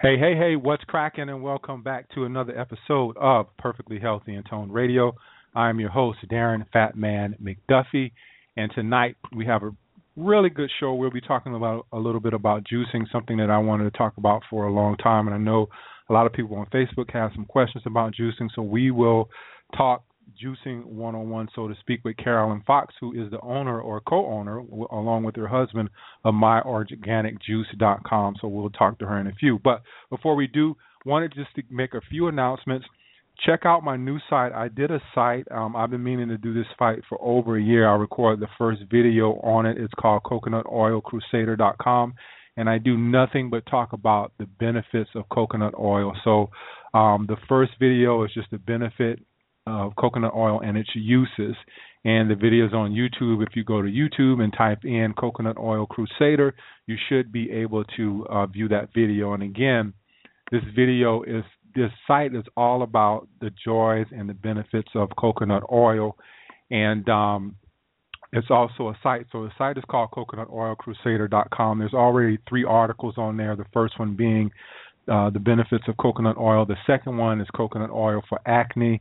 Hey, 0.00 0.16
hey, 0.16 0.36
hey, 0.36 0.54
what's 0.54 0.84
cracking? 0.84 1.28
And 1.28 1.42
welcome 1.42 1.82
back 1.82 2.08
to 2.14 2.24
another 2.24 2.56
episode 2.56 3.16
of 3.16 3.46
Perfectly 3.56 3.98
Healthy 3.98 4.36
and 4.36 4.46
Toned 4.48 4.72
Radio. 4.72 5.12
I'm 5.56 5.80
your 5.80 5.90
host, 5.90 6.20
Darren 6.30 6.64
Fatman 6.72 7.34
McDuffie. 7.42 8.12
And 8.56 8.70
tonight 8.76 9.16
we 9.34 9.44
have 9.46 9.64
a 9.64 9.72
really 10.16 10.50
good 10.50 10.70
show. 10.78 10.94
We'll 10.94 11.10
be 11.10 11.20
talking 11.20 11.56
about 11.56 11.86
a 11.92 11.98
little 11.98 12.20
bit 12.20 12.32
about 12.32 12.62
juicing, 12.62 13.10
something 13.10 13.38
that 13.38 13.50
I 13.50 13.58
wanted 13.58 13.90
to 13.90 13.98
talk 13.98 14.16
about 14.18 14.42
for 14.48 14.68
a 14.68 14.72
long 14.72 14.96
time, 14.98 15.26
and 15.26 15.34
I 15.34 15.38
know 15.38 15.66
a 16.08 16.12
lot 16.12 16.26
of 16.26 16.32
people 16.32 16.56
on 16.58 16.66
Facebook 16.66 17.10
have 17.12 17.32
some 17.34 17.44
questions 17.44 17.82
about 17.84 18.14
juicing. 18.14 18.50
So 18.54 18.62
we 18.62 18.92
will 18.92 19.28
talk 19.76 20.04
juicing 20.42 20.84
one 20.84 21.14
on 21.14 21.30
one, 21.30 21.48
so 21.54 21.68
to 21.68 21.74
speak, 21.80 22.00
with 22.04 22.16
Karolyn 22.16 22.64
Fox, 22.64 22.94
who 23.00 23.12
is 23.12 23.30
the 23.30 23.40
owner 23.40 23.80
or 23.80 24.00
co-owner, 24.00 24.62
w- 24.62 24.88
along 24.90 25.24
with 25.24 25.36
her 25.36 25.48
husband, 25.48 25.90
of 26.24 26.34
MyOrganicJuice.com. 26.34 28.36
So 28.40 28.48
we'll 28.48 28.70
talk 28.70 28.98
to 28.98 29.06
her 29.06 29.20
in 29.20 29.26
a 29.26 29.34
few. 29.34 29.58
But 29.62 29.82
before 30.10 30.34
we 30.34 30.46
do, 30.46 30.76
wanted 31.04 31.34
just 31.34 31.54
to 31.56 31.62
make 31.70 31.92
a 31.94 32.00
few 32.10 32.28
announcements 32.28 32.86
check 33.46 33.60
out 33.64 33.84
my 33.84 33.96
new 33.96 34.18
site. 34.28 34.52
I 34.52 34.68
did 34.68 34.90
a 34.90 35.00
site. 35.14 35.46
Um, 35.50 35.76
I've 35.76 35.90
been 35.90 36.02
meaning 36.02 36.28
to 36.28 36.38
do 36.38 36.54
this 36.54 36.66
fight 36.78 37.00
for 37.08 37.18
over 37.20 37.56
a 37.56 37.62
year. 37.62 37.88
I 37.88 37.94
recorded 37.94 38.40
the 38.40 38.48
first 38.58 38.82
video 38.90 39.34
on 39.42 39.66
it. 39.66 39.78
It's 39.78 39.94
called 39.94 40.22
CoconutOilCrusader.com, 40.24 42.14
and 42.56 42.68
I 42.68 42.78
do 42.78 42.96
nothing 42.96 43.50
but 43.50 43.66
talk 43.66 43.92
about 43.92 44.32
the 44.38 44.46
benefits 44.46 45.10
of 45.14 45.28
coconut 45.28 45.74
oil. 45.78 46.12
So 46.24 46.50
um, 46.94 47.26
the 47.28 47.36
first 47.48 47.72
video 47.78 48.24
is 48.24 48.32
just 48.34 48.50
the 48.50 48.58
benefit 48.58 49.20
of 49.68 49.96
coconut 49.96 50.32
oil 50.34 50.60
and 50.60 50.76
its 50.76 50.90
uses. 50.94 51.56
And 52.04 52.30
the 52.30 52.34
videos 52.34 52.72
on 52.72 52.92
YouTube. 52.92 53.44
If 53.46 53.56
you 53.56 53.64
go 53.64 53.82
to 53.82 53.88
YouTube 53.88 54.42
and 54.42 54.52
type 54.52 54.84
in 54.84 55.14
Coconut 55.18 55.58
Oil 55.58 55.84
Crusader, 55.84 56.54
you 56.86 56.96
should 57.08 57.32
be 57.32 57.50
able 57.50 57.84
to 57.96 58.24
uh, 58.30 58.46
view 58.46 58.68
that 58.68 58.90
video. 58.94 59.34
And 59.34 59.42
again, 59.42 59.92
this 60.50 60.62
video 60.74 61.22
is 61.24 61.44
this 61.74 61.90
site 62.06 62.34
is 62.34 62.44
all 62.56 62.82
about 62.82 63.28
the 63.40 63.50
joys 63.64 64.06
and 64.10 64.28
the 64.28 64.34
benefits 64.34 64.88
of 64.94 65.10
coconut 65.18 65.62
oil, 65.70 66.16
and 66.70 67.08
um, 67.08 67.56
it's 68.32 68.48
also 68.50 68.88
a 68.88 68.98
site. 69.02 69.26
So 69.32 69.44
the 69.44 69.52
site 69.56 69.78
is 69.78 69.84
called 69.88 70.10
CoconutOilCrusader.com. 70.10 71.78
There's 71.78 71.94
already 71.94 72.38
three 72.48 72.64
articles 72.64 73.14
on 73.16 73.36
there. 73.36 73.56
The 73.56 73.64
first 73.72 73.98
one 73.98 74.16
being 74.16 74.50
uh, 75.10 75.30
the 75.30 75.38
benefits 75.38 75.84
of 75.88 75.96
coconut 75.96 76.36
oil. 76.36 76.66
The 76.66 76.76
second 76.86 77.16
one 77.16 77.40
is 77.40 77.48
coconut 77.54 77.90
oil 77.90 78.22
for 78.28 78.40
acne, 78.46 79.00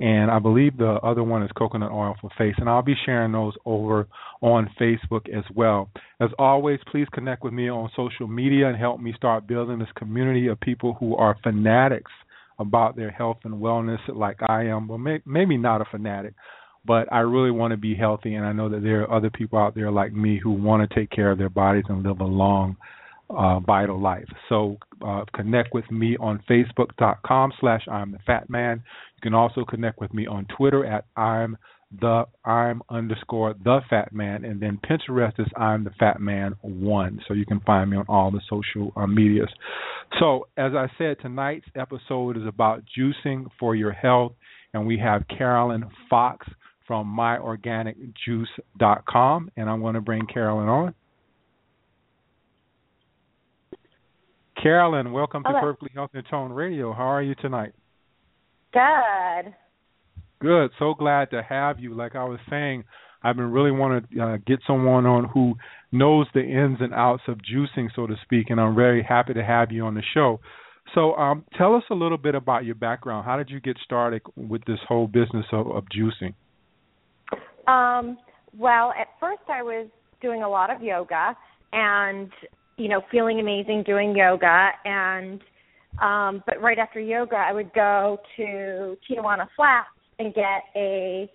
and 0.00 0.30
I 0.30 0.38
believe 0.38 0.76
the 0.76 0.94
other 1.02 1.24
one 1.24 1.42
is 1.42 1.50
coconut 1.56 1.90
oil 1.90 2.14
for 2.20 2.30
face. 2.38 2.54
And 2.58 2.68
I'll 2.68 2.82
be 2.82 2.94
sharing 3.04 3.32
those 3.32 3.54
over 3.64 4.06
on 4.40 4.70
Facebook 4.80 5.28
as 5.28 5.44
well. 5.54 5.90
As 6.20 6.30
always, 6.38 6.78
please 6.90 7.08
connect 7.12 7.42
with 7.42 7.52
me 7.52 7.68
on 7.68 7.90
social 7.96 8.28
media 8.28 8.68
and 8.68 8.76
help 8.76 9.00
me 9.00 9.12
start 9.16 9.48
building 9.48 9.78
this 9.80 9.88
community 9.96 10.46
of 10.46 10.60
people 10.60 10.94
who 11.00 11.16
are 11.16 11.36
fanatics 11.42 12.12
about 12.60 12.96
their 12.96 13.10
health 13.10 13.38
and 13.44 13.54
wellness, 13.54 13.98
like 14.08 14.38
I 14.48 14.64
am. 14.66 14.86
Well, 14.86 14.98
may, 14.98 15.20
maybe 15.26 15.56
not 15.56 15.80
a 15.80 15.84
fanatic, 15.90 16.34
but 16.84 17.12
I 17.12 17.20
really 17.20 17.50
want 17.50 17.72
to 17.72 17.76
be 17.76 17.94
healthy, 17.94 18.34
and 18.34 18.46
I 18.46 18.52
know 18.52 18.68
that 18.68 18.82
there 18.82 19.02
are 19.02 19.16
other 19.16 19.30
people 19.30 19.58
out 19.58 19.74
there 19.74 19.90
like 19.90 20.12
me 20.12 20.40
who 20.42 20.52
want 20.52 20.88
to 20.88 20.94
take 20.94 21.10
care 21.10 21.30
of 21.30 21.38
their 21.38 21.48
bodies 21.48 21.84
and 21.88 22.02
live 22.02 22.20
a 22.20 22.24
long, 22.24 22.76
uh, 23.30 23.60
vital 23.60 24.00
life. 24.00 24.28
So 24.48 24.78
uh, 25.04 25.24
connect 25.34 25.74
with 25.74 25.90
me 25.90 26.16
on 26.18 26.42
Facebook.com 26.48 27.52
slash 27.60 27.82
I'm 27.90 28.12
the 28.12 28.18
Fat 28.26 28.48
Man. 28.48 28.82
You 29.16 29.20
can 29.22 29.34
also 29.34 29.64
connect 29.64 30.00
with 30.00 30.14
me 30.14 30.26
on 30.26 30.46
Twitter 30.56 30.84
at 30.84 31.06
I'm 31.16 31.58
the 32.00 32.26
I'm 32.44 32.82
underscore 32.90 33.54
the 33.64 33.80
Fat 33.88 34.12
Man, 34.12 34.44
and 34.44 34.60
then 34.60 34.78
Pinterest 34.88 35.40
is 35.40 35.46
I'm 35.56 35.82
the 35.84 35.90
Fat 35.98 36.20
Man 36.20 36.54
one. 36.60 37.18
So 37.26 37.32
you 37.34 37.46
can 37.46 37.60
find 37.60 37.90
me 37.90 37.96
on 37.96 38.04
all 38.08 38.30
the 38.30 38.42
social 38.48 38.92
uh, 38.96 39.06
medias. 39.06 39.48
So 40.20 40.48
as 40.56 40.72
I 40.74 40.88
said, 40.98 41.16
tonight's 41.20 41.66
episode 41.74 42.36
is 42.36 42.46
about 42.46 42.84
juicing 42.96 43.46
for 43.58 43.74
your 43.74 43.92
health, 43.92 44.34
and 44.74 44.86
we 44.86 44.98
have 44.98 45.22
Karolyn 45.28 45.88
Fox 46.10 46.46
from 46.86 47.06
MyOrganicJuice.com, 47.18 49.50
and 49.56 49.70
I'm 49.70 49.80
going 49.82 49.94
to 49.94 50.00
bring 50.00 50.26
Karolyn 50.26 50.68
on. 50.68 50.94
Karolyn, 54.64 55.12
welcome 55.12 55.42
Hello. 55.46 55.60
to 55.60 55.66
Perfectly 55.66 55.90
Healthy 55.94 56.18
and 56.18 56.26
Toned 56.30 56.56
Radio. 56.56 56.92
How 56.92 57.04
are 57.04 57.22
you 57.22 57.34
tonight? 57.36 57.72
Good. 58.72 59.54
Good. 60.40 60.70
So 60.78 60.94
glad 60.94 61.30
to 61.30 61.42
have 61.42 61.78
you. 61.78 61.94
Like 61.94 62.16
I 62.16 62.24
was 62.24 62.40
saying, 62.50 62.84
I've 63.22 63.36
been 63.36 63.50
really 63.50 63.70
wanting 63.70 64.06
to 64.12 64.22
uh, 64.22 64.36
get 64.46 64.60
someone 64.66 65.06
on 65.06 65.24
who 65.24 65.54
knows 65.92 66.26
the 66.34 66.40
ins 66.40 66.78
and 66.80 66.92
outs 66.92 67.22
of 67.28 67.38
juicing, 67.38 67.88
so 67.94 68.06
to 68.06 68.14
speak, 68.22 68.50
and 68.50 68.60
I'm 68.60 68.74
very 68.74 69.02
happy 69.02 69.34
to 69.34 69.44
have 69.44 69.70
you 69.70 69.84
on 69.84 69.94
the 69.94 70.02
show. 70.14 70.40
So, 70.94 71.14
um, 71.14 71.44
tell 71.56 71.74
us 71.74 71.82
a 71.90 71.94
little 71.94 72.16
bit 72.16 72.34
about 72.34 72.64
your 72.64 72.74
background. 72.74 73.26
How 73.26 73.36
did 73.36 73.50
you 73.50 73.60
get 73.60 73.76
started 73.84 74.22
with 74.36 74.64
this 74.64 74.78
whole 74.88 75.06
business 75.06 75.44
of, 75.52 75.70
of 75.70 75.84
juicing? 75.84 76.34
Um, 77.70 78.16
well, 78.56 78.92
at 78.98 79.08
first 79.20 79.42
I 79.48 79.62
was 79.62 79.88
doing 80.22 80.42
a 80.42 80.48
lot 80.48 80.74
of 80.74 80.82
yoga 80.82 81.36
and 81.72 82.30
you 82.78 82.88
know 82.88 83.02
feeling 83.10 83.40
amazing 83.40 83.82
doing 83.84 84.16
yoga. 84.16 84.70
And 84.84 85.40
um 86.00 86.42
but 86.46 86.60
right 86.62 86.78
after 86.78 87.00
yoga 87.00 87.36
I 87.36 87.52
would 87.52 87.72
go 87.74 88.18
to 88.36 88.96
Tijuana 89.08 89.48
Flats 89.54 89.88
and 90.18 90.32
get 90.34 90.62
a 90.74 91.30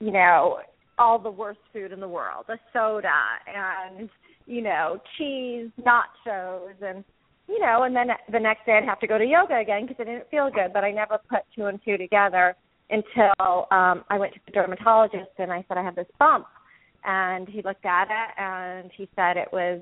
you 0.00 0.10
know 0.10 0.58
all 0.98 1.18
the 1.18 1.30
worst 1.30 1.60
food 1.72 1.92
in 1.92 2.00
the 2.00 2.08
world, 2.08 2.46
a 2.48 2.56
soda 2.72 3.08
and 3.46 4.08
you 4.46 4.62
know 4.62 4.98
cheese, 5.16 5.70
nachos 5.80 6.74
and 6.82 7.04
you 7.48 7.60
know 7.60 7.82
and 7.84 7.94
then 7.94 8.08
the 8.32 8.40
next 8.40 8.66
day 8.66 8.78
I'd 8.78 8.88
have 8.88 9.00
to 9.00 9.06
go 9.06 9.18
to 9.18 9.24
yoga 9.24 9.58
again 9.58 9.86
because 9.86 9.96
I 10.00 10.04
didn't 10.04 10.30
feel 10.30 10.50
good, 10.50 10.72
but 10.72 10.82
I 10.82 10.90
never 10.90 11.18
put 11.28 11.40
two 11.54 11.66
and 11.66 11.78
two 11.84 11.98
together 11.98 12.56
until 12.90 13.66
um 13.70 14.04
I 14.08 14.18
went 14.18 14.32
to 14.34 14.40
the 14.46 14.52
dermatologist 14.52 15.32
and 15.38 15.52
I 15.52 15.64
said 15.68 15.76
I 15.76 15.82
have 15.82 15.96
this 15.96 16.06
bump. 16.18 16.46
And 17.08 17.48
he 17.48 17.62
looked 17.62 17.84
at 17.84 18.08
it 18.10 18.40
and 18.40 18.90
he 18.96 19.08
said 19.14 19.36
it 19.36 19.48
was 19.52 19.80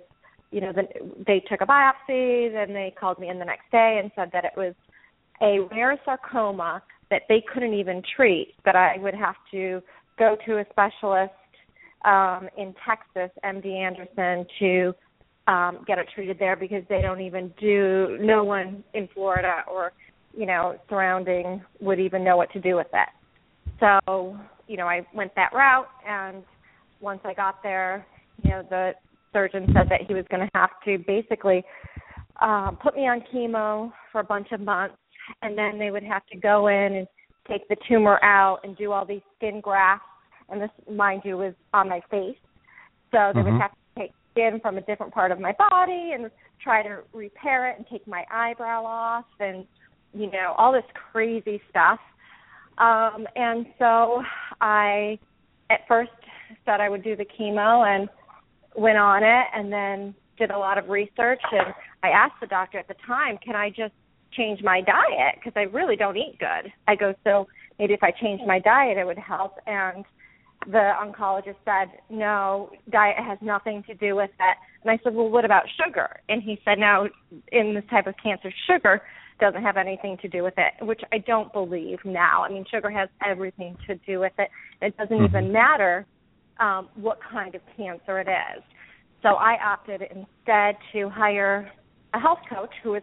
you 0.54 0.60
know 0.60 0.72
the, 0.72 0.84
they 1.26 1.40
took 1.50 1.60
a 1.60 1.66
biopsy 1.66 2.52
then 2.52 2.72
they 2.72 2.94
called 2.98 3.18
me 3.18 3.28
in 3.28 3.40
the 3.40 3.44
next 3.44 3.68
day 3.72 3.98
and 4.00 4.12
said 4.14 4.30
that 4.32 4.44
it 4.44 4.52
was 4.56 4.72
a 5.42 5.58
rare 5.74 6.00
sarcoma 6.04 6.80
that 7.10 7.22
they 7.28 7.42
couldn't 7.52 7.74
even 7.74 8.00
treat 8.16 8.54
that 8.64 8.76
I 8.76 8.96
would 8.98 9.14
have 9.14 9.34
to 9.50 9.82
go 10.16 10.36
to 10.46 10.58
a 10.58 10.64
specialist 10.70 11.32
um 12.04 12.48
in 12.56 12.72
Texas 12.86 13.36
MD 13.44 13.74
Anderson 13.74 14.46
to 14.60 14.94
um 15.50 15.84
get 15.88 15.98
it 15.98 16.06
treated 16.14 16.38
there 16.38 16.54
because 16.54 16.84
they 16.88 17.02
don't 17.02 17.20
even 17.20 17.52
do 17.60 18.16
no 18.20 18.44
one 18.44 18.84
in 18.94 19.08
Florida 19.12 19.64
or 19.68 19.92
you 20.36 20.46
know 20.46 20.76
surrounding 20.88 21.60
would 21.80 21.98
even 21.98 22.22
know 22.22 22.36
what 22.36 22.52
to 22.52 22.60
do 22.60 22.76
with 22.76 22.86
it. 22.94 23.08
So 23.80 24.38
you 24.68 24.76
know 24.76 24.86
I 24.86 25.04
went 25.12 25.34
that 25.34 25.52
route 25.52 25.88
and 26.08 26.44
once 27.00 27.20
I 27.24 27.34
got 27.34 27.60
there 27.64 28.06
you 28.44 28.50
know 28.50 28.62
the 28.70 28.92
surgeon 29.34 29.66
said 29.74 29.88
that 29.90 30.00
he 30.08 30.14
was 30.14 30.24
going 30.30 30.40
to 30.40 30.50
have 30.54 30.70
to 30.86 30.96
basically 31.06 31.62
um 32.40 32.78
put 32.82 32.96
me 32.96 33.02
on 33.02 33.22
chemo 33.32 33.92
for 34.10 34.20
a 34.20 34.24
bunch 34.24 34.48
of 34.52 34.60
months 34.60 34.96
and 35.42 35.58
then 35.58 35.78
they 35.78 35.90
would 35.90 36.02
have 36.02 36.24
to 36.32 36.38
go 36.38 36.68
in 36.68 36.94
and 36.94 37.06
take 37.46 37.68
the 37.68 37.76
tumor 37.86 38.18
out 38.24 38.60
and 38.64 38.76
do 38.78 38.92
all 38.92 39.04
these 39.04 39.20
skin 39.36 39.60
grafts 39.60 40.06
and 40.48 40.60
this 40.62 40.70
mind 40.90 41.20
you 41.24 41.36
was 41.36 41.54
on 41.74 41.88
my 41.88 42.00
face 42.10 42.36
so 43.12 43.32
they 43.34 43.40
Mhm. 43.40 43.44
would 43.44 43.60
have 43.60 43.70
to 43.72 44.00
take 44.00 44.12
skin 44.32 44.60
from 44.60 44.78
a 44.78 44.80
different 44.82 45.12
part 45.12 45.30
of 45.30 45.38
my 45.38 45.52
body 45.52 46.12
and 46.12 46.30
try 46.60 46.82
to 46.82 47.02
repair 47.12 47.68
it 47.68 47.76
and 47.76 47.86
take 47.88 48.06
my 48.06 48.24
eyebrow 48.30 48.82
off 48.84 49.26
and 49.40 49.66
you 50.12 50.30
know 50.30 50.54
all 50.58 50.72
this 50.72 50.84
crazy 51.12 51.60
stuff 51.70 52.00
um 52.78 53.26
and 53.36 53.66
so 53.78 54.22
i 54.60 55.18
at 55.70 55.86
first 55.86 56.10
said 56.64 56.80
i 56.80 56.88
would 56.88 57.02
do 57.04 57.14
the 57.16 57.24
chemo 57.38 57.86
and 57.86 58.08
went 58.74 58.98
on 58.98 59.22
it 59.22 59.46
and 59.54 59.72
then 59.72 60.14
did 60.38 60.50
a 60.50 60.58
lot 60.58 60.78
of 60.78 60.88
research 60.88 61.40
and 61.52 61.74
i 62.02 62.08
asked 62.08 62.34
the 62.40 62.46
doctor 62.46 62.78
at 62.78 62.88
the 62.88 62.96
time 63.06 63.38
can 63.44 63.54
i 63.54 63.68
just 63.68 63.94
change 64.32 64.60
my 64.62 64.80
diet 64.80 65.36
because 65.36 65.52
i 65.56 65.62
really 65.62 65.96
don't 65.96 66.16
eat 66.16 66.36
good 66.38 66.72
i 66.88 66.94
go 66.96 67.14
so 67.22 67.46
maybe 67.78 67.94
if 67.94 68.02
i 68.02 68.10
changed 68.10 68.44
my 68.46 68.58
diet 68.58 68.98
it 68.98 69.04
would 69.04 69.18
help 69.18 69.58
and 69.66 70.04
the 70.66 70.92
oncologist 71.02 71.56
said, 71.64 71.98
no, 72.08 72.70
diet 72.90 73.16
has 73.18 73.38
nothing 73.40 73.82
to 73.86 73.94
do 73.94 74.16
with 74.16 74.30
it. 74.40 74.56
And 74.82 74.90
I 74.90 74.98
said, 75.02 75.14
well, 75.14 75.28
what 75.28 75.44
about 75.44 75.64
sugar? 75.82 76.20
And 76.28 76.42
he 76.42 76.58
said, 76.64 76.78
no, 76.78 77.08
in 77.52 77.74
this 77.74 77.84
type 77.90 78.06
of 78.06 78.14
cancer, 78.22 78.52
sugar 78.70 79.02
doesn't 79.40 79.62
have 79.62 79.76
anything 79.76 80.16
to 80.22 80.28
do 80.28 80.42
with 80.42 80.54
it, 80.56 80.84
which 80.84 81.00
I 81.12 81.18
don't 81.18 81.52
believe 81.52 81.98
now. 82.04 82.44
I 82.44 82.50
mean, 82.50 82.64
sugar 82.70 82.90
has 82.90 83.08
everything 83.24 83.76
to 83.86 83.96
do 84.06 84.20
with 84.20 84.32
it. 84.38 84.48
It 84.80 84.96
doesn't 84.96 85.16
mm-hmm. 85.16 85.24
even 85.24 85.52
matter 85.52 86.06
um, 86.60 86.88
what 86.94 87.18
kind 87.30 87.54
of 87.54 87.60
cancer 87.76 88.20
it 88.20 88.28
is. 88.28 88.62
So 89.22 89.30
I 89.30 89.56
opted 89.64 90.02
instead 90.02 90.76
to 90.92 91.08
hire 91.08 91.70
a 92.12 92.20
health 92.20 92.40
coach 92.48 92.70
who 92.82 92.94
is 92.94 93.02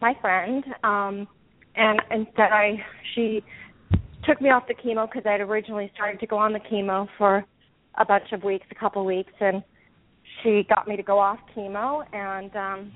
my 0.00 0.14
friend. 0.20 0.64
Um, 0.82 1.28
and 1.76 2.00
instead, 2.10 2.52
I 2.52 2.84
she 3.14 3.42
took 4.24 4.40
me 4.40 4.50
off 4.50 4.64
the 4.68 4.74
chemo 4.74 5.08
because 5.10 5.26
I'd 5.26 5.40
originally 5.40 5.90
started 5.94 6.20
to 6.20 6.26
go 6.26 6.36
on 6.36 6.52
the 6.52 6.60
chemo 6.60 7.08
for 7.16 7.44
a 7.96 8.04
bunch 8.04 8.32
of 8.32 8.42
weeks, 8.42 8.66
a 8.70 8.74
couple 8.74 9.04
weeks, 9.04 9.32
and 9.40 9.62
she 10.42 10.64
got 10.68 10.88
me 10.88 10.96
to 10.96 11.02
go 11.02 11.18
off 11.18 11.38
chemo, 11.56 12.04
and 12.12 12.54
um, 12.56 12.92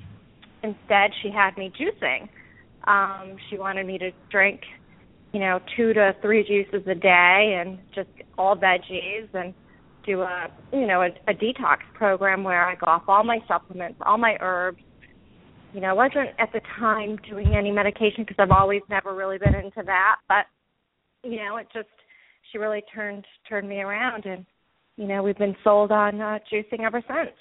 instead 0.62 1.10
she 1.22 1.30
had 1.30 1.56
me 1.56 1.72
juicing. 1.78 2.28
Um, 2.84 3.36
she 3.48 3.58
wanted 3.58 3.86
me 3.86 3.98
to 3.98 4.10
drink, 4.30 4.60
you 5.32 5.40
know, 5.40 5.60
two 5.76 5.92
to 5.94 6.14
three 6.22 6.44
juices 6.44 6.86
a 6.86 6.94
day, 6.94 7.60
and 7.60 7.78
just 7.94 8.08
all 8.38 8.56
veggies, 8.56 9.28
and 9.34 9.54
do 10.06 10.22
a, 10.22 10.46
you 10.72 10.86
know, 10.86 11.02
a, 11.02 11.08
a 11.30 11.34
detox 11.34 11.78
program 11.94 12.44
where 12.44 12.64
I 12.64 12.74
go 12.74 12.86
off 12.86 13.02
all 13.08 13.24
my 13.24 13.38
supplements, 13.48 13.98
all 14.04 14.18
my 14.18 14.36
herbs. 14.40 14.78
You 15.74 15.80
know, 15.80 15.88
I 15.88 15.92
wasn't 15.92 16.30
at 16.38 16.52
the 16.52 16.60
time 16.78 17.18
doing 17.28 17.54
any 17.54 17.70
medication 17.70 18.24
because 18.24 18.36
I've 18.38 18.50
always 18.50 18.82
never 18.88 19.14
really 19.14 19.36
been 19.38 19.54
into 19.54 19.82
that, 19.84 20.16
but 20.28 20.46
you 21.22 21.36
know, 21.36 21.56
it 21.56 21.66
just 21.74 21.88
she 22.50 22.58
really 22.58 22.82
turned 22.94 23.24
turned 23.48 23.68
me 23.68 23.80
around, 23.80 24.24
and 24.24 24.46
you 24.96 25.06
know, 25.06 25.22
we've 25.22 25.38
been 25.38 25.56
sold 25.64 25.92
on 25.92 26.20
uh, 26.20 26.38
juicing 26.50 26.80
ever 26.80 27.02
since. 27.06 27.36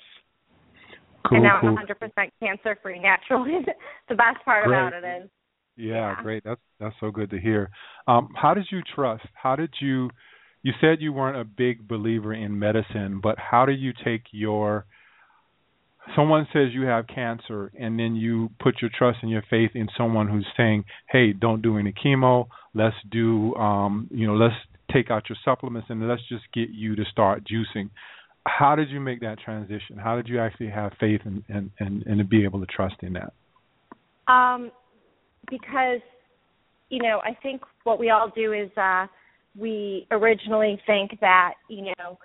Cool, 1.27 1.37
and 1.37 1.43
now 1.43 1.59
cool. 1.61 1.69
I'm 1.69 1.77
100% 1.77 2.29
cancer 2.39 2.77
free 2.81 2.99
naturally. 2.99 3.59
the 4.09 4.15
best 4.15 4.43
part 4.43 4.65
great. 4.65 4.77
about 4.77 4.93
it 4.93 5.23
is. 5.23 5.29
Yeah, 5.77 5.93
yeah, 5.93 6.23
great. 6.23 6.43
That's 6.43 6.61
that's 6.79 6.95
so 6.99 7.11
good 7.11 7.29
to 7.31 7.39
hear. 7.39 7.69
Um, 8.07 8.29
how 8.35 8.53
did 8.53 8.67
you 8.71 8.81
trust? 8.93 9.25
How 9.33 9.55
did 9.55 9.73
you? 9.81 10.09
You 10.65 10.73
said 10.81 10.99
you 10.99 11.13
weren't 11.13 11.37
a 11.37 11.43
big 11.43 11.87
believer 11.87 12.33
in 12.33 12.57
medicine, 12.57 13.19
but 13.21 13.35
how 13.37 13.67
do 13.67 13.71
you 13.71 13.93
take 14.03 14.23
your 14.31 14.87
someone 16.15 16.47
says 16.51 16.69
you 16.71 16.87
have 16.87 17.05
cancer 17.05 17.71
and 17.79 17.99
then 17.99 18.15
you 18.15 18.49
put 18.59 18.81
your 18.81 18.89
trust 18.97 19.19
and 19.21 19.29
your 19.29 19.43
faith 19.47 19.69
in 19.75 19.87
someone 19.95 20.27
who's 20.27 20.47
saying 20.57 20.83
hey 21.07 21.33
don't 21.33 21.61
do 21.61 21.77
any 21.77 21.93
chemo. 21.93 22.47
Let's 22.73 22.95
do 23.11 23.53
um 23.53 24.07
you 24.09 24.25
know 24.25 24.33
let's 24.33 24.55
take 24.91 25.11
out 25.11 25.29
your 25.29 25.37
supplements 25.45 25.87
and 25.91 26.07
let's 26.07 26.27
just 26.29 26.45
get 26.51 26.69
you 26.69 26.95
to 26.95 27.05
start 27.11 27.43
juicing. 27.45 27.91
How 28.47 28.75
did 28.75 28.89
you 28.89 28.99
make 28.99 29.21
that 29.21 29.37
transition? 29.37 29.97
How 30.03 30.15
did 30.15 30.27
you 30.27 30.39
actually 30.39 30.71
have 30.71 30.93
faith 30.99 31.21
and 31.25 31.43
and 31.47 31.69
and, 31.79 32.01
and 32.07 32.17
to 32.17 32.23
be 32.23 32.43
able 32.43 32.59
to 32.59 32.65
trust 32.65 32.95
in 33.03 33.13
that? 33.13 33.33
Um 34.27 34.71
because 35.47 36.01
you 36.89 37.03
know 37.03 37.21
i 37.23 37.37
think 37.43 37.61
what 37.83 37.99
we 37.99 38.09
all 38.09 38.31
do 38.35 38.51
is 38.53 38.71
uh 38.77 39.05
we 39.57 40.07
originally 40.11 40.79
think 40.85 41.19
that 41.21 41.53
you 41.69 41.85
know 41.97 42.17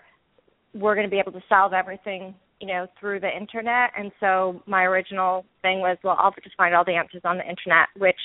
we're 0.75 0.95
going 0.95 1.07
to 1.07 1.11
be 1.11 1.19
able 1.19 1.33
to 1.33 1.43
solve 1.49 1.73
everything 1.73 2.35
you 2.61 2.67
know, 2.67 2.87
through 3.01 3.21
the 3.21 3.37
internet. 3.37 3.91
And 3.97 4.13
so 4.21 4.63
my 4.67 4.85
original 4.85 5.47
thing 5.63 5.81
was, 5.81 5.97
well, 6.05 6.17
I'll 6.19 6.35
just 6.45 6.57
find 6.57 6.75
all 6.75 6.85
the 6.85 6.93
answers 6.93 7.23
on 7.25 7.39
the 7.39 7.49
internet, 7.49 7.89
which 7.97 8.21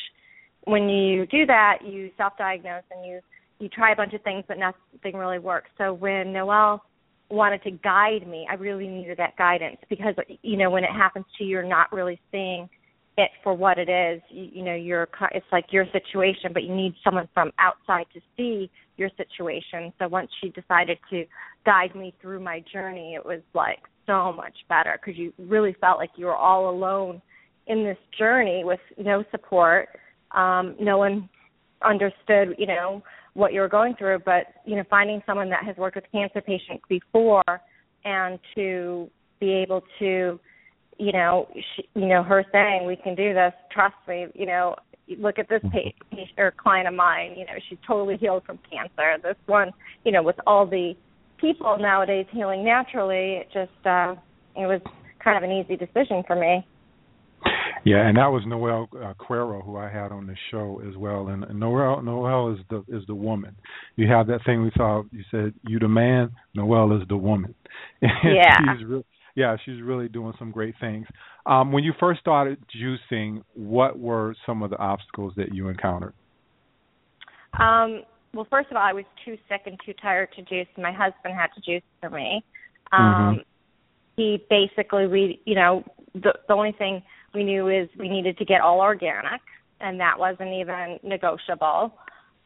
when 0.66 0.90
you 0.90 1.26
do 1.28 1.46
that, 1.46 1.80
you 1.86 2.12
self-diagnose 2.18 2.84
and 2.92 3.06
you 3.06 3.20
you 3.58 3.70
try 3.70 3.94
a 3.94 3.96
bunch 3.96 4.14
of 4.14 4.22
things, 4.24 4.44
but 4.50 4.58
nothing 4.58 5.16
really 5.18 5.40
works. 5.40 5.70
So 5.78 5.94
when 5.94 6.34
Noel 6.34 6.84
wanted 7.30 7.64
to 7.64 7.72
guide 7.72 8.28
me, 8.28 8.46
I 8.52 8.56
really 8.56 8.86
needed 8.86 9.18
that 9.18 9.38
guidance 9.38 9.78
because 9.90 10.14
you 10.42 10.58
know 10.58 10.70
when 10.70 10.84
it 10.84 10.92
happens 10.92 11.26
to 11.38 11.46
you, 11.46 11.52
you're 11.52 11.64
not 11.64 11.94
really 11.94 12.20
seeing 12.32 12.70
it 13.18 13.32
for 13.44 13.54
what 13.54 13.78
it 13.78 13.90
is. 13.90 14.22
You, 14.30 14.50
you 14.54 14.64
know, 14.64 14.76
you're 14.76 15.08
it's 15.32 15.46
like 15.52 15.66
your 15.72 15.86
situation, 15.92 16.52
but 16.54 16.64
you 16.64 16.76
need 16.76 16.96
someone 17.04 17.30
from 17.34 17.52
outside 17.60 18.06
to 18.14 18.22
see 18.36 18.70
your 18.98 19.10
situation. 19.18 19.94
So 20.00 20.08
once 20.08 20.30
she 20.42 20.50
decided 20.50 20.98
to 21.10 21.26
guide 21.66 21.96
me 21.96 22.14
through 22.22 22.42
my 22.42 22.64
journey, 22.72 23.16
it 23.16 23.26
was 23.26 23.42
like 23.54 23.80
so 24.06 24.32
much 24.34 24.54
better 24.70 25.00
because 25.00 25.18
you 25.18 25.34
really 25.38 25.76
felt 25.82 25.98
like 25.98 26.12
you 26.16 26.26
were 26.26 26.36
all 26.36 26.70
alone 26.70 27.22
in 27.68 27.84
this 27.84 27.98
journey 28.18 28.64
with 28.64 28.80
no 28.98 29.24
support. 29.32 29.90
Um, 30.32 30.76
no 30.80 30.98
one 30.98 31.30
understood, 31.84 32.56
you 32.58 32.68
know, 32.68 33.04
what 33.34 33.54
you 33.54 33.60
were 33.60 33.70
going 33.70 33.96
through, 33.96 34.20
but 34.26 34.48
you 34.66 34.76
know, 34.76 34.84
finding 34.90 35.22
someone 35.26 35.50
that 35.50 35.64
has 35.66 35.76
worked 35.78 35.96
with 35.96 36.06
cancer 36.12 36.42
patients 36.42 36.84
before 36.88 37.44
and 38.06 38.40
to 38.56 39.10
be 39.40 39.52
able 39.52 39.82
to, 40.00 40.40
you 40.98 41.12
know, 41.12 41.48
she, 41.76 41.88
you 41.94 42.08
know, 42.08 42.24
her 42.24 42.46
saying, 42.52 42.86
"We 42.86 42.96
can 42.96 43.16
do 43.16 43.34
this. 43.34 43.54
Trust 43.72 43.96
me." 44.08 44.28
You 44.34 44.46
know, 44.46 44.76
look 45.18 45.40
at 45.40 45.50
this 45.50 45.62
patient 45.72 46.30
or 46.38 46.54
client 46.58 46.88
of 46.88 46.94
mine. 46.94 47.36
You 47.38 47.46
know, 47.46 47.54
she's 47.70 47.80
totally 47.86 48.18
healed 48.18 48.44
from 48.46 48.60
cancer. 48.70 49.22
This 49.22 49.38
one, 49.46 49.72
you 50.04 50.12
know, 50.12 50.24
with 50.24 50.38
all 50.48 50.66
the 50.66 50.94
people 51.40 51.78
nowadays 51.80 52.26
healing 52.32 52.64
naturally, 52.64 53.42
it 53.42 53.48
just 53.54 53.86
uh, 53.86 54.16
it 54.56 54.66
was 54.66 54.82
kind 55.24 55.38
of 55.38 55.50
an 55.50 55.56
easy 55.56 55.76
decision 55.76 56.24
for 56.26 56.36
me. 56.36 56.66
Yeah, 57.84 58.08
and 58.08 58.18
that 58.18 58.28
was 58.28 58.42
Noel 58.48 58.90
uh, 58.96 59.14
Cuero 59.14 59.64
who 59.64 59.78
I 59.78 59.90
had 59.92 60.12
on 60.12 60.26
the 60.26 60.36
show 60.50 60.82
as 60.90 60.98
well. 60.98 61.28
And, 61.28 61.44
and 61.44 61.60
Noel 61.60 62.02
Noel 62.02 62.54
is 62.54 62.60
the 62.70 62.84
is 62.88 63.04
the 63.06 63.14
woman. 63.14 63.56
You 63.96 64.08
have 64.08 64.26
that 64.28 64.40
thing 64.44 64.64
we 64.64 64.72
saw. 64.76 65.04
You 65.12 65.24
said 65.30 65.54
you 65.68 65.78
the 65.78 65.88
man. 65.88 66.32
Noel 66.56 67.00
is 67.00 67.08
the 67.08 67.18
woman. 67.18 67.54
Yeah. 68.02 68.58
she's 68.78 68.88
re- 68.88 69.04
yeah, 69.36 69.58
she's 69.66 69.82
really 69.82 70.08
doing 70.08 70.34
some 70.40 70.52
great 70.52 70.76
things. 70.80 71.06
Um, 71.46 71.72
when 71.72 71.84
you 71.84 71.94
first 72.00 72.22
started 72.22 72.58
juicing, 72.76 73.44
what 73.54 74.00
were 74.00 74.36
some 74.46 74.64
of 74.64 74.70
the 74.70 74.78
obstacles 74.78 75.34
that 75.36 75.54
you 75.54 75.68
encountered? 75.68 76.14
Um, 77.60 78.04
well, 78.34 78.48
first 78.50 78.70
of 78.72 78.78
all, 78.78 78.84
I 78.84 78.94
was 78.94 79.06
too 79.24 79.38
sick 79.50 79.62
and 79.66 79.80
too 79.86 79.94
tired 80.02 80.30
to 80.36 80.42
juice. 80.42 80.68
My 80.78 80.92
husband 80.92 81.36
had 81.36 81.48
to 81.56 81.62
juice 81.62 81.84
for 82.02 82.10
me. 82.10 82.44
Um, 82.92 83.02
mm-hmm. 83.02 83.40
He 84.18 84.46
basically, 84.50 85.08
we, 85.08 85.42
you 85.46 85.56
know, 85.56 85.84
the 86.14 86.34
the 86.48 86.54
only 86.54 86.72
thing 86.78 87.04
we 87.34 87.44
knew 87.44 87.68
is 87.68 87.90
we 88.00 88.08
needed 88.08 88.38
to 88.38 88.46
get 88.46 88.62
all 88.62 88.80
organic, 88.80 89.42
and 89.82 90.00
that 90.00 90.18
wasn't 90.18 90.54
even 90.54 91.00
negotiable 91.04 91.94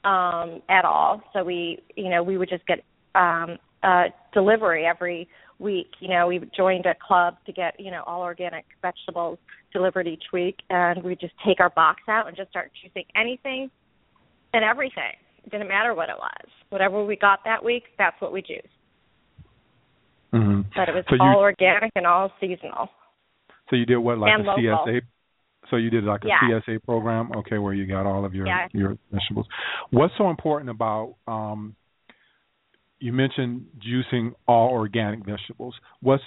um, 0.04 0.62
at 0.70 0.86
all. 0.86 1.22
So 1.34 1.44
we, 1.44 1.80
you 1.96 2.10
know, 2.10 2.24
we 2.24 2.38
would 2.38 2.50
just 2.50 2.66
get 2.66 2.84
um, 3.14 3.58
a 3.84 4.06
delivery 4.34 4.86
every 4.86 5.28
week. 5.60 5.92
You 6.00 6.10
know, 6.10 6.28
we 6.28 6.42
joined 6.56 6.86
a 6.86 6.96
club 7.06 7.36
to 7.46 7.54
get, 7.54 7.80
you 7.80 7.92
know, 7.92 8.04
all 8.08 8.22
organic 8.22 8.66
vegetables 8.82 9.38
delivered 9.72 10.08
each 10.08 10.24
week, 10.34 10.58
and 10.70 11.04
we 11.04 11.16
just 11.16 11.34
take 11.46 11.60
our 11.60 11.70
box 11.70 12.02
out 12.08 12.28
and 12.28 12.36
just 12.36 12.50
start 12.50 12.72
choosing 12.82 13.06
anything 13.16 13.70
and 14.54 14.64
everything. 14.64 15.14
It 15.44 15.52
didn't 15.52 15.68
matter 15.68 15.94
what 15.94 16.10
it 16.10 16.16
was. 16.18 16.50
Whatever 16.70 17.06
we 17.06 17.16
got 17.16 17.40
that 17.46 17.64
week, 17.64 17.84
that's 17.98 18.20
what 18.20 18.34
we 18.34 18.42
juiced. 18.42 18.68
Mm-hmm. 20.34 20.62
But 20.76 20.90
it 20.90 20.96
was 20.96 21.06
so 21.10 21.18
all 21.20 21.34
you, 21.34 21.40
organic 21.40 21.92
and 21.96 22.06
all 22.06 22.32
seasonal. 22.40 22.90
So 23.70 23.76
you 23.76 23.86
did 23.86 23.98
what, 23.98 24.18
like 24.18 24.32
and 24.34 24.46
a 24.46 24.50
local. 24.50 24.64
CSA? 24.64 25.02
So 25.70 25.76
you 25.76 25.90
did 25.90 26.04
like 26.04 26.24
a 26.24 26.28
yeah. 26.28 26.60
CSA 26.68 26.84
program, 26.84 27.32
okay, 27.38 27.58
where 27.58 27.74
you 27.74 27.86
got 27.86 28.06
all 28.06 28.26
of 28.26 28.34
your 28.34 28.48
yeah. 28.48 28.68
your 28.74 28.98
vegetables. 29.12 29.48
What's 29.92 30.14
so 30.18 30.30
important 30.30 30.70
about? 30.70 31.16
um 31.28 31.76
You 33.00 33.14
mentioned 33.14 33.66
juicing 33.80 34.34
all 34.48 34.70
organic 34.70 35.20
vegetables. 35.26 35.76
What's 36.02 36.24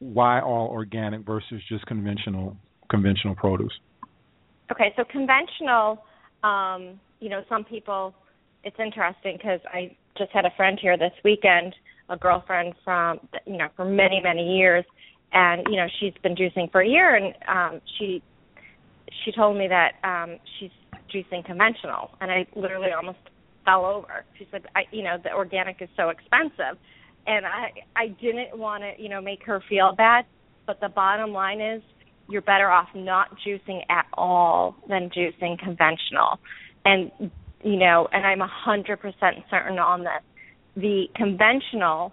why 0.00 0.40
all 0.40 0.68
organic 0.68 1.24
versus 1.24 1.60
just 1.68 1.86
conventional 1.86 2.56
conventional 2.90 3.34
produce? 3.34 3.72
Okay, 4.70 4.92
so 4.96 5.04
conventional, 5.04 6.04
um, 6.42 7.00
you 7.20 7.28
know, 7.28 7.42
some 7.48 7.64
people 7.64 8.14
it's 8.64 8.76
interesting 8.78 9.36
because 9.36 9.60
I 9.72 9.96
just 10.16 10.30
had 10.32 10.44
a 10.44 10.50
friend 10.56 10.78
here 10.80 10.96
this 10.98 11.12
weekend, 11.24 11.74
a 12.08 12.16
girlfriend 12.16 12.74
from 12.84 13.20
you 13.46 13.56
know 13.56 13.68
for 13.76 13.84
many 13.84 14.20
many 14.22 14.56
years, 14.56 14.84
and 15.32 15.62
you 15.70 15.76
know 15.76 15.86
she's 16.00 16.14
been 16.22 16.34
juicing 16.34 16.70
for 16.70 16.80
a 16.80 16.88
year, 16.88 17.14
and 17.14 17.34
um, 17.48 17.80
she 17.98 18.22
she 19.24 19.32
told 19.32 19.56
me 19.56 19.68
that 19.68 19.92
um, 20.04 20.38
she's 20.58 20.70
juicing 21.12 21.44
conventional, 21.44 22.10
and 22.20 22.30
I 22.30 22.46
literally 22.56 22.90
almost 22.92 23.18
fell 23.68 23.84
over. 23.84 24.24
She 24.38 24.46
said, 24.50 24.62
I 24.74 24.82
you 24.90 25.02
know 25.02 25.16
the 25.22 25.32
organic 25.32 25.82
is 25.82 25.88
so 25.96 26.08
expensive, 26.08 26.78
and 27.26 27.44
I 27.44 27.72
I 27.94 28.08
didn't 28.08 28.56
want 28.58 28.82
to 28.82 29.02
you 29.02 29.08
know 29.08 29.20
make 29.20 29.44
her 29.44 29.62
feel 29.68 29.94
bad, 29.96 30.24
but 30.66 30.80
the 30.80 30.88
bottom 30.88 31.32
line 31.32 31.60
is 31.60 31.82
you're 32.28 32.42
better 32.42 32.70
off 32.70 32.88
not 32.94 33.28
juicing 33.46 33.80
at 33.90 34.06
all 34.14 34.76
than 34.88 35.10
juicing 35.10 35.58
conventional. 35.58 36.38
And 36.84 37.10
you 37.62 37.76
know, 37.76 38.08
and 38.12 38.24
I'm 38.24 38.40
a 38.40 38.50
hundred 38.50 39.00
percent 39.00 39.36
certain 39.50 39.78
on 39.78 40.00
this. 40.00 40.22
The 40.76 41.06
conventional, 41.14 42.12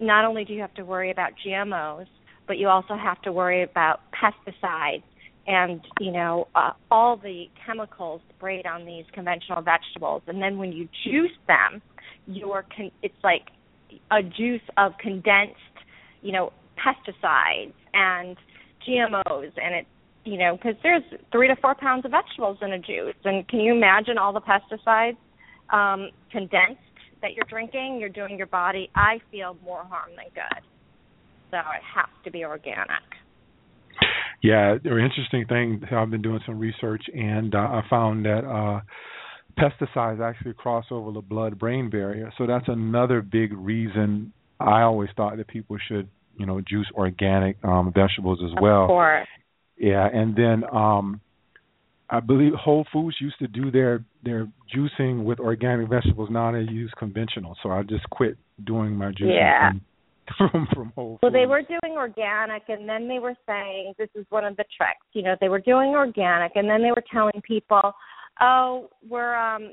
not 0.00 0.24
only 0.24 0.44
do 0.44 0.54
you 0.54 0.60
have 0.60 0.74
to 0.74 0.84
worry 0.84 1.10
about 1.10 1.32
GMOs, 1.44 2.06
but 2.46 2.58
you 2.58 2.68
also 2.68 2.96
have 2.96 3.20
to 3.22 3.32
worry 3.32 3.62
about 3.62 4.00
pesticides 4.12 5.02
and 5.46 5.80
you 6.00 6.12
know 6.12 6.48
uh, 6.54 6.72
all 6.90 7.16
the 7.16 7.46
chemicals 7.64 8.20
sprayed 8.36 8.66
on 8.66 8.84
these 8.84 9.04
conventional 9.12 9.62
vegetables. 9.62 10.22
And 10.26 10.42
then 10.42 10.58
when 10.58 10.72
you 10.72 10.88
juice 11.04 11.36
them, 11.46 11.82
you're 12.26 12.64
con- 12.76 12.92
it's 13.02 13.14
like 13.22 13.48
a 14.10 14.22
juice 14.22 14.62
of 14.76 14.92
condensed, 14.98 15.56
you 16.22 16.32
know, 16.32 16.52
pesticides 16.76 17.72
and 17.94 18.36
GMOs, 18.86 19.52
and 19.62 19.74
it, 19.74 19.86
you 20.24 20.38
know, 20.38 20.56
because 20.56 20.74
there's 20.82 21.02
three 21.32 21.48
to 21.48 21.56
four 21.56 21.74
pounds 21.74 22.04
of 22.04 22.10
vegetables 22.10 22.58
in 22.62 22.72
a 22.72 22.78
juice, 22.78 23.14
and 23.24 23.46
can 23.48 23.60
you 23.60 23.74
imagine 23.74 24.18
all 24.18 24.32
the 24.32 24.40
pesticides 24.40 25.16
um, 25.72 26.10
condensed 26.30 26.80
that 27.22 27.34
you're 27.34 27.46
drinking? 27.48 27.98
You're 28.00 28.08
doing 28.08 28.36
your 28.36 28.46
body, 28.48 28.90
I 28.94 29.20
feel, 29.30 29.56
more 29.64 29.84
harm 29.84 30.10
than 30.16 30.26
good. 30.34 30.62
So 31.50 31.58
it 31.58 31.82
has 31.94 32.08
to 32.24 32.30
be 32.30 32.44
organic. 32.44 33.02
Yeah, 34.42 34.76
the 34.82 34.90
interesting 34.98 35.46
thing. 35.48 35.82
I've 35.90 36.10
been 36.10 36.22
doing 36.22 36.40
some 36.46 36.58
research, 36.58 37.04
and 37.14 37.54
uh, 37.54 37.58
I 37.58 37.82
found 37.88 38.24
that 38.26 38.44
uh, 38.44 38.80
pesticides 39.58 40.20
actually 40.20 40.54
cross 40.54 40.84
over 40.90 41.12
the 41.12 41.20
blood-brain 41.20 41.90
barrier. 41.90 42.32
So 42.38 42.46
that's 42.46 42.68
another 42.68 43.22
big 43.22 43.52
reason 43.52 44.32
I 44.60 44.82
always 44.82 45.10
thought 45.16 45.36
that 45.36 45.48
people 45.48 45.76
should, 45.88 46.08
you 46.36 46.46
know, 46.46 46.60
juice 46.60 46.90
organic 46.94 47.56
um, 47.64 47.92
vegetables 47.94 48.40
as 48.44 48.54
well. 48.60 48.82
Of 48.82 48.88
course. 48.88 49.28
Yeah, 49.78 50.08
and 50.12 50.34
then 50.34 50.64
um 50.72 51.20
I 52.08 52.20
believe 52.20 52.52
Whole 52.54 52.86
Foods 52.92 53.16
used 53.20 53.38
to 53.40 53.48
do 53.48 53.70
their 53.70 54.04
their 54.22 54.48
juicing 54.74 55.24
with 55.24 55.40
organic 55.40 55.88
vegetables. 55.88 56.28
Now 56.30 56.52
they 56.52 56.60
use 56.60 56.92
conventional. 56.98 57.56
So 57.62 57.70
I 57.70 57.82
just 57.82 58.08
quit 58.10 58.36
doing 58.64 58.92
my 58.92 59.06
juicing 59.06 59.34
yeah. 59.34 59.70
from, 59.70 59.80
from 60.38 60.66
from 60.74 60.92
Whole 60.94 61.12
Foods. 61.12 61.20
Well, 61.22 61.32
they 61.32 61.46
were 61.46 61.62
doing 61.62 61.96
organic, 61.96 62.62
and 62.68 62.88
then 62.88 63.08
they 63.08 63.18
were 63.18 63.34
saying 63.46 63.94
this 63.98 64.08
is 64.14 64.26
one 64.30 64.44
of 64.44 64.56
the 64.56 64.64
tricks. 64.76 65.06
You 65.12 65.22
know, 65.22 65.36
they 65.40 65.48
were 65.48 65.60
doing 65.60 65.90
organic, 65.90 66.52
and 66.54 66.68
then 66.68 66.82
they 66.82 66.90
were 66.90 67.04
telling 67.12 67.40
people, 67.42 67.92
"Oh, 68.40 68.88
we're 69.08 69.34
um 69.34 69.72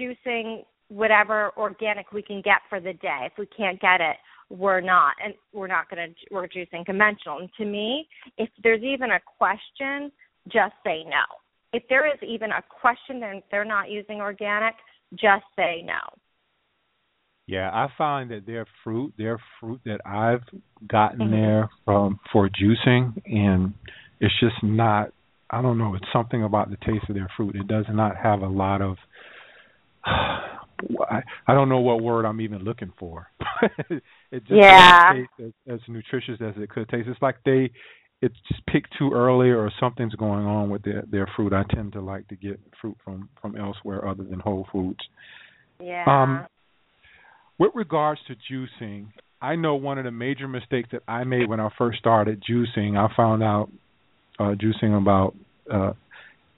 juicing 0.00 0.64
whatever 0.88 1.50
organic 1.56 2.12
we 2.12 2.22
can 2.22 2.42
get 2.42 2.58
for 2.68 2.80
the 2.80 2.92
day. 2.94 3.26
If 3.26 3.32
we 3.38 3.46
can't 3.46 3.80
get 3.80 4.00
it, 4.00 4.16
we're 4.50 4.80
not, 4.80 5.14
and 5.24 5.34
we're 5.52 5.66
not 5.66 5.90
going 5.90 6.08
to 6.08 6.14
we're 6.30 6.48
juicing 6.48 6.84
conventional." 6.84 7.38
And 7.38 7.50
to 7.58 7.64
me, 7.64 8.08
if 8.38 8.48
there's 8.62 8.82
even 8.82 9.10
a 9.12 9.20
question, 9.38 10.12
just 10.48 10.74
say 10.84 11.04
no 11.04 11.24
if 11.72 11.82
there 11.88 12.06
is 12.06 12.18
even 12.22 12.50
a 12.50 12.62
question 12.80 13.22
and 13.22 13.42
they're 13.50 13.64
not 13.64 13.90
using 13.90 14.20
organic, 14.20 14.74
just 15.14 15.44
say 15.56 15.82
no. 15.84 16.00
Yeah, 17.46 17.70
I 17.72 17.88
find 17.98 18.30
that 18.30 18.46
their 18.46 18.66
fruit, 18.84 19.12
their 19.18 19.38
fruit 19.58 19.80
that 19.84 20.00
I've 20.06 20.42
gotten 20.88 21.20
mm-hmm. 21.20 21.32
there 21.32 21.70
from 21.84 22.20
for 22.32 22.48
juicing, 22.48 23.20
and 23.26 23.74
it's 24.20 24.34
just 24.40 24.62
not. 24.62 25.12
I 25.50 25.60
don't 25.60 25.76
know. 25.76 25.94
It's 25.94 26.06
something 26.12 26.44
about 26.44 26.70
the 26.70 26.76
taste 26.76 27.04
of 27.08 27.14
their 27.14 27.28
fruit. 27.36 27.56
It 27.56 27.66
does 27.66 27.84
not 27.90 28.16
have 28.16 28.40
a 28.42 28.48
lot 28.48 28.80
of. 28.80 28.96
I, 30.06 31.22
I 31.46 31.54
don't 31.54 31.68
know 31.68 31.78
what 31.78 32.02
word 32.02 32.24
I'm 32.24 32.40
even 32.40 32.64
looking 32.64 32.92
for. 32.98 33.28
it 33.90 34.02
just 34.32 34.50
yeah. 34.50 35.12
doesn't 35.12 35.28
taste 35.36 35.54
as, 35.68 35.74
as 35.74 35.80
nutritious 35.88 36.40
as 36.40 36.54
it 36.56 36.70
could 36.70 36.88
taste. 36.88 37.08
It's 37.08 37.22
like 37.22 37.36
they 37.44 37.70
it's 38.22 38.36
picked 38.72 38.96
too 38.96 39.10
early 39.12 39.50
or 39.50 39.70
something's 39.80 40.14
going 40.14 40.46
on 40.46 40.70
with 40.70 40.82
their 40.84 41.04
their 41.10 41.28
fruit. 41.36 41.52
I 41.52 41.64
tend 41.74 41.92
to 41.94 42.00
like 42.00 42.26
to 42.28 42.36
get 42.36 42.58
fruit 42.80 42.96
from 43.04 43.28
from 43.40 43.56
elsewhere 43.56 44.08
other 44.08 44.22
than 44.22 44.40
Whole 44.40 44.66
Foods. 44.72 45.00
Yeah. 45.80 46.04
Um, 46.06 46.46
with 47.58 47.72
regards 47.74 48.20
to 48.28 48.34
juicing, 48.50 49.08
I 49.40 49.56
know 49.56 49.74
one 49.74 49.98
of 49.98 50.04
the 50.04 50.10
major 50.10 50.48
mistakes 50.48 50.90
that 50.92 51.02
I 51.08 51.24
made 51.24 51.48
when 51.48 51.60
I 51.60 51.68
first 51.76 51.98
started 51.98 52.42
juicing. 52.48 52.96
I 52.96 53.14
found 53.16 53.42
out 53.42 53.70
uh, 54.38 54.54
juicing 54.54 54.96
about 54.96 55.34
uh, 55.72 55.92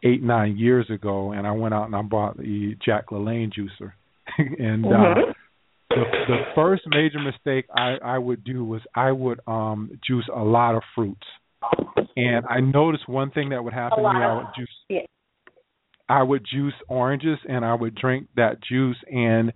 eight 0.03 0.23
nine 0.23 0.57
years 0.57 0.89
ago, 0.91 1.33
and 1.33 1.47
I 1.47 1.53
went 1.53 1.75
out 1.75 1.87
and 1.87 1.97
I 1.97 2.03
bought 2.03 2.37
the 2.37 2.77
Jack 2.85 3.09
LaLanne 3.11 3.53
juicer, 3.53 3.93
and. 4.39 4.85
Mm-hmm. 4.85 5.31
Uh, 5.31 5.33
the 5.91 6.03
the 6.27 6.39
first 6.57 6.83
major 6.87 7.21
mistake 7.21 7.67
I 7.77 7.99
I 8.03 8.19
would 8.19 8.43
do 8.43 8.65
was 8.65 8.81
I 8.97 9.13
would 9.13 9.39
um 9.47 10.01
juice 10.05 10.29
a 10.35 10.43
lot 10.43 10.75
of 10.75 10.83
fruits 10.93 11.23
and 12.17 12.45
I 12.47 12.61
noticed 12.61 13.09
one 13.09 13.31
thing 13.31 13.51
that 13.51 13.63
would 13.63 13.73
happen 13.73 13.99
to 13.99 14.05
me. 14.05 14.21
I 14.21 14.35
would 14.37 14.47
juice. 14.57 14.69
Yeah. 14.89 15.01
I 16.09 16.23
would 16.23 16.45
juice 16.51 16.75
oranges, 16.89 17.39
and 17.49 17.65
I 17.65 17.75
would 17.75 17.95
drink 17.95 18.29
that 18.37 18.63
juice, 18.63 18.99
and 19.11 19.53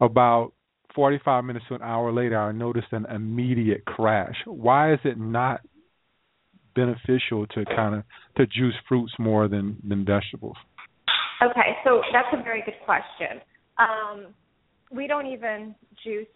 about 0.00 0.52
45 0.94 1.44
minutes 1.44 1.64
to 1.68 1.74
an 1.74 1.82
hour 1.82 2.12
later, 2.12 2.38
I 2.38 2.52
noticed 2.52 2.88
an 2.92 3.06
immediate 3.06 3.84
crash. 3.84 4.34
Why 4.46 4.92
is 4.92 5.00
it 5.04 5.18
not 5.18 5.60
beneficial 6.74 7.46
to 7.48 7.64
kind 7.64 7.94
of 7.94 8.04
to 8.36 8.46
juice 8.46 8.74
fruits 8.88 9.12
more 9.18 9.48
than 9.48 9.76
than 9.86 10.04
vegetables? 10.04 10.56
Okay, 11.42 11.76
so 11.84 12.00
that's 12.12 12.28
a 12.32 12.42
very 12.42 12.62
good 12.64 12.74
question. 12.84 13.40
Um, 13.78 14.26
we 14.90 15.06
don't 15.06 15.26
even 15.26 15.74
juice 16.04 16.26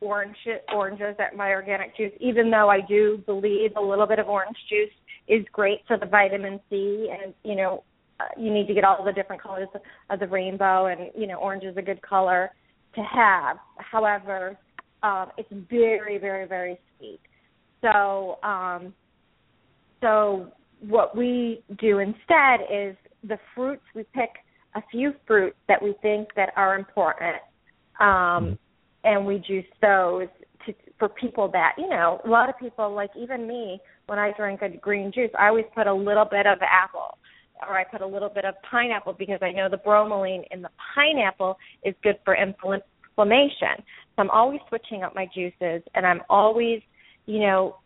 orange 0.00 0.36
oranges 0.72 1.16
at 1.18 1.36
my 1.36 1.50
organic 1.50 1.96
juice, 1.96 2.12
even 2.20 2.50
though 2.50 2.68
I 2.68 2.80
do 2.86 3.22
believe 3.26 3.70
a 3.76 3.80
little 3.80 4.06
bit 4.06 4.18
of 4.18 4.28
orange 4.28 4.56
juice 4.68 4.92
is 5.28 5.44
great 5.52 5.80
for 5.88 5.98
the 5.98 6.06
vitamin 6.06 6.60
C, 6.68 7.08
and 7.10 7.34
you 7.44 7.56
know, 7.56 7.82
uh, 8.20 8.24
you 8.38 8.52
need 8.52 8.66
to 8.66 8.74
get 8.74 8.84
all 8.84 9.04
the 9.04 9.12
different 9.12 9.42
colors 9.42 9.68
of 10.10 10.20
the 10.20 10.28
rainbow, 10.28 10.86
and 10.86 11.10
you 11.16 11.26
know, 11.26 11.36
orange 11.36 11.64
is 11.64 11.76
a 11.76 11.82
good 11.82 12.02
color 12.02 12.50
to 12.96 13.02
have. 13.02 13.58
However, 13.78 14.58
um, 15.02 15.30
it's 15.38 15.48
very, 15.70 16.18
very, 16.18 16.46
very 16.46 16.78
sweet. 16.96 17.20
So, 17.82 18.38
um, 18.42 18.92
so 20.00 20.48
what 20.80 21.16
we 21.16 21.62
do 21.78 22.00
instead 22.00 22.60
is 22.72 22.96
the 23.22 23.38
fruits 23.54 23.82
we 23.94 24.04
pick 24.14 24.30
a 24.74 24.82
few 24.90 25.12
fruits 25.26 25.56
that 25.68 25.82
we 25.82 25.94
think 26.02 26.28
that 26.36 26.50
are 26.56 26.76
important. 26.76 27.36
Um, 28.00 28.58
and 29.06 29.24
we 29.24 29.38
juice 29.38 29.64
those 29.80 30.28
to 30.66 30.74
for 30.98 31.08
people 31.08 31.48
that 31.52 31.72
you 31.78 31.88
know 31.88 32.20
a 32.24 32.28
lot 32.28 32.48
of 32.48 32.58
people 32.58 32.92
like 32.92 33.10
even 33.16 33.46
me 33.46 33.80
when 34.06 34.18
I 34.18 34.32
drink 34.36 34.60
a 34.62 34.68
green 34.68 35.12
juice 35.12 35.30
I 35.38 35.48
always 35.48 35.64
put 35.74 35.86
a 35.86 35.94
little 35.94 36.24
bit 36.24 36.46
of 36.46 36.58
apple 36.60 37.18
or 37.66 37.78
I 37.78 37.84
put 37.84 38.00
a 38.00 38.06
little 38.06 38.28
bit 38.28 38.44
of 38.44 38.54
pineapple 38.70 39.14
because 39.14 39.38
I 39.42 39.52
know 39.52 39.68
the 39.68 39.78
bromelain 39.78 40.44
in 40.50 40.62
the 40.62 40.70
pineapple 40.94 41.56
is 41.84 41.94
good 42.02 42.18
for 42.24 42.36
inflammation. 42.36 43.76
So 43.78 44.22
I'm 44.22 44.30
always 44.30 44.60
switching 44.68 45.02
up 45.02 45.14
my 45.14 45.26
juices 45.34 45.82
and 45.94 46.06
I'm 46.06 46.22
always, 46.28 46.80
you 47.26 47.40
know, 47.40 47.76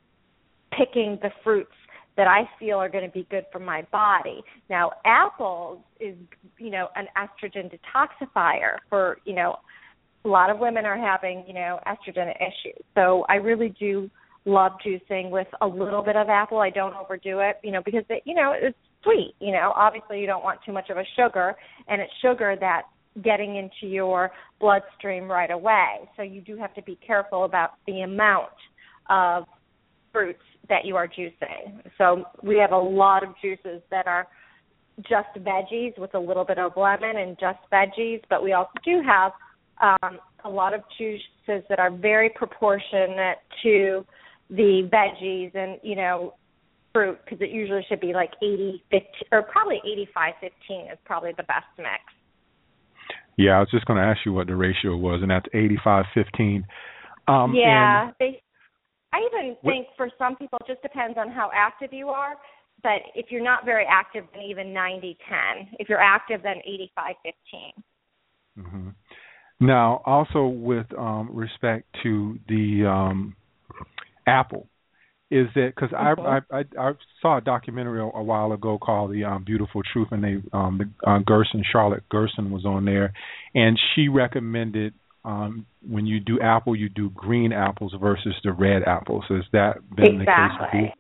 picking 0.77 1.19
the 1.23 1.31
fruits 1.43 1.73
that 2.17 2.27
I 2.27 2.43
feel 2.59 2.77
are 2.77 2.89
going 2.89 3.05
to 3.05 3.11
be 3.11 3.27
good 3.31 3.47
for 3.51 3.59
my 3.59 3.87
body. 3.93 4.43
Now, 4.69 4.93
apples 5.05 5.79
is, 6.01 6.17
you 6.59 6.71
know, 6.71 6.89
an 6.97 7.07
estrogen 7.17 7.71
detoxifier 7.71 8.77
for, 8.89 9.19
you 9.25 9.35
know, 9.35 9.57
a 10.25 10.29
lot 10.29 10.51
of 10.51 10.59
women 10.59 10.85
are 10.85 10.99
having, 10.99 11.45
you 11.47 11.55
know, 11.55 11.81
estrogen 11.87 12.31
issues. 12.37 12.83
So 12.95 13.25
I 13.29 13.37
really 13.37 13.75
do 13.81 14.11
love 14.45 14.73
juicing 14.85 15.31
with 15.31 15.47
a 15.61 15.67
little 15.67 16.03
bit 16.03 16.17
of 16.17 16.29
apple. 16.29 16.59
I 16.59 16.71
don't 16.71 16.95
overdo 16.95 17.41
it, 17.41 17.57
you 17.63 17.73
know, 17.73 17.83
because 17.85 18.05
it, 18.11 18.23
you 18.27 18.35
know, 18.35 18.53
it's 18.55 18.77
sweet, 19.03 19.35
you 19.41 19.53
know. 19.53 19.73
Obviously 19.77 20.21
you 20.21 20.27
don't 20.27 20.43
want 20.43 20.61
too 20.65 20.73
much 20.73 20.91
of 20.91 20.97
a 20.97 21.05
sugar 21.17 21.55
and 21.89 22.01
it's 22.01 22.13
sugar 22.23 22.57
that's 22.61 22.87
getting 23.25 23.57
into 23.57 23.93
your 23.93 24.31
bloodstream 24.61 25.25
right 25.25 25.51
away. 25.51 26.09
So 26.17 26.23
you 26.23 26.41
do 26.41 26.57
have 26.57 26.75
to 26.75 26.83
be 26.83 26.99
careful 27.05 27.45
about 27.45 27.71
the 27.87 28.03
amount 28.03 28.53
of 29.09 29.45
fruits 30.13 30.43
that 30.69 30.85
you 30.85 30.97
are 30.97 31.09
juicing. 31.09 31.83
So 31.99 32.25
we 32.43 32.57
have 32.59 32.73
a 32.73 32.79
lot 32.79 33.23
of 33.23 33.31
juices 33.43 33.83
that 33.91 34.07
are 34.07 34.29
just 35.03 35.29
veggies 35.39 35.99
with 35.99 36.15
a 36.15 36.19
little 36.19 36.45
bit 36.45 36.59
of 36.59 36.73
lemon 36.77 37.17
and 37.17 37.37
just 37.39 37.59
veggies, 37.73 38.21
but 38.29 38.43
we 38.43 38.53
also 38.53 38.71
do 38.85 39.03
have 39.05 39.33
um, 39.81 40.19
a 40.45 40.49
lot 40.49 40.75
of 40.75 40.83
juices 40.99 41.65
that 41.69 41.79
are 41.79 41.91
very 41.91 42.31
proportionate 42.31 43.39
to 43.63 44.05
the 44.51 44.89
veggies 44.93 45.55
and 45.55 45.79
you 45.83 45.95
know 45.95 46.35
fruit 46.93 47.19
because 47.25 47.41
it 47.41 47.51
usually 47.51 47.85
should 47.89 48.01
be 48.01 48.13
like 48.13 48.31
80 48.43 48.83
15 48.91 49.09
or 49.33 49.43
probably 49.43 49.81
85 49.85 50.35
15 50.41 50.81
is 50.93 50.99
probably 51.05 51.33
the 51.37 51.45
best 51.45 51.67
mix. 51.79 52.01
Yeah, 53.37 53.57
I 53.57 53.61
was 53.61 53.69
just 53.71 53.87
going 53.87 53.99
to 53.99 54.05
ask 54.05 54.21
you 54.27 54.33
what 54.33 54.47
the 54.47 54.57
ratio 54.57 54.97
was 54.97 55.21
and 55.23 55.31
that's 55.31 55.47
85 55.55 56.05
15. 56.15 56.65
Um 57.29 57.55
Yeah, 57.55 58.11
they 58.19 58.43
I 59.13 59.19
even 59.33 59.57
think 59.65 59.89
for 59.97 60.09
some 60.19 60.37
people 60.37 60.59
it 60.61 60.67
just 60.67 60.83
depends 60.83 61.19
on 61.19 61.31
how 61.31 61.51
active 61.55 61.93
you 61.93 62.09
are, 62.09 62.37
but 62.83 63.03
if 63.15 63.27
you're 63.31 63.43
not 63.43 63.65
very 63.65 63.87
active 63.91 64.25
then 64.33 64.43
even 64.43 64.73
90 64.73 65.17
10. 65.57 65.69
If 65.79 65.89
you're 65.89 66.01
active 66.01 66.43
then 66.43 66.57
85 66.65 67.15
15. 67.23 67.85
Mhm. 68.59 68.95
Now, 69.61 70.03
also 70.07 70.47
with 70.47 70.87
um, 70.97 71.29
respect 71.33 71.87
to 72.03 72.39
the 72.49 72.87
um, 72.87 73.37
Apple, 74.27 74.70
is 75.31 75.47
that 75.55 75.73
because 75.75 75.91
I. 75.97 76.15
I 76.21 76.59
I 76.59 76.65
I 76.79 76.93
saw 77.23 77.39
a 77.39 77.41
documentary 77.41 78.01
a, 78.01 78.05
a 78.05 78.23
while 78.23 78.53
ago 78.53 78.79
called 78.79 79.13
The 79.13 79.25
um, 79.25 79.45
Beautiful 79.45 79.83
Truth, 79.93 80.09
and 80.11 80.25
they 80.25 80.37
um, 80.53 80.79
the 80.79 81.11
uh, 81.11 81.19
Gerson 81.27 81.63
Charlotte 81.71 82.03
Gerson 82.09 82.51
was 82.51 82.65
on 82.65 82.85
there, 82.85 83.13
and 83.55 83.79
she 83.95 84.09
recommended 84.09 84.95
um, 85.25 85.67
when 85.87 86.07
you 86.07 86.21
do 86.21 86.41
apple, 86.41 86.75
you 86.75 86.89
do 86.89 87.11
green 87.11 87.53
apples 87.53 87.95
versus 88.01 88.35
the 88.43 88.53
red 88.53 88.83
apples. 88.87 89.25
Has 89.29 89.45
that 89.53 89.75
been 89.95 90.21
exactly. 90.23 90.67
the 90.73 90.87
case? 90.87 90.97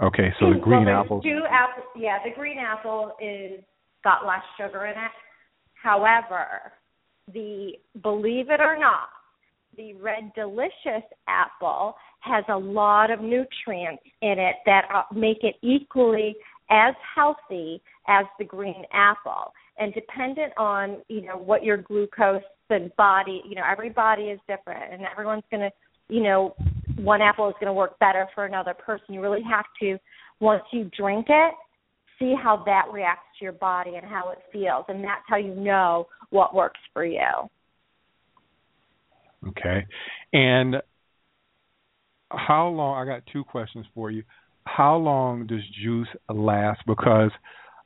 Okay, 0.00 0.28
so 0.38 0.52
the 0.52 0.60
green 0.60 0.84
well, 0.84 1.00
apples. 1.00 1.24
Apple, 1.26 1.84
yeah, 1.96 2.18
the 2.24 2.30
green 2.34 2.58
apple 2.58 3.12
is 3.20 3.60
got 4.04 4.26
less 4.26 4.42
sugar 4.56 4.86
in 4.86 4.92
it. 4.92 5.10
However, 5.82 6.72
the 7.32 7.72
believe 8.02 8.50
it 8.50 8.60
or 8.60 8.78
not, 8.78 9.08
the 9.76 9.94
red 9.94 10.32
delicious 10.34 11.04
apple 11.26 11.94
has 12.20 12.44
a 12.48 12.56
lot 12.56 13.10
of 13.10 13.20
nutrients 13.20 14.02
in 14.22 14.38
it 14.38 14.56
that 14.66 14.84
uh, 14.92 15.02
make 15.14 15.38
it 15.42 15.56
equally 15.62 16.36
as 16.70 16.94
healthy 17.14 17.80
as 18.08 18.26
the 18.38 18.44
green 18.44 18.84
apple. 18.92 19.52
And 19.78 19.94
dependent 19.94 20.52
on, 20.56 20.98
you 21.08 21.22
know, 21.22 21.36
what 21.36 21.62
your 21.62 21.76
glucose 21.76 22.42
and 22.70 22.94
body, 22.96 23.42
you 23.48 23.54
know, 23.54 23.62
every 23.70 23.90
body 23.90 24.24
is 24.24 24.40
different 24.48 24.92
and 24.92 25.02
everyone's 25.10 25.44
going 25.50 25.62
to, 25.62 25.70
you 26.14 26.22
know, 26.22 26.54
one 26.96 27.22
apple 27.22 27.48
is 27.48 27.54
going 27.54 27.68
to 27.68 27.72
work 27.72 27.98
better 27.98 28.26
for 28.34 28.44
another 28.44 28.74
person. 28.74 29.14
You 29.14 29.20
really 29.20 29.42
have 29.48 29.66
to 29.80 29.98
once 30.40 30.64
you 30.72 30.90
drink 30.96 31.26
it, 31.28 31.54
see 32.18 32.34
how 32.40 32.62
that 32.66 32.86
reacts 32.92 33.26
to 33.38 33.44
your 33.44 33.52
body 33.52 33.94
and 33.94 34.04
how 34.04 34.30
it 34.30 34.38
feels 34.52 34.84
and 34.88 35.02
that's 35.02 35.22
how 35.28 35.36
you 35.36 35.54
know 35.54 36.08
what 36.30 36.54
works 36.54 36.80
for 36.92 37.04
you. 37.04 37.48
Okay. 39.46 39.86
And 40.32 40.76
how 42.30 42.68
long 42.68 42.96
I 42.96 43.10
got 43.10 43.22
two 43.32 43.44
questions 43.44 43.86
for 43.94 44.10
you. 44.10 44.22
How 44.64 44.96
long 44.96 45.46
does 45.46 45.62
juice 45.82 46.08
last 46.28 46.80
because 46.86 47.30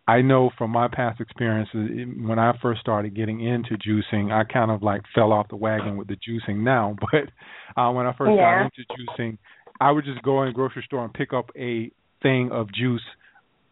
I 0.08 0.20
know 0.20 0.50
from 0.58 0.70
my 0.70 0.88
past 0.88 1.20
experiences 1.20 1.90
when 2.26 2.38
I 2.38 2.58
first 2.61 2.80
started 2.80 3.14
getting 3.14 3.40
into 3.40 3.76
juicing, 3.76 4.32
I 4.32 4.44
kind 4.50 4.70
of 4.70 4.82
like 4.82 5.02
fell 5.14 5.32
off 5.32 5.49
the 5.49 5.56
wagon 5.56 5.96
with 5.96 6.08
the 6.08 6.16
juicing 6.16 6.58
now, 6.58 6.96
but 7.12 7.80
uh 7.80 7.90
when 7.92 8.06
I 8.06 8.14
first 8.16 8.32
yeah. 8.37 8.64
got 8.64 8.72
into 8.76 8.84
juicing, 8.90 9.38
I 9.80 9.92
would 9.92 10.04
just 10.04 10.22
go 10.22 10.42
in 10.42 10.49
the 10.49 10.54
grocery 10.54 10.82
store 10.87 11.04
and 11.04 11.14
pick 11.14 11.32
up 11.32 11.50
a 11.56 11.90
thing 12.22 12.50
of 12.52 12.72
juice 12.72 13.02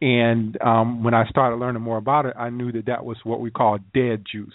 and 0.00 0.56
um 0.62 1.02
when 1.02 1.14
I 1.14 1.28
started 1.28 1.56
learning 1.56 1.82
more 1.82 1.98
about 1.98 2.26
it, 2.26 2.34
I 2.38 2.50
knew 2.50 2.70
that 2.72 2.86
that 2.86 3.04
was 3.04 3.16
what 3.24 3.40
we 3.40 3.50
call 3.50 3.78
dead 3.92 4.24
juice 4.30 4.54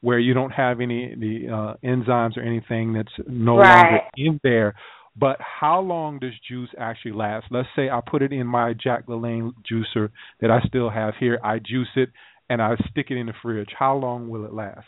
where 0.00 0.18
you 0.18 0.34
don't 0.34 0.50
have 0.50 0.80
any 0.80 1.14
the 1.14 1.52
uh, 1.52 1.74
enzymes 1.84 2.36
or 2.36 2.42
anything 2.42 2.92
that's 2.92 3.12
no 3.26 3.56
right. 3.56 3.82
longer 3.82 4.00
in 4.16 4.40
there. 4.42 4.74
But 5.18 5.38
how 5.40 5.80
long 5.80 6.18
does 6.18 6.32
juice 6.48 6.68
actually 6.78 7.12
last? 7.12 7.46
Let's 7.50 7.68
say 7.74 7.88
I 7.88 8.00
put 8.08 8.22
it 8.22 8.32
in 8.32 8.46
my 8.46 8.74
Jack 8.74 9.06
LaLanne 9.06 9.52
juicer 9.70 10.10
that 10.40 10.50
I 10.50 10.60
still 10.66 10.90
have 10.90 11.14
here. 11.18 11.38
I 11.42 11.58
juice 11.58 11.88
it 11.96 12.10
and 12.50 12.60
I 12.60 12.76
stick 12.90 13.06
it 13.10 13.16
in 13.16 13.26
the 13.26 13.32
fridge. 13.42 13.70
How 13.78 13.96
long 13.96 14.28
will 14.28 14.44
it 14.44 14.52
last? 14.52 14.86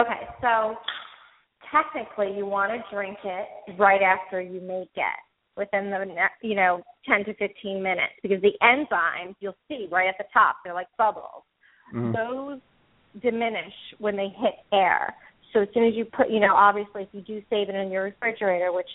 Okay, 0.00 0.26
so 0.40 0.76
technically 1.70 2.36
you 2.36 2.46
want 2.46 2.72
to 2.72 2.94
drink 2.94 3.18
it 3.24 3.46
right 3.78 4.02
after 4.02 4.40
you 4.40 4.60
make 4.60 4.90
it 4.96 5.20
within 5.56 5.90
the 5.90 6.04
you 6.42 6.54
know 6.54 6.80
10 7.08 7.24
to 7.24 7.34
15 7.34 7.82
minutes 7.82 8.12
because 8.22 8.40
the 8.40 8.52
enzymes 8.62 9.34
you'll 9.40 9.56
see 9.68 9.88
right 9.90 10.08
at 10.08 10.14
the 10.16 10.24
top 10.32 10.56
they're 10.64 10.74
like 10.74 10.86
bubbles 10.96 11.42
mm-hmm. 11.92 12.12
those 12.12 12.60
diminish 13.22 13.72
when 13.98 14.16
they 14.16 14.28
hit 14.40 14.54
air. 14.72 15.14
So 15.52 15.62
as 15.62 15.68
soon 15.74 15.86
as 15.86 15.94
you 15.94 16.04
put, 16.04 16.30
you 16.30 16.40
know, 16.40 16.54
obviously 16.54 17.02
if 17.02 17.08
you 17.12 17.22
do 17.22 17.42
save 17.50 17.68
it 17.68 17.74
in 17.74 17.90
your 17.90 18.04
refrigerator, 18.04 18.72
which, 18.72 18.88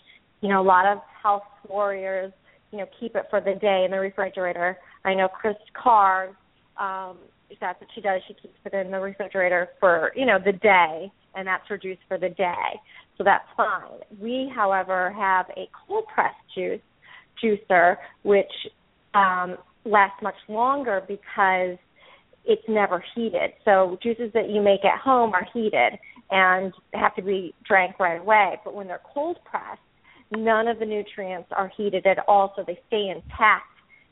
you 0.46 0.52
know, 0.52 0.62
a 0.62 0.64
lot 0.64 0.86
of 0.86 1.00
health 1.24 1.42
warriors, 1.68 2.32
you 2.72 2.78
know, 2.78 2.86
keep 3.00 3.16
it 3.16 3.24
for 3.32 3.42
the 3.42 3.56
day 3.60 3.82
in 3.84 3.90
the 3.90 3.98
refrigerator. 3.98 4.78
I 5.04 5.16
know 5.16 5.28
Kris 5.28 5.56
Carr, 5.74 6.38
um, 6.80 7.18
that's 7.60 7.82
what 7.82 7.90
she 7.96 8.02
does. 8.02 8.22
She 8.28 8.36
keeps 8.36 8.54
it 8.64 8.74
in 8.75 8.92
the 8.92 9.00
refrigerator 9.00 9.70
for, 9.80 10.12
you 10.16 10.24
know, 10.24 10.38
the 10.38 10.52
day, 10.52 11.12
and 11.34 11.48
that's 11.48 11.68
her 11.68 11.80
juice 11.80 11.98
for 12.08 12.20
the 12.20 12.30
day. 12.30 12.80
So 13.18 13.24
that's 13.24 13.48
fine. 13.58 14.02
We, 14.22 14.52
however, 14.56 15.12
have 15.18 15.48
a 15.58 15.68
cold 15.88 16.04
pressed 16.14 16.36
juice 16.54 16.80
juicer, 17.44 17.96
which 18.22 18.46
um, 19.16 19.58
lasts 19.84 20.22
much 20.22 20.36
longer 20.48 21.02
because 21.08 21.80
it's 22.46 22.62
never 22.70 23.04
heated. 23.16 23.54
So 23.64 23.98
juices 24.04 24.30
that 24.36 24.52
you 24.52 24.62
make 24.62 24.86
at 24.86 25.00
home 25.00 25.34
are 25.34 25.48
heated 25.56 25.98
and 26.30 26.72
have 26.94 27.16
to 27.16 27.24
be 27.24 27.56
drank 27.68 28.00
right 28.00 28.22
away. 28.22 28.60
But 28.64 28.75
when 28.75 28.86
they're 28.86 29.02
cold 29.12 29.40
pressed, 29.44 29.80
none 30.32 30.67
of 30.67 30.79
the 30.79 30.86
nutrients 30.86 31.50
are 31.51 31.72
heated 31.75 32.05
at 32.05 32.17
all, 32.27 32.53
so 32.55 32.63
they 32.65 32.79
stay 32.88 33.10
intact. 33.10 33.65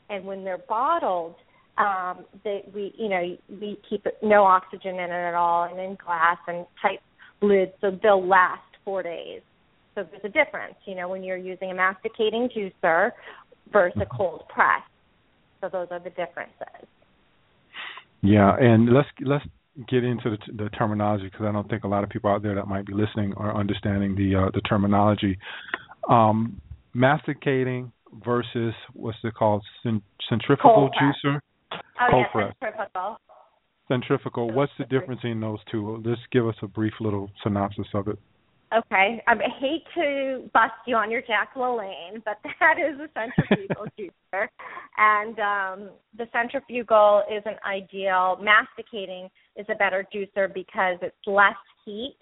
And 0.10 0.26
when 0.26 0.44
they're 0.44 0.64
bottled, 0.70 1.36
um, 1.78 2.26
they, 2.44 2.64
we 2.74 2.94
you 2.98 3.10
know 3.10 3.38
we 3.50 3.80
keep 3.90 4.06
no 4.22 4.44
oxygen 4.44 4.96
in 4.96 5.10
it 5.10 5.12
at 5.12 5.34
all, 5.34 5.64
and 5.64 5.80
in 5.80 5.98
glass 6.04 6.38
and 6.48 6.66
tight 6.82 7.00
lids, 7.42 7.72
so 7.82 7.98
they'll 8.02 8.26
last 8.26 8.62
four 8.86 9.02
days. 9.04 9.42
So 9.96 10.04
there's 10.10 10.24
a 10.24 10.30
difference, 10.30 10.76
you 10.86 10.96
know, 10.96 11.08
when 11.08 11.24
you're 11.24 11.38
using 11.38 11.72
a 11.72 11.76
masticating 11.76 12.50
juicer 12.50 13.12
versus 13.72 14.02
a 14.02 14.18
cold 14.18 14.44
press. 14.50 14.82
So 15.62 15.70
those 15.72 15.88
are 15.92 16.00
the 16.00 16.10
differences. 16.10 16.88
Yeah, 18.22 18.56
and 18.60 18.92
let's 18.94 19.08
let's 19.22 19.46
get 19.90 20.04
into 20.04 20.32
the, 20.32 20.64
the 20.64 20.70
terminology 20.70 21.26
because 21.26 21.46
I 21.48 21.52
don't 21.52 21.70
think 21.70 21.84
a 21.84 21.88
lot 21.88 22.04
of 22.04 22.10
people 22.10 22.30
out 22.30 22.44
there 22.44 22.56
that 22.56 22.68
might 22.68 22.86
be 22.86 22.94
listening 22.94 23.34
are 23.38 23.56
understanding 23.56 24.16
the 24.16 24.36
uh, 24.36 24.52
the 24.54 24.62
terminology. 24.62 25.38
Um, 26.10 26.62
masticating 26.94 27.92
versus 28.26 28.74
what's 28.94 29.18
it 29.24 29.34
called 29.34 29.64
centrifugal 30.30 30.92
Cold 30.92 30.96
juicer. 31.02 31.40
Oh 31.72 31.78
Cold 32.10 32.26
yeah, 32.28 32.32
press. 32.32 32.54
centrifugal. 32.60 33.18
Centrifugal. 33.88 34.52
What's 34.52 34.72
the 34.78 34.86
difference 34.86 35.22
in 35.24 35.40
those 35.40 35.60
two? 35.72 36.02
Just 36.06 36.22
give 36.32 36.48
us 36.48 36.56
a 36.62 36.68
brief 36.68 36.94
little 37.00 37.30
synopsis 37.44 37.88
of 37.94 38.08
it. 38.08 38.20
Okay, 38.76 39.22
I 39.28 39.36
hate 39.60 39.84
to 39.94 40.50
bust 40.52 40.74
you 40.88 40.96
on 40.96 41.12
your 41.12 41.22
Jack 41.22 41.54
LaLanne, 41.56 42.24
but 42.26 42.38
that 42.60 42.78
is 42.80 43.00
a 43.00 43.08
centrifugal 43.14 43.86
juicer, 44.00 44.48
and 44.98 45.38
um, 45.40 45.90
the 46.18 46.26
centrifugal 46.32 47.22
isn't 47.30 47.58
ideal. 47.68 48.40
Masticating 48.42 49.30
is 49.58 49.68
a 49.70 49.76
better 49.76 50.08
juicer 50.14 50.52
because 50.52 50.98
it's 51.04 51.16
less 51.28 51.54
heat 51.86 52.16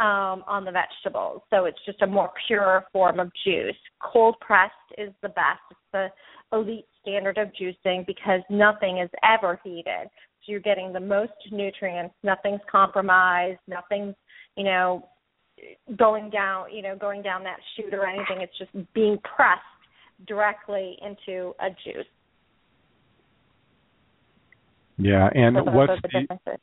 um, 0.00 0.44
on 0.46 0.64
the 0.64 0.72
vegetables, 0.72 1.42
so 1.50 1.64
it's 1.64 1.78
just 1.84 2.02
a 2.02 2.06
more 2.06 2.30
pure 2.46 2.84
form 2.92 3.18
of 3.18 3.30
juice. 3.44 3.76
Cold 4.00 4.36
pressed 4.40 4.72
is 4.96 5.10
the 5.22 5.28
best. 5.28 5.60
It's 5.70 5.80
the 5.92 6.08
elite 6.52 6.86
standard 7.02 7.38
of 7.38 7.48
juicing 7.60 8.06
because 8.06 8.40
nothing 8.48 8.98
is 8.98 9.10
ever 9.24 9.60
heated, 9.64 10.06
so 10.06 10.52
you're 10.52 10.60
getting 10.60 10.92
the 10.92 11.00
most 11.00 11.32
nutrients. 11.50 12.14
Nothing's 12.22 12.60
compromised. 12.70 13.58
Nothing's 13.66 14.14
you 14.56 14.64
know 14.64 15.08
going 15.96 16.30
down, 16.30 16.72
you 16.72 16.82
know, 16.82 16.96
going 16.96 17.22
down 17.22 17.42
that 17.44 17.58
chute 17.76 17.94
or 17.94 18.06
anything. 18.06 18.40
It's 18.40 18.56
just 18.58 18.70
being 18.94 19.18
pressed 19.18 19.62
directly 20.26 20.96
into 21.02 21.54
a 21.60 21.70
juice. 21.70 22.06
Yeah, 24.98 25.28
and 25.32 25.56
so 25.56 25.70
what's 25.70 25.92
the, 26.02 26.26
the 26.44 26.58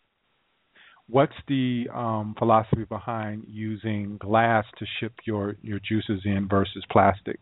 what's 1.09 1.33
the 1.47 1.85
um, 1.93 2.35
philosophy 2.37 2.85
behind 2.85 3.45
using 3.47 4.17
glass 4.17 4.65
to 4.79 4.85
ship 4.99 5.13
your 5.25 5.55
your 5.61 5.79
juices 5.79 6.21
in 6.25 6.47
versus 6.49 6.83
plastic? 6.91 7.39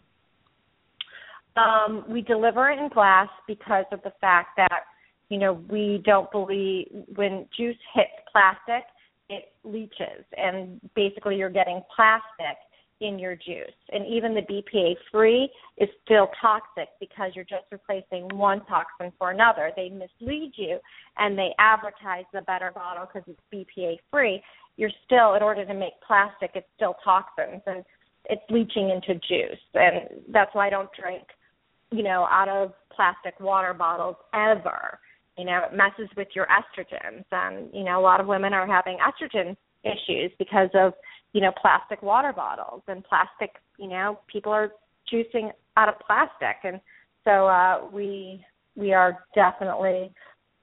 Um, 1.56 2.04
we 2.10 2.22
deliver 2.22 2.72
it 2.72 2.80
in 2.80 2.90
glass 2.90 3.30
because 3.48 3.86
of 3.92 4.02
the 4.04 4.14
fact 4.20 4.50
that 4.58 4.84
you 5.30 5.38
know 5.38 5.62
we 5.70 6.02
don't 6.06 6.32
believe 6.32 6.88
when 7.16 7.46
juice 7.56 7.78
hits 7.94 8.12
plastic 8.32 8.84
it 9.30 9.54
leaches 9.64 10.26
and 10.36 10.82
basically 10.96 11.38
you're 11.38 11.50
getting 11.50 11.82
plastic 11.96 12.58
in 13.04 13.20
your 13.20 13.36
juice. 13.36 13.76
And 13.92 14.08
even 14.08 14.34
the 14.34 14.42
BPA 14.42 14.96
free 15.12 15.50
is 15.78 15.90
still 16.06 16.30
toxic 16.42 16.90
because 17.00 17.32
you're 17.36 17.46
just 17.46 17.66
replacing 17.72 18.30
one 18.36 18.66
toxin 18.66 19.12
for 19.20 19.32
another. 19.32 19.72
They 19.76 19.90
mislead 19.90 20.54
you 20.56 20.80
and 21.18 21.38
they 21.38 21.50
advertise 21.60 22.26
the 22.34 22.42
better 22.42 22.72
bottle 22.74 23.06
because 23.06 23.28
it's 23.28 23.40
BPA 23.78 23.98
free. 24.10 24.42
You're 24.78 24.92
still, 25.06 25.36
in 25.36 25.44
order 25.44 25.66
to 25.66 25.74
make 25.74 25.94
plastic, 26.06 26.52
it's 26.56 26.68
still 26.76 26.96
toxins 27.04 27.62
and 27.68 27.84
it's 28.30 28.42
leaching 28.50 28.90
into 28.90 29.16
juice. 29.16 29.60
And 29.74 30.24
that's 30.32 30.56
why 30.56 30.68
I 30.68 30.70
don't 30.70 30.90
drink, 31.00 31.24
you 31.92 32.04
know, 32.04 32.26
out 32.32 32.48
of 32.48 32.74
plastic 32.96 33.40
water 33.40 33.74
bottles 33.74 34.16
ever 34.34 35.00
you 35.38 35.46
know, 35.46 35.62
it 35.72 35.76
messes 35.76 36.10
with 36.16 36.28
your 36.36 36.46
estrogens. 36.46 37.24
And, 37.32 37.70
you 37.74 37.84
know, 37.84 38.00
a 38.00 38.04
lot 38.04 38.20
of 38.20 38.28
women 38.28 38.54
are 38.54 38.68
having 38.68 38.98
estrogen 39.00 39.56
issues 39.84 40.32
because 40.40 40.70
of, 40.74 40.94
you 41.34 41.42
know, 41.42 41.52
plastic 41.62 42.02
water 42.02 42.34
bottles 42.34 42.82
and 42.88 43.04
plastic, 43.04 43.56
you 43.78 43.88
know, 43.88 44.20
people 44.32 44.52
are 44.52 44.72
juicing 45.12 45.52
out 45.78 45.90
of 45.90 45.96
plastic. 46.06 46.58
And 46.64 46.80
so 47.24 47.48
uh 47.48 47.86
we 47.92 48.44
we 48.76 48.94
are 48.94 49.24
definitely, 49.36 50.12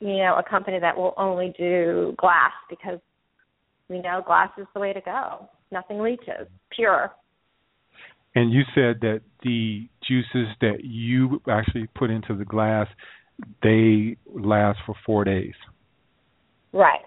you 0.00 0.16
know, 0.18 0.36
a 0.38 0.48
company 0.48 0.78
that 0.80 0.96
will 0.96 1.14
only 1.16 1.54
do 1.58 2.14
glass 2.18 2.52
because 2.68 2.98
we 3.88 4.00
know 4.00 4.22
glass 4.24 4.50
is 4.58 4.66
the 4.74 4.80
way 4.80 4.92
to 4.92 5.00
go. 5.00 5.48
Nothing 5.70 6.00
leaches. 6.00 6.48
Pure. 6.74 7.12
And 8.34 8.52
you 8.52 8.62
said 8.74 9.00
that 9.00 9.22
the 9.42 9.88
juices 10.06 10.48
that 10.60 10.84
you 10.84 11.42
actually 11.48 11.88
put 11.96 12.10
into 12.10 12.36
the 12.36 12.44
glass 12.44 12.86
they 13.62 14.16
last 14.32 14.78
for 14.86 14.94
four 15.04 15.24
days. 15.24 15.54
Right. 16.72 17.00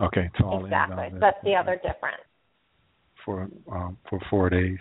Okay, 0.00 0.30
so 0.38 0.64
exactly. 0.64 1.08
That's 1.20 1.36
the 1.44 1.54
other 1.54 1.76
difference. 1.76 2.22
For 3.24 3.48
um, 3.70 3.98
for 4.08 4.18
four 4.30 4.48
days. 4.48 4.78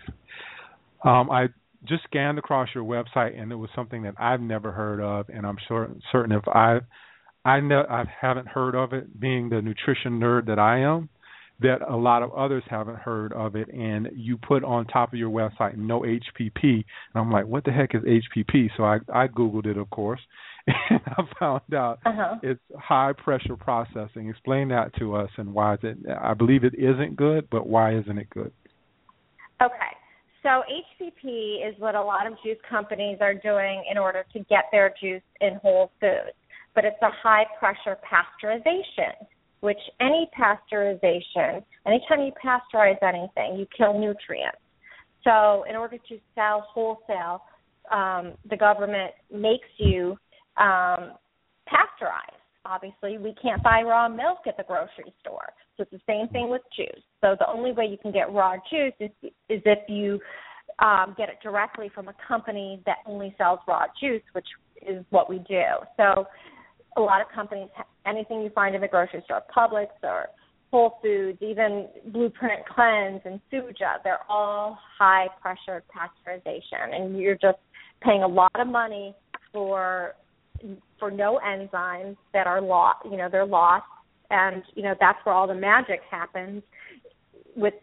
Um, 1.03 1.29
I 1.29 1.47
just 1.88 2.03
scanned 2.03 2.38
across 2.38 2.69
your 2.73 2.84
website, 2.84 3.39
and 3.39 3.51
it 3.51 3.55
was 3.55 3.69
something 3.75 4.03
that 4.03 4.15
I've 4.17 4.41
never 4.41 4.71
heard 4.71 5.01
of, 5.01 5.29
and 5.29 5.45
I'm 5.45 5.58
sure 5.67 5.89
certain 6.12 6.32
if 6.32 6.47
I 6.47 6.79
I 7.45 7.60
know 7.60 7.84
I 7.89 8.03
haven't 8.21 8.47
heard 8.47 8.75
of 8.75 8.93
it, 8.93 9.19
being 9.19 9.49
the 9.49 9.62
nutrition 9.62 10.19
nerd 10.19 10.45
that 10.47 10.60
I 10.60 10.79
am, 10.79 11.10
that 11.62 11.82
a 11.88 11.95
lot 11.95 12.21
of 12.21 12.32
others 12.34 12.63
haven't 12.69 12.97
heard 12.97 13.34
of 13.34 13.55
it, 13.55 13.67
and 13.73 14.10
you 14.13 14.38
put 14.38 14.63
on 14.63 14.86
top 14.88 15.13
of 15.13 15.19
your 15.19 15.29
website 15.29 15.77
no 15.77 16.01
HPP, 16.01 16.63
and 16.63 16.84
I'm 17.15 17.32
like, 17.32 17.45
what 17.45 17.65
the 17.65 17.71
heck 17.71 17.95
is 17.95 18.03
HPP? 18.03 18.69
So 18.77 18.84
I 18.84 18.99
I 19.13 19.27
googled 19.27 19.65
it, 19.65 19.77
of 19.77 19.89
course, 19.89 20.21
I 20.89 21.23
found 21.39 21.73
out 21.73 21.99
uh-huh. 22.05 22.36
it's 22.43 22.62
high 22.77 23.13
pressure 23.13 23.55
processing. 23.55 24.29
Explain 24.29 24.69
that 24.69 24.95
to 24.99 25.15
us, 25.15 25.29
and 25.38 25.53
why 25.53 25.75
is 25.75 25.79
it? 25.84 25.97
I 26.21 26.34
believe 26.34 26.63
it 26.63 26.73
isn't 26.75 27.15
good, 27.15 27.49
but 27.49 27.67
why 27.67 27.97
isn't 27.97 28.17
it 28.17 28.29
good? 28.29 28.51
Okay. 29.62 29.73
So 30.41 30.63
HPP 31.01 31.67
is 31.67 31.75
what 31.79 31.95
a 31.95 32.01
lot 32.01 32.25
of 32.25 32.34
juice 32.43 32.58
companies 32.69 33.17
are 33.19 33.34
doing 33.34 33.84
in 33.91 33.97
order 33.97 34.23
to 34.34 34.39
get 34.39 34.65
their 34.71 34.93
juice 35.01 35.21
in 35.41 35.55
whole 35.62 35.91
foods, 35.99 36.36
but 36.75 36.86
it's 36.86 37.01
a 37.01 37.10
high 37.21 37.43
pressure 37.60 37.97
pasteurization 38.10 39.27
which 39.62 39.77
any 39.99 40.29
pasteurization, 40.38 41.63
anytime 41.86 42.21
you 42.21 42.32
pasteurize 42.43 43.01
anything, 43.03 43.60
you 43.60 43.67
kill 43.75 43.93
nutrients. 43.99 44.60
So, 45.23 45.65
in 45.69 45.75
order 45.75 45.97
to 45.97 46.17
sell 46.34 46.65
wholesale, 46.73 47.41
um, 47.91 48.34
the 48.49 48.55
government 48.55 49.12
makes 49.34 49.67
you 49.77 50.17
um, 50.59 51.13
pasteurize. 51.67 52.35
Obviously, 52.65 53.17
we 53.17 53.33
can't 53.41 53.63
buy 53.63 53.81
raw 53.81 54.09
milk 54.09 54.39
at 54.45 54.57
the 54.57 54.63
grocery 54.63 55.13
store. 55.21 55.49
So, 55.77 55.83
it's 55.83 55.91
the 55.91 56.01
same 56.07 56.27
thing 56.29 56.49
with 56.49 56.61
juice. 56.75 57.03
So, 57.21 57.35
the 57.39 57.49
only 57.49 57.71
way 57.71 57.85
you 57.85 57.97
can 57.97 58.11
get 58.11 58.31
raw 58.31 58.55
juice 58.69 58.93
is, 58.99 59.11
is 59.49 59.61
if 59.65 59.79
you 59.87 60.19
um, 60.79 61.15
get 61.17 61.29
it 61.29 61.37
directly 61.41 61.89
from 61.93 62.07
a 62.09 62.15
company 62.27 62.81
that 62.85 62.97
only 63.05 63.33
sells 63.37 63.59
raw 63.67 63.85
juice, 63.99 64.21
which 64.33 64.47
is 64.87 65.03
what 65.09 65.29
we 65.29 65.39
do. 65.39 65.63
So, 65.97 66.25
a 66.97 67.01
lot 67.01 67.21
of 67.21 67.27
companies, 67.33 67.69
anything 68.05 68.41
you 68.41 68.49
find 68.49 68.75
in 68.75 68.81
the 68.81 68.87
grocery 68.87 69.21
store, 69.25 69.41
Publix 69.55 69.87
or 70.03 70.27
Whole 70.71 70.99
Foods, 71.01 71.39
even 71.41 71.87
Blueprint 72.07 72.65
Cleanse 72.67 73.21
and 73.25 73.39
Suja, 73.51 73.97
they're 74.03 74.25
all 74.29 74.77
high 74.97 75.27
pressure 75.41 75.83
pasteurization, 75.95 76.93
and 76.93 77.17
you're 77.17 77.35
just 77.35 77.57
paying 78.01 78.23
a 78.23 78.27
lot 78.27 78.51
of 78.59 78.67
money 78.67 79.15
for 79.51 80.15
for 80.99 81.11
no 81.11 81.39
enzymes 81.45 82.17
that 82.33 82.47
are 82.47 82.61
lost. 82.61 83.05
You 83.05 83.17
know, 83.17 83.29
they're 83.31 83.45
lost, 83.45 83.85
and 84.29 84.63
you 84.75 84.83
know 84.83 84.95
that's 84.99 85.19
where 85.23 85.35
all 85.35 85.47
the 85.47 85.55
magic 85.55 86.01
happens 86.09 86.63
with 87.55 87.73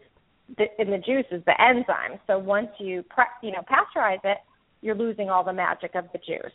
the, 0.57 0.65
in 0.79 0.89
the 0.89 0.97
juice 0.97 1.25
is 1.31 1.43
the 1.45 1.53
enzymes. 1.59 2.19
So 2.27 2.37
once 2.37 2.69
you 2.79 3.03
pre- 3.09 3.25
you 3.41 3.51
know 3.51 3.63
pasteurize 3.69 4.23
it, 4.23 4.37
you're 4.81 4.95
losing 4.95 5.29
all 5.29 5.43
the 5.43 5.53
magic 5.53 5.91
of 5.95 6.05
the 6.13 6.19
juice. 6.19 6.53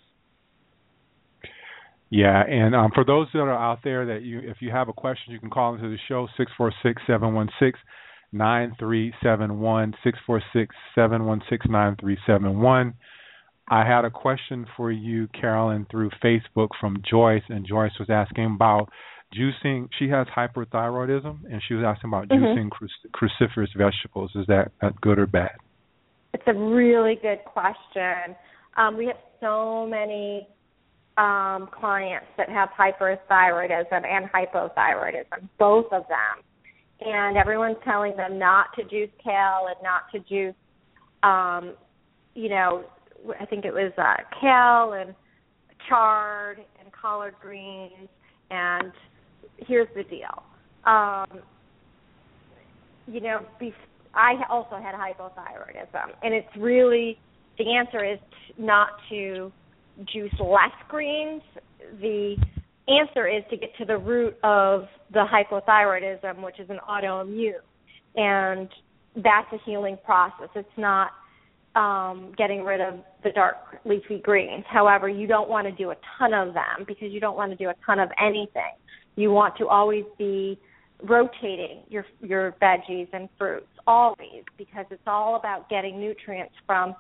Yeah, 2.11 2.43
and 2.47 2.75
um, 2.75 2.91
for 2.95 3.05
those 3.05 3.27
that 3.33 3.39
are 3.39 3.51
out 3.51 3.79
there 3.83 4.05
that 4.05 4.23
you, 4.23 4.41
if 4.41 4.59
you 4.61 4.71
have 4.71 4.91
a 4.91 4.93
question, 4.93 5.33
you 5.33 5.41
can 5.41 5.49
call 5.49 5.75
into 5.75 5.89
the 5.89 5.97
show 6.09 6.29
six 6.37 6.53
four 6.59 6.71
six 6.83 7.01
seven 7.07 7.33
one 7.33 7.49
six 7.59 7.79
nine 8.33 8.77
three 8.79 9.15
seven 9.23 9.61
one 9.61 9.95
six 10.05 10.19
four 10.27 10.43
six 10.53 10.75
seven 10.95 11.25
one 11.25 11.41
six 11.49 11.65
nine 11.69 11.97
three 11.99 12.19
seven 12.27 12.61
one. 12.61 12.93
I 13.69 13.87
had 13.87 14.05
a 14.05 14.11
question 14.11 14.67
for 14.77 14.91
you, 14.91 15.29
Karolyn, 15.29 15.91
through 15.91 16.11
Facebook 16.23 16.69
from 16.81 17.03
Joyce, 17.09 17.43
and 17.49 17.67
Joyce 17.67 17.93
was 17.99 18.11
asking 18.11 18.47
about 18.55 18.89
juicing. 19.35 19.89
She 19.99 20.09
has 20.09 20.27
hyperthyroidism, 20.37 21.45
and 21.51 21.63
she 21.67 21.75
was 21.75 21.85
asking 21.87 22.11
about 22.11 22.29
mm-hmm. 22.29 22.45
juicing 22.45 22.71
cruciferous 23.15 23.69
vegetables. 23.77 24.31
Is 24.35 24.47
that 24.49 24.71
good 25.01 25.19
or 25.19 25.27
bad? 25.27 25.53
It's 26.35 26.43
a 26.47 26.55
really 26.55 27.17
good 27.21 27.45
question. 27.45 28.35
Um, 28.77 28.97
we 28.97 29.07
have 29.07 29.17
so 29.41 29.87
many 29.87 30.49
um, 31.19 31.69
clients 31.79 32.27
that 32.39 32.49
have 32.49 32.71
hyperthyroidism 32.79 34.07
and 34.07 34.31
hypothyroidism, 34.31 35.49
both 35.59 35.87
of 35.93 36.05
them. 36.09 36.45
And 37.01 37.37
everyone's 37.37 37.77
telling 37.85 38.17
them 38.17 38.39
not 38.39 38.67
to 38.77 38.85
juice 38.85 39.11
kale 39.23 39.67
and 39.69 39.77
not 39.83 40.03
to 40.13 40.21
juice, 40.21 40.55
um, 41.23 41.75
you 42.35 42.49
know, 42.49 42.85
I 43.41 43.47
think 43.47 43.65
it 43.65 43.73
was 43.73 43.93
uh, 43.99 44.23
kale 44.41 45.01
and 45.01 45.15
chard 45.89 46.59
and 46.81 46.93
collard 46.93 47.35
greens. 47.41 48.09
And 48.51 48.93
here's 49.59 49.89
the 49.95 50.05
deal. 50.05 50.43
Um, 50.85 51.41
you 53.07 53.21
know, 53.21 53.41
bef- 53.61 53.73
I 54.15 54.35
also 54.51 54.77
had 54.77 54.95
hypothyroidism, 54.95 56.13
and 56.23 56.35
it's 56.35 56.49
really 56.57 57.19
the 57.59 57.75
answer 57.75 58.05
is 58.05 58.19
not 58.59 58.91
to 59.11 59.53
juice 60.13 60.33
less 60.41 60.73
greens, 60.89 61.43
the 62.01 62.37
answer 62.89 63.29
is 63.29 63.43
to 63.51 63.57
get 63.57 63.71
to 63.79 63.85
the 63.85 63.97
root 63.97 64.37
of 64.43 64.85
the 65.13 65.25
hypothyroidism, 65.25 66.43
which 66.43 66.59
is 66.59 66.69
an 66.71 66.79
autoimmune. 66.89 67.53
And 68.17 68.69
that's 69.17 69.53
a 69.53 69.59
healing 69.65 69.99
process. 70.05 70.49
It's 70.55 70.69
not 70.77 71.11
um, 71.75 72.33
getting 72.37 72.65
rid 72.65 72.81
of 72.81 72.95
the 73.25 73.31
dark 73.31 73.57
leafy 73.85 74.19
greens. 74.19 74.65
However, 74.69 75.09
you 75.09 75.27
don't 75.27 75.49
want 75.49 75.67
to 75.67 75.73
do 75.73 75.91
a 75.91 75.97
ton 76.19 76.35
of 76.35 76.55
them 76.55 76.85
because 76.87 77.13
you 77.13 77.21
don't 77.21 77.37
want 77.37 77.51
to 77.51 77.57
do 77.57 77.71
a 77.71 77.75
ton 77.87 77.99
of 77.99 78.11
anything. 78.23 78.75
You 79.17 79.31
want 79.31 79.57
to 79.59 79.69
always 79.69 80.05
be 80.19 80.59
rotating 81.03 81.83
your 81.89 82.07
your 82.21 82.55
veggies 82.63 83.09
and 83.13 83.29
fruits 83.37 83.67
always 83.87 84.45
because 84.57 84.87
it's 84.91 85.03
all 85.07 85.37
about 85.37 85.69
getting 85.69 85.99
nutrients 85.99 86.55
from 86.67 86.95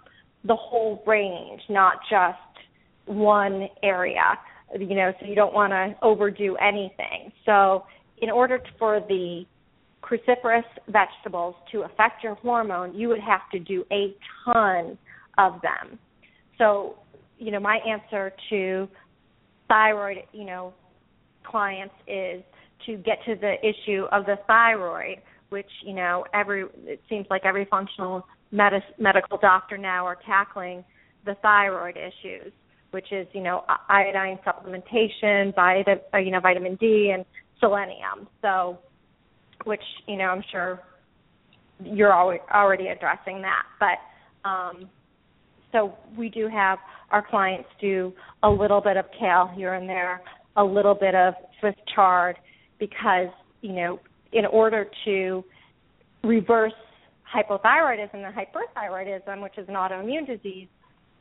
the 0.44 0.56
whole 0.56 1.02
range, 1.06 1.62
not 1.68 1.98
just 2.10 2.38
one 3.06 3.68
area, 3.82 4.38
you 4.78 4.94
know, 4.94 5.12
so 5.20 5.26
you 5.26 5.34
don't 5.34 5.54
want 5.54 5.72
to 5.72 5.94
overdo 6.02 6.56
anything. 6.56 7.32
So, 7.46 7.84
in 8.20 8.30
order 8.30 8.60
for 8.78 9.00
the 9.00 9.44
cruciferous 10.12 10.64
vegetables 10.88 11.54
to 11.72 11.82
affect 11.82 12.22
your 12.22 12.34
hormone, 12.36 12.94
you 12.94 13.08
would 13.08 13.20
have 13.20 13.40
to 13.52 13.58
do 13.58 13.84
a 13.90 14.14
ton 14.44 14.98
of 15.38 15.54
them. 15.62 15.98
So, 16.58 16.96
you 17.38 17.50
know, 17.50 17.60
my 17.60 17.78
answer 17.88 18.32
to 18.50 18.88
thyroid, 19.68 20.18
you 20.32 20.44
know, 20.44 20.74
clients 21.44 21.94
is 22.06 22.42
to 22.86 22.96
get 22.96 23.18
to 23.26 23.34
the 23.36 23.54
issue 23.62 24.04
of 24.12 24.26
the 24.26 24.36
thyroid, 24.46 25.18
which, 25.48 25.70
you 25.84 25.94
know, 25.94 26.24
every 26.34 26.64
it 26.84 27.00
seems 27.08 27.26
like 27.30 27.42
every 27.44 27.64
functional 27.70 28.26
medis, 28.52 28.82
medical 28.98 29.38
doctor 29.38 29.78
now 29.78 30.06
are 30.06 30.18
tackling 30.26 30.84
the 31.24 31.34
thyroid 31.42 31.96
issues 31.96 32.52
which 32.92 33.10
is 33.10 33.26
you 33.32 33.42
know 33.42 33.64
iodine 33.88 34.38
supplementation, 34.46 35.54
vitamin 35.54 35.98
uh, 36.14 36.18
you 36.18 36.30
know 36.30 36.40
vitamin 36.40 36.76
D 36.76 37.10
and 37.14 37.24
selenium. 37.58 38.28
So, 38.42 38.78
which 39.64 39.82
you 40.06 40.16
know 40.16 40.24
I'm 40.24 40.44
sure 40.50 40.80
you're 41.84 42.12
already 42.12 42.88
addressing 42.88 43.42
that, 43.42 43.62
but 43.80 44.48
um, 44.48 44.88
so 45.72 45.94
we 46.16 46.28
do 46.28 46.48
have 46.48 46.78
our 47.10 47.26
clients 47.28 47.68
do 47.80 48.12
a 48.42 48.48
little 48.48 48.80
bit 48.80 48.96
of 48.96 49.06
kale 49.18 49.50
here 49.54 49.74
and 49.74 49.88
there, 49.88 50.22
a 50.56 50.64
little 50.64 50.94
bit 50.94 51.14
of 51.14 51.34
Swiss 51.60 51.74
chard, 51.94 52.36
because 52.78 53.28
you 53.62 53.72
know 53.72 54.00
in 54.32 54.46
order 54.46 54.86
to 55.04 55.44
reverse 56.24 56.72
hypothyroidism 57.34 58.14
and 58.14 58.34
hyperthyroidism, 58.34 59.42
which 59.42 59.58
is 59.58 59.68
an 59.68 59.74
autoimmune 59.74 60.26
disease, 60.26 60.68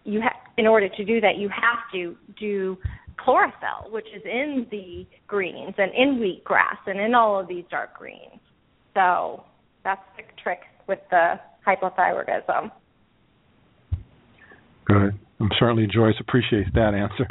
you 0.04 0.22
have 0.22 0.34
in 0.58 0.68
order 0.68 0.90
to 0.90 1.06
do 1.06 1.22
that 1.22 1.38
you 1.38 1.50
have 1.50 1.80
to 1.94 2.16
do 2.40 2.78
chlorophyll 3.24 3.92
which 3.92 4.06
is 4.16 4.22
in 4.26 4.66
the 4.72 5.06
greens 5.28 5.74
and 5.78 5.92
in 5.94 6.20
wheatgrass 6.20 6.78
and 6.88 7.00
in 7.00 7.14
all 7.14 7.40
of 7.40 7.48
these 7.48 7.66
dark 7.70 7.98
greens 7.98 8.40
so 8.94 9.44
that's 9.84 10.02
the 10.18 10.24
trick 10.42 10.60
with 10.88 11.00
the 11.10 11.34
hypothyroidism 11.66 12.72
good 14.86 15.18
i'm 15.40 15.50
certainly 15.60 15.88
joyce 15.88 16.16
appreciates 16.20 16.70
that 16.74 16.94
answer 16.94 17.28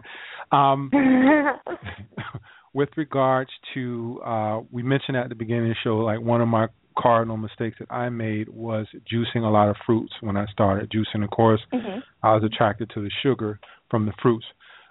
um, 0.52 0.90
with 2.74 2.88
regards 2.96 3.50
to 3.72 4.20
uh, 4.24 4.60
we 4.72 4.82
mentioned 4.82 5.16
at 5.16 5.28
the 5.28 5.34
beginning 5.36 5.70
of 5.70 5.76
the 5.76 5.76
show 5.84 5.98
like 5.98 6.20
one 6.20 6.40
of 6.40 6.48
my 6.48 6.66
cardinal 6.98 7.36
mistakes 7.36 7.76
that 7.78 7.92
I 7.92 8.08
made 8.08 8.48
was 8.48 8.86
juicing 9.10 9.44
a 9.44 9.50
lot 9.50 9.68
of 9.68 9.76
fruits 9.86 10.12
when 10.20 10.36
I 10.36 10.46
started 10.46 10.90
juicing. 10.90 11.24
Of 11.24 11.30
course, 11.30 11.60
mm-hmm. 11.72 12.00
I 12.22 12.34
was 12.34 12.44
attracted 12.44 12.90
to 12.94 13.02
the 13.02 13.10
sugar 13.22 13.58
from 13.90 14.06
the 14.06 14.12
fruits. 14.22 14.44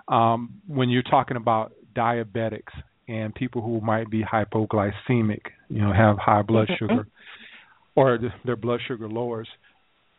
Um, 0.10 0.62
when 0.67 0.89
you're 0.89 1.04
talking 1.04 1.38
about 1.38 1.74
diabetics 1.95 2.74
and 3.08 3.34
people 3.34 3.62
who 3.62 3.82
might 3.82 4.10
be 4.10 4.24
hypoglycemic, 4.24 5.41
you 5.69 5.82
know, 5.82 5.93
have 5.93 6.17
high 6.17 6.41
blood 6.41 6.67
mm-hmm. 6.67 6.86
sugar, 6.86 7.08
or 7.95 8.19
their 8.45 8.56
blood 8.56 8.80
sugar 8.88 9.08
lowers. 9.08 9.48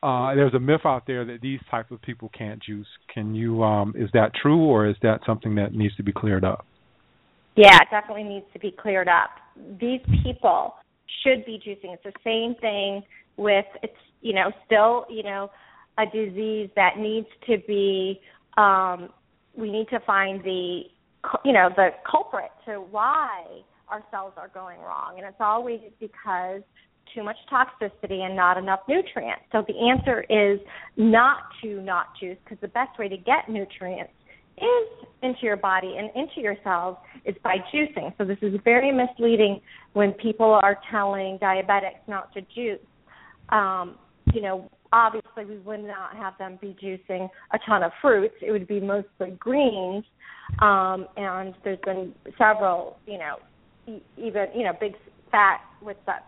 Uh, 0.02 0.34
there's 0.34 0.54
a 0.54 0.60
myth 0.60 0.80
out 0.84 1.02
there 1.06 1.24
that 1.26 1.40
these 1.42 1.60
type 1.70 1.90
of 1.90 2.00
people 2.02 2.30
can't 2.36 2.62
juice. 2.62 2.86
Can 3.12 3.34
you? 3.34 3.62
Um, 3.62 3.94
is 3.96 4.08
that 4.14 4.32
true, 4.40 4.64
or 4.64 4.86
is 4.88 4.96
that 5.02 5.20
something 5.26 5.56
that 5.56 5.74
needs 5.74 5.94
to 5.96 6.02
be 6.02 6.12
cleared 6.12 6.44
up? 6.44 6.66
Yeah, 7.56 7.76
it 7.76 7.88
definitely 7.90 8.24
needs 8.24 8.46
to 8.52 8.58
be 8.58 8.70
cleared 8.70 9.08
up. 9.08 9.30
These 9.78 10.00
people 10.22 10.74
should 11.22 11.44
be 11.44 11.58
juicing. 11.58 11.94
It's 11.94 12.02
the 12.04 12.12
same 12.24 12.54
thing 12.60 13.02
with 13.36 13.66
it's 13.82 13.92
you 14.20 14.34
know 14.34 14.50
still 14.66 15.06
you 15.10 15.22
know 15.22 15.50
a 15.98 16.04
disease 16.06 16.70
that 16.76 16.98
needs 16.98 17.26
to 17.46 17.56
be 17.66 18.20
um 18.56 19.10
we 19.60 19.70
need 19.70 19.88
to 19.90 20.00
find 20.00 20.42
the 20.42 20.82
you 21.44 21.52
know 21.52 21.68
the 21.76 21.90
culprit 22.10 22.50
to 22.66 22.80
why 22.90 23.44
our 23.88 24.02
cells 24.10 24.32
are 24.36 24.48
going 24.48 24.80
wrong. 24.80 25.14
And 25.18 25.26
it's 25.26 25.40
always 25.40 25.80
because 25.98 26.62
too 27.14 27.24
much 27.24 27.36
toxicity 27.52 28.20
and 28.20 28.36
not 28.36 28.56
enough 28.56 28.80
nutrients. 28.88 29.42
So 29.52 29.64
the 29.66 29.74
answer 29.90 30.24
is 30.30 30.60
not 30.96 31.42
to 31.62 31.80
not 31.82 32.06
juice 32.20 32.36
because 32.44 32.58
the 32.60 32.68
best 32.68 32.98
way 32.98 33.08
to 33.08 33.16
get 33.16 33.48
nutrients 33.48 34.12
is 34.58 35.08
into 35.22 35.40
your 35.42 35.56
body 35.56 35.96
and 35.98 36.10
into 36.14 36.40
your 36.40 36.56
cells 36.62 36.96
is 37.24 37.34
by 37.42 37.56
juicing. 37.74 38.16
So 38.18 38.24
this 38.24 38.38
is 38.42 38.54
very 38.64 38.92
misleading 38.92 39.60
when 39.94 40.12
people 40.12 40.58
are 40.62 40.78
telling 40.90 41.38
diabetics 41.38 42.06
not 42.06 42.32
to 42.34 42.42
juice. 42.54 42.78
Um, 43.48 43.96
you 44.32 44.42
know, 44.42 44.70
obviously 44.92 45.44
we 45.44 45.58
would 45.58 45.84
not 45.84 46.16
have 46.16 46.34
them 46.38 46.58
be 46.60 46.76
juicing 46.82 47.28
a 47.52 47.58
ton 47.66 47.82
of 47.82 47.92
fruits. 48.00 48.34
It 48.42 48.50
would 48.50 48.66
be 48.66 48.80
mostly 48.80 49.30
greens. 49.38 50.04
Um, 50.60 51.06
and 51.16 51.54
there's 51.64 51.78
been 51.84 52.12
several, 52.36 52.98
you 53.06 53.18
know, 53.18 53.36
even 54.16 54.46
you 54.54 54.64
know, 54.64 54.72
big 54.80 54.94
fat. 55.30 55.60
What's 55.80 56.00
that 56.06 56.26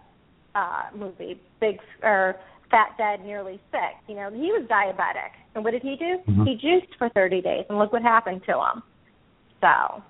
uh, 0.55 0.97
movie? 0.97 1.41
Big 1.61 1.79
or 2.03 2.37
Fat 2.71 2.97
Dead, 2.99 3.25
Nearly 3.25 3.61
Sick. 3.71 3.97
You 4.09 4.17
know, 4.17 4.31
he 4.31 4.51
was 4.53 4.67
diabetic, 4.71 5.33
and 5.55 5.65
what 5.65 5.73
did 5.73 5.83
he 5.83 5.97
do? 5.97 6.31
Mm-hmm. 6.31 6.45
He 6.45 6.55
juiced 6.55 6.97
for 6.99 7.09
30 7.11 7.43
days, 7.43 7.65
and 7.69 7.79
look 7.79 7.93
what 7.93 8.03
happened 8.03 8.43
to 8.47 8.53
him. 8.53 8.83
So. 9.61 10.03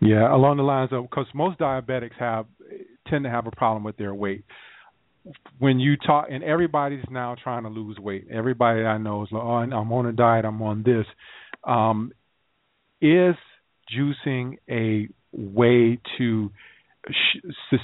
Yeah, 0.00 0.34
along 0.34 0.56
the 0.56 0.62
lines 0.62 0.90
of 0.92 1.04
because 1.04 1.26
most 1.34 1.58
diabetics 1.58 2.18
have 2.18 2.46
tend 3.08 3.24
to 3.24 3.30
have 3.30 3.46
a 3.46 3.50
problem 3.50 3.84
with 3.84 3.96
their 3.96 4.14
weight. 4.14 4.44
When 5.58 5.78
you 5.78 5.96
talk, 5.96 6.26
and 6.30 6.42
everybody's 6.42 7.04
now 7.10 7.36
trying 7.42 7.64
to 7.64 7.68
lose 7.68 7.98
weight. 7.98 8.26
Everybody 8.30 8.82
I 8.82 8.98
know 8.98 9.22
is 9.22 9.28
like, 9.30 9.42
oh, 9.42 9.48
I'm 9.48 9.92
on 9.92 10.06
a 10.06 10.12
diet. 10.12 10.44
I'm 10.44 10.62
on 10.62 10.82
this. 10.82 11.06
Um, 11.64 12.12
is 13.00 13.34
juicing 13.94 14.56
a 14.68 15.08
way 15.32 15.98
to 16.18 16.50
sh- 17.08 17.76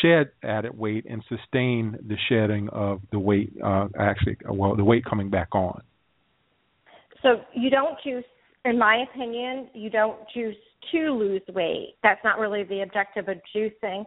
shed 0.00 0.30
added 0.42 0.76
weight 0.76 1.04
and 1.08 1.22
sustain 1.28 1.96
the 2.06 2.16
shedding 2.28 2.68
of 2.70 3.00
the 3.10 3.18
weight 3.18 3.52
uh, 3.64 3.88
actually 3.98 4.36
well 4.48 4.76
the 4.76 4.84
weight 4.84 5.04
coming 5.04 5.30
back 5.30 5.48
on 5.52 5.82
so 7.22 7.40
you 7.54 7.70
don't 7.70 7.96
juice 8.04 8.24
in 8.64 8.78
my 8.78 9.04
opinion 9.10 9.68
you 9.74 9.90
don't 9.90 10.18
juice 10.34 10.56
to 10.92 11.10
lose 11.10 11.42
weight 11.54 11.94
that's 12.02 12.20
not 12.24 12.38
really 12.38 12.62
the 12.64 12.82
objective 12.82 13.28
of 13.28 13.36
juicing 13.54 14.04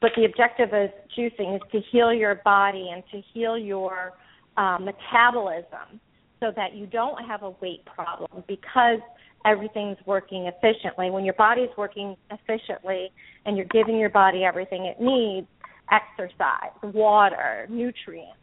but 0.00 0.12
the 0.16 0.24
objective 0.24 0.72
of 0.72 0.90
juicing 1.16 1.56
is 1.56 1.62
to 1.72 1.80
heal 1.90 2.12
your 2.12 2.36
body 2.36 2.90
and 2.92 3.02
to 3.10 3.20
heal 3.32 3.58
your 3.58 4.12
uh, 4.56 4.78
metabolism 4.78 6.00
so 6.38 6.52
that 6.54 6.74
you 6.74 6.86
don't 6.86 7.24
have 7.24 7.42
a 7.42 7.50
weight 7.60 7.84
problem 7.84 8.44
because 8.46 9.00
everything's 9.44 9.98
working 10.06 10.46
efficiently. 10.46 11.10
When 11.10 11.24
your 11.24 11.34
body's 11.34 11.70
working 11.76 12.16
efficiently 12.30 13.10
and 13.44 13.56
you're 13.56 13.66
giving 13.66 13.98
your 13.98 14.10
body 14.10 14.44
everything 14.44 14.86
it 14.86 15.00
needs, 15.00 15.46
exercise, 15.90 16.72
water, 16.82 17.66
nutrients, 17.68 18.36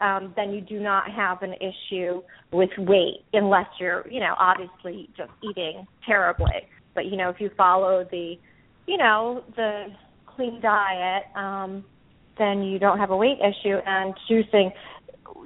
um, 0.00 0.32
then 0.36 0.52
you 0.52 0.60
do 0.60 0.80
not 0.80 1.10
have 1.10 1.42
an 1.42 1.54
issue 1.54 2.22
with 2.52 2.70
weight 2.78 3.24
unless 3.32 3.66
you're, 3.78 4.04
you 4.10 4.20
know, 4.20 4.34
obviously 4.38 5.08
just 5.16 5.30
eating 5.42 5.86
terribly. 6.04 6.68
But 6.94 7.06
you 7.06 7.16
know, 7.16 7.30
if 7.30 7.40
you 7.40 7.50
follow 7.56 8.06
the, 8.10 8.34
you 8.86 8.98
know, 8.98 9.44
the 9.56 9.86
clean 10.36 10.60
diet, 10.60 11.24
um, 11.36 11.84
then 12.38 12.62
you 12.62 12.78
don't 12.78 12.98
have 12.98 13.10
a 13.10 13.16
weight 13.16 13.38
issue. 13.38 13.76
And 13.86 14.14
juicing, 14.30 14.70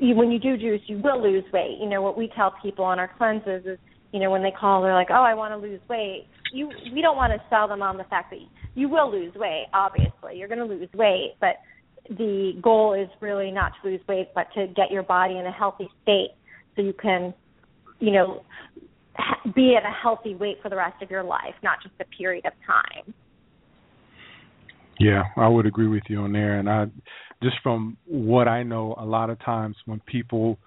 you, 0.00 0.14
when 0.14 0.30
you 0.30 0.38
do 0.38 0.56
juice, 0.56 0.82
you 0.86 0.98
will 0.98 1.22
lose 1.22 1.44
weight. 1.52 1.78
You 1.80 1.88
know 1.88 2.02
what 2.02 2.16
we 2.16 2.30
tell 2.36 2.54
people 2.62 2.84
on 2.84 2.98
our 2.98 3.10
cleanses 3.16 3.64
is 3.66 3.78
you 4.12 4.20
know 4.20 4.30
when 4.30 4.42
they 4.42 4.50
call 4.50 4.82
they're 4.82 4.94
like 4.94 5.10
oh 5.10 5.22
i 5.22 5.34
want 5.34 5.52
to 5.52 5.58
lose 5.58 5.80
weight 5.88 6.26
you 6.52 6.70
we 6.94 7.02
don't 7.02 7.16
want 7.16 7.32
to 7.32 7.38
sell 7.50 7.68
them 7.68 7.82
on 7.82 7.96
the 7.96 8.04
fact 8.04 8.30
that 8.30 8.38
you 8.74 8.88
will 8.88 9.10
lose 9.10 9.34
weight 9.34 9.66
obviously 9.74 10.36
you're 10.36 10.48
going 10.48 10.58
to 10.58 10.64
lose 10.64 10.88
weight 10.94 11.34
but 11.40 11.56
the 12.08 12.52
goal 12.62 12.94
is 12.94 13.08
really 13.20 13.50
not 13.50 13.72
to 13.82 13.90
lose 13.90 14.00
weight 14.08 14.28
but 14.34 14.46
to 14.54 14.66
get 14.68 14.90
your 14.90 15.02
body 15.02 15.36
in 15.36 15.46
a 15.46 15.52
healthy 15.52 15.88
state 16.02 16.30
so 16.74 16.82
you 16.82 16.94
can 16.94 17.34
you 17.98 18.10
know 18.10 18.42
be 19.54 19.76
at 19.76 19.84
a 19.84 19.92
healthy 19.92 20.34
weight 20.34 20.56
for 20.62 20.68
the 20.68 20.76
rest 20.76 21.02
of 21.02 21.10
your 21.10 21.24
life 21.24 21.54
not 21.62 21.78
just 21.82 21.94
a 22.00 22.04
period 22.16 22.46
of 22.46 22.52
time 22.66 23.12
yeah 24.98 25.24
i 25.36 25.48
would 25.48 25.66
agree 25.66 25.88
with 25.88 26.04
you 26.08 26.20
on 26.20 26.32
there. 26.32 26.58
And 26.58 26.68
i 26.68 26.86
just 27.42 27.56
from 27.62 27.96
what 28.06 28.48
i 28.48 28.62
know 28.62 28.94
a 28.98 29.04
lot 29.04 29.30
of 29.30 29.38
times 29.40 29.76
when 29.86 30.00
people 30.00 30.58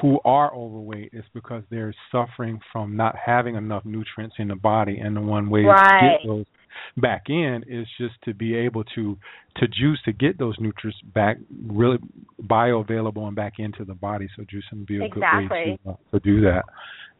who 0.00 0.18
are 0.24 0.54
overweight 0.54 1.10
is 1.12 1.24
because 1.34 1.62
they're 1.70 1.94
suffering 2.10 2.60
from 2.72 2.96
not 2.96 3.14
having 3.16 3.56
enough 3.56 3.84
nutrients 3.84 4.36
in 4.38 4.48
the 4.48 4.54
body. 4.54 4.98
And 4.98 5.16
the 5.16 5.20
one 5.20 5.50
way 5.50 5.62
right. 5.62 6.00
to 6.00 6.18
get 6.18 6.26
those 6.26 6.46
back 6.96 7.24
in 7.28 7.64
is 7.68 7.86
just 7.98 8.14
to 8.24 8.32
be 8.32 8.54
able 8.54 8.84
to 8.94 9.18
to 9.56 9.68
juice 9.68 10.00
to 10.04 10.12
get 10.12 10.38
those 10.38 10.56
nutrients 10.58 10.98
back 11.14 11.36
really 11.66 11.98
bioavailable 12.42 13.26
and 13.26 13.36
back 13.36 13.54
into 13.58 13.84
the 13.84 13.94
body. 13.94 14.28
So 14.36 14.42
juicing 14.42 14.78
would 14.78 14.86
be 14.86 14.98
a 14.98 15.04
exactly. 15.04 15.48
good 15.48 15.50
way 15.50 15.78
to, 15.84 15.90
uh, 15.90 15.94
to 16.12 16.20
do 16.20 16.40
that. 16.42 16.62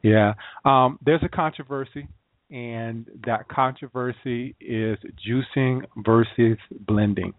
Yeah. 0.02 0.34
Um 0.64 0.98
there's 1.04 1.22
a 1.22 1.28
controversy 1.28 2.08
and 2.52 3.06
that 3.26 3.48
controversy 3.48 4.54
is 4.60 4.98
juicing 5.26 5.82
versus 5.96 6.58
blending 6.86 7.32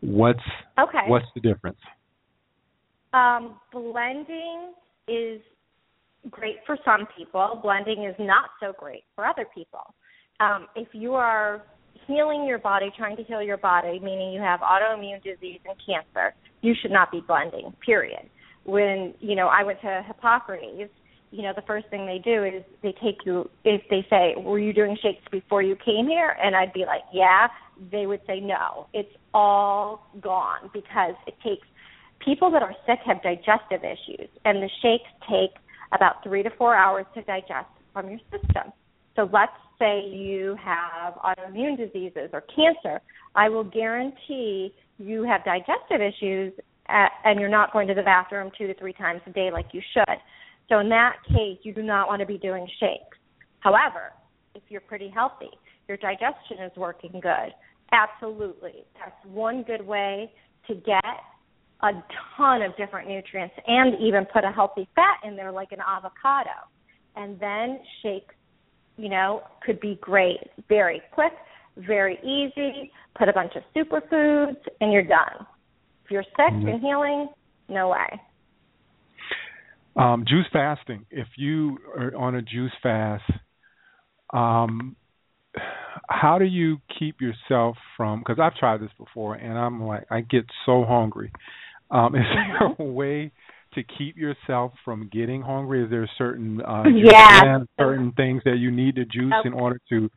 what's 0.00 0.40
okay 0.78 1.04
what's 1.06 1.26
the 1.34 1.40
difference 1.40 1.78
um, 3.12 3.56
blending 3.72 4.72
is 5.08 5.40
great 6.30 6.56
for 6.66 6.76
some 6.84 7.06
people. 7.16 7.60
Blending 7.62 8.04
is 8.04 8.14
not 8.18 8.50
so 8.60 8.72
great 8.78 9.04
for 9.14 9.24
other 9.24 9.46
people. 9.54 9.94
Um, 10.40 10.66
if 10.76 10.88
you 10.92 11.14
are 11.14 11.62
healing 12.06 12.44
your 12.46 12.58
body, 12.58 12.90
trying 12.96 13.16
to 13.16 13.24
heal 13.24 13.42
your 13.42 13.56
body, 13.56 13.98
meaning 14.00 14.32
you 14.32 14.40
have 14.40 14.60
autoimmune 14.60 15.22
disease 15.22 15.60
and 15.64 15.76
cancer, 15.86 16.34
you 16.60 16.74
should 16.80 16.90
not 16.90 17.10
be 17.10 17.22
blending. 17.26 17.72
Period. 17.84 18.28
When 18.64 19.14
you 19.20 19.36
know 19.36 19.46
I 19.46 19.62
went 19.62 19.80
to 19.82 20.02
Hippocrates, 20.06 20.90
you 21.30 21.42
know 21.42 21.52
the 21.54 21.62
first 21.62 21.86
thing 21.88 22.06
they 22.06 22.18
do 22.18 22.44
is 22.44 22.62
they 22.82 22.94
take 23.02 23.24
you. 23.24 23.48
If 23.64 23.82
they 23.90 24.06
say, 24.08 24.34
"Were 24.36 24.58
you 24.58 24.72
doing 24.72 24.96
shakes 25.02 25.22
before 25.30 25.62
you 25.62 25.76
came 25.76 26.06
here?" 26.06 26.36
and 26.42 26.54
I'd 26.56 26.72
be 26.72 26.84
like, 26.84 27.02
"Yeah," 27.12 27.48
they 27.90 28.06
would 28.06 28.20
say, 28.26 28.40
"No, 28.40 28.86
it's 28.92 29.14
all 29.34 30.06
gone 30.20 30.70
because 30.72 31.14
it 31.26 31.34
takes 31.42 31.66
people 32.20 32.50
that 32.50 32.62
are 32.62 32.74
sick 32.86 33.00
have 33.04 33.22
digestive 33.22 33.84
issues, 33.84 34.28
and 34.44 34.62
the 34.62 34.70
shakes 34.82 35.10
take 35.28 35.52
about 35.92 36.22
three 36.22 36.42
to 36.42 36.50
four 36.50 36.74
hours 36.74 37.06
to 37.14 37.22
digest 37.22 37.68
from 37.92 38.08
your 38.10 38.20
system. 38.30 38.72
So 39.14 39.28
let's 39.32 39.52
say 39.78 40.06
you 40.08 40.56
have 40.62 41.14
autoimmune 41.14 41.76
diseases 41.76 42.30
or 42.32 42.42
cancer, 42.42 43.00
I 43.34 43.48
will 43.48 43.64
guarantee 43.64 44.74
you 44.98 45.24
have 45.24 45.44
digestive 45.44 46.00
issues 46.00 46.52
at, 46.88 47.10
and 47.24 47.40
you're 47.40 47.48
not 47.48 47.72
going 47.72 47.88
to 47.88 47.94
the 47.94 48.02
bathroom 48.02 48.50
two 48.56 48.66
to 48.66 48.74
three 48.74 48.92
times 48.92 49.20
a 49.26 49.30
day 49.30 49.50
like 49.52 49.66
you 49.72 49.82
should. 49.92 50.16
So 50.68 50.80
in 50.80 50.88
that 50.88 51.16
case, 51.28 51.58
you 51.62 51.72
do 51.72 51.82
not 51.82 52.08
want 52.08 52.20
to 52.20 52.26
be 52.26 52.38
doing 52.38 52.68
shakes. 52.80 53.18
However, 53.60 54.12
if 54.54 54.62
you're 54.68 54.80
pretty 54.80 55.08
healthy, 55.08 55.50
your 55.88 55.96
digestion 55.96 56.58
is 56.64 56.72
working 56.76 57.20
good, 57.20 57.52
absolutely. 57.92 58.84
That's 58.98 59.16
one 59.24 59.62
good 59.62 59.86
way 59.86 60.32
to 60.68 60.74
get 60.74 61.04
a 61.82 61.90
ton 62.36 62.62
of 62.62 62.76
different 62.76 63.08
nutrients 63.08 63.54
and 63.66 64.00
even 64.00 64.24
put 64.32 64.44
a 64.44 64.50
healthy 64.50 64.88
fat 64.94 65.18
in 65.28 65.36
there 65.36 65.52
like 65.52 65.72
an 65.72 65.78
avocado. 65.86 66.50
And 67.14 67.38
then 67.38 67.80
shakes, 68.02 68.34
you 68.96 69.08
know, 69.08 69.42
could 69.64 69.80
be 69.80 69.98
great. 70.00 70.38
Very 70.68 71.02
quick, 71.12 71.32
very 71.76 72.18
easy. 72.22 72.90
Put 73.18 73.28
a 73.28 73.32
bunch 73.32 73.52
of 73.56 73.62
superfoods 73.74 74.56
and 74.80 74.92
you're 74.92 75.02
done. 75.02 75.46
If 76.04 76.10
you're 76.10 76.22
sick 76.22 76.52
mm-hmm. 76.52 76.68
and 76.68 76.80
healing, 76.80 77.28
no 77.68 77.90
way. 77.90 78.20
Um, 79.96 80.24
juice 80.28 80.46
fasting. 80.52 81.06
If 81.10 81.28
you 81.36 81.78
are 81.96 82.14
on 82.14 82.34
a 82.34 82.42
juice 82.42 82.72
fast, 82.82 83.24
um, 84.32 84.96
how 86.08 86.38
do 86.38 86.44
you 86.44 86.78
keep 86.98 87.20
yourself 87.20 87.76
from? 87.96 88.20
Because 88.20 88.38
I've 88.40 88.54
tried 88.56 88.80
this 88.80 88.90
before, 88.98 89.34
and 89.34 89.56
I'm 89.56 89.82
like, 89.82 90.04
I 90.10 90.20
get 90.20 90.44
so 90.66 90.84
hungry, 90.84 91.32
um, 91.90 92.14
is 92.14 92.22
there 92.34 92.74
a 92.78 92.82
way 92.82 93.32
to 93.74 93.82
keep 93.98 94.16
yourself 94.16 94.72
from 94.84 95.08
getting 95.12 95.42
hungry? 95.42 95.84
Is 95.84 95.90
there 95.90 96.08
certain 96.18 96.60
uh, 96.60 96.84
yeah. 96.94 97.58
certain 97.78 98.12
things 98.12 98.42
that 98.44 98.56
you 98.58 98.70
need 98.70 98.96
to 98.96 99.04
juice 99.04 99.32
okay. 99.40 99.48
in 99.48 99.54
order 99.54 99.80
to 99.90 100.10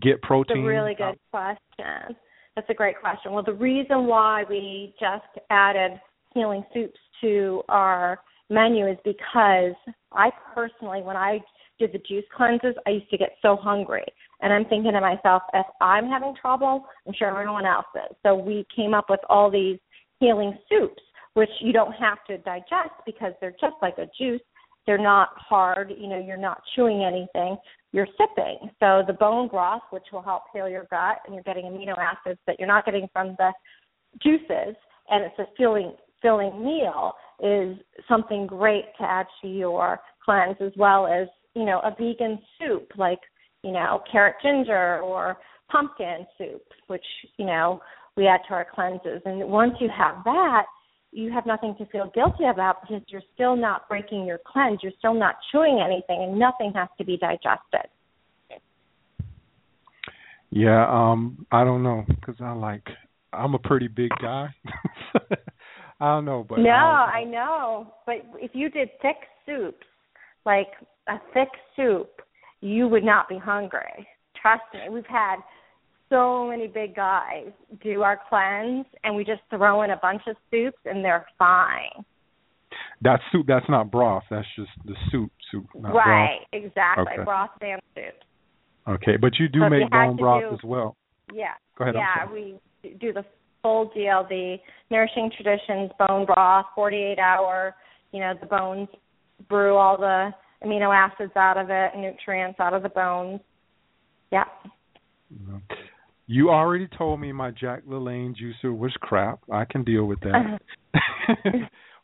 get 0.00 0.22
protein? 0.22 0.58
That's 0.58 0.64
a 0.64 0.68
really 0.68 0.94
good 0.94 1.18
question. 1.30 2.16
That's 2.54 2.70
a 2.70 2.74
great 2.74 3.00
question. 3.00 3.32
Well, 3.32 3.44
the 3.44 3.52
reason 3.52 4.06
why 4.06 4.44
we 4.48 4.94
just 5.00 5.44
added 5.50 6.00
healing 6.34 6.64
soups 6.72 6.98
to 7.20 7.62
our 7.68 8.20
menu 8.50 8.86
is 8.86 8.98
because 9.04 9.74
I 10.12 10.30
personally, 10.54 11.02
when 11.02 11.16
I 11.16 11.40
did 11.78 11.92
the 11.92 11.98
juice 11.98 12.24
cleanses, 12.36 12.74
I 12.86 12.90
used 12.90 13.10
to 13.10 13.18
get 13.18 13.30
so 13.42 13.56
hungry. 13.56 14.04
And 14.40 14.52
I'm 14.52 14.64
thinking 14.66 14.92
to 14.92 15.00
myself, 15.00 15.42
if 15.52 15.66
I'm 15.80 16.08
having 16.08 16.34
trouble, 16.40 16.84
I'm 17.06 17.14
sure 17.18 17.28
everyone 17.28 17.66
else 17.66 17.86
is. 17.96 18.16
So 18.22 18.34
we 18.34 18.66
came 18.74 18.94
up 18.94 19.06
with 19.08 19.20
all 19.28 19.50
these 19.50 19.78
healing 20.20 20.56
soups 20.68 21.02
which 21.34 21.50
you 21.60 21.72
don't 21.72 21.90
have 21.92 22.18
to 22.28 22.38
digest 22.38 22.94
because 23.04 23.32
they're 23.40 23.56
just 23.60 23.74
like 23.82 23.98
a 23.98 24.06
juice 24.16 24.40
they're 24.86 24.98
not 24.98 25.30
hard. 25.36 25.92
You 25.96 26.08
know, 26.08 26.18
you're 26.18 26.36
not 26.36 26.62
chewing 26.74 27.04
anything. 27.04 27.56
You're 27.92 28.08
sipping. 28.18 28.70
So 28.80 29.02
the 29.06 29.16
bone 29.18 29.48
broth, 29.48 29.82
which 29.90 30.04
will 30.12 30.22
help 30.22 30.42
heal 30.52 30.68
your 30.68 30.86
gut, 30.90 31.18
and 31.24 31.34
you're 31.34 31.44
getting 31.44 31.64
amino 31.64 31.94
acids 31.98 32.40
that 32.46 32.56
you're 32.58 32.68
not 32.68 32.84
getting 32.84 33.08
from 33.12 33.36
the 33.38 33.50
juices, 34.22 34.76
and 35.08 35.24
it's 35.24 35.38
a 35.38 35.46
filling 35.56 35.94
filling 36.20 36.64
meal, 36.64 37.12
is 37.40 37.76
something 38.08 38.46
great 38.46 38.84
to 38.98 39.04
add 39.04 39.26
to 39.42 39.48
your 39.48 40.00
cleanse, 40.24 40.56
as 40.60 40.72
well 40.76 41.06
as 41.06 41.28
you 41.54 41.64
know 41.64 41.80
a 41.80 41.90
vegan 41.90 42.38
soup 42.58 42.90
like 42.96 43.20
you 43.62 43.72
know 43.72 44.02
carrot 44.10 44.36
ginger 44.42 45.00
or 45.00 45.36
pumpkin 45.70 46.26
soup, 46.38 46.62
which 46.86 47.04
you 47.36 47.46
know 47.46 47.80
we 48.16 48.26
add 48.26 48.40
to 48.48 48.54
our 48.54 48.66
cleanses. 48.74 49.22
And 49.24 49.48
once 49.48 49.74
you 49.80 49.88
have 49.96 50.22
that, 50.24 50.64
you 51.10 51.30
have 51.32 51.46
nothing 51.46 51.74
to 51.78 51.86
feel 51.86 52.10
guilty 52.14 52.44
about 52.44 52.82
because 52.82 53.02
you're 53.08 53.22
still 53.34 53.56
not 53.56 53.88
breaking 53.88 54.26
your 54.26 54.38
cleanse. 54.46 54.80
You're 54.82 54.92
still 54.98 55.14
not 55.14 55.36
chewing 55.50 55.80
anything, 55.84 56.22
and 56.22 56.38
nothing 56.38 56.72
has 56.74 56.88
to 56.98 57.04
be 57.04 57.16
digested. 57.16 57.90
Yeah, 60.50 60.86
um, 60.88 61.46
I 61.50 61.64
don't 61.64 61.82
know 61.82 62.04
because 62.08 62.36
I 62.40 62.52
like 62.52 62.88
I'm 63.32 63.54
a 63.54 63.58
pretty 63.58 63.88
big 63.88 64.10
guy. 64.20 64.54
I 66.00 66.06
don't 66.06 66.24
know, 66.24 66.44
but 66.48 66.58
no, 66.58 66.70
I, 66.70 67.20
I 67.20 67.24
know. 67.24 67.92
But 68.06 68.16
if 68.36 68.50
you 68.54 68.68
did 68.68 68.88
thick 69.00 69.16
soups, 69.46 69.86
like 70.44 70.68
a 71.08 71.16
thick 71.32 71.48
soup, 71.76 72.10
you 72.60 72.88
would 72.88 73.04
not 73.04 73.28
be 73.28 73.38
hungry. 73.38 74.06
Trust 74.40 74.62
me. 74.72 74.80
We've 74.90 75.06
had 75.06 75.36
so 76.10 76.46
many 76.48 76.66
big 76.66 76.94
guys 76.94 77.46
do 77.82 78.02
our 78.02 78.20
cleanse, 78.28 78.86
and 79.04 79.14
we 79.16 79.24
just 79.24 79.40
throw 79.50 79.82
in 79.82 79.90
a 79.90 79.96
bunch 79.96 80.22
of 80.26 80.36
soups, 80.50 80.78
and 80.84 81.04
they're 81.04 81.26
fine. 81.38 82.04
That 83.02 83.20
soup, 83.30 83.46
that's 83.46 83.68
not 83.68 83.90
broth. 83.90 84.24
That's 84.30 84.46
just 84.56 84.70
the 84.84 84.94
soup, 85.10 85.30
soup, 85.50 85.66
not 85.74 85.94
right, 85.94 86.38
broth. 86.50 86.64
exactly. 86.64 87.04
Okay. 87.14 87.24
Broth 87.24 87.50
and 87.60 87.80
soup. 87.94 88.14
Okay, 88.88 89.16
but 89.20 89.32
you 89.38 89.48
do 89.48 89.60
So 89.60 89.68
make 89.70 89.90
bone 89.90 90.16
broth 90.16 90.42
do- 90.42 90.54
as 90.54 90.60
well. 90.64 90.96
Yeah. 91.32 91.52
Go 91.78 91.84
ahead. 91.84 91.94
Yeah, 91.96 92.30
we 92.30 92.56
do 93.00 93.12
the 93.12 93.24
full 93.64 93.90
the 93.94 94.56
Nourishing 94.90 95.30
Traditions 95.34 95.90
bone 95.98 96.26
broth, 96.26 96.66
48 96.74 97.18
hour, 97.18 97.74
you 98.12 98.20
know, 98.20 98.34
the 98.38 98.46
bones 98.46 98.88
brew 99.48 99.74
all 99.76 99.96
the 99.96 100.30
amino 100.62 100.94
acids 100.94 101.32
out 101.34 101.56
of 101.56 101.68
it, 101.70 101.98
nutrients 101.98 102.60
out 102.60 102.74
of 102.74 102.82
the 102.82 102.90
bones. 102.90 103.40
Yeah. 104.30 104.44
You 106.26 106.50
already 106.50 106.88
told 106.98 107.20
me 107.20 107.32
my 107.32 107.50
Jack 107.50 107.84
LaLanne 107.86 108.34
juicer 108.36 108.76
was 108.76 108.92
crap. 109.00 109.40
I 109.50 109.64
can 109.64 109.82
deal 109.82 110.04
with 110.04 110.20
that. 110.20 110.60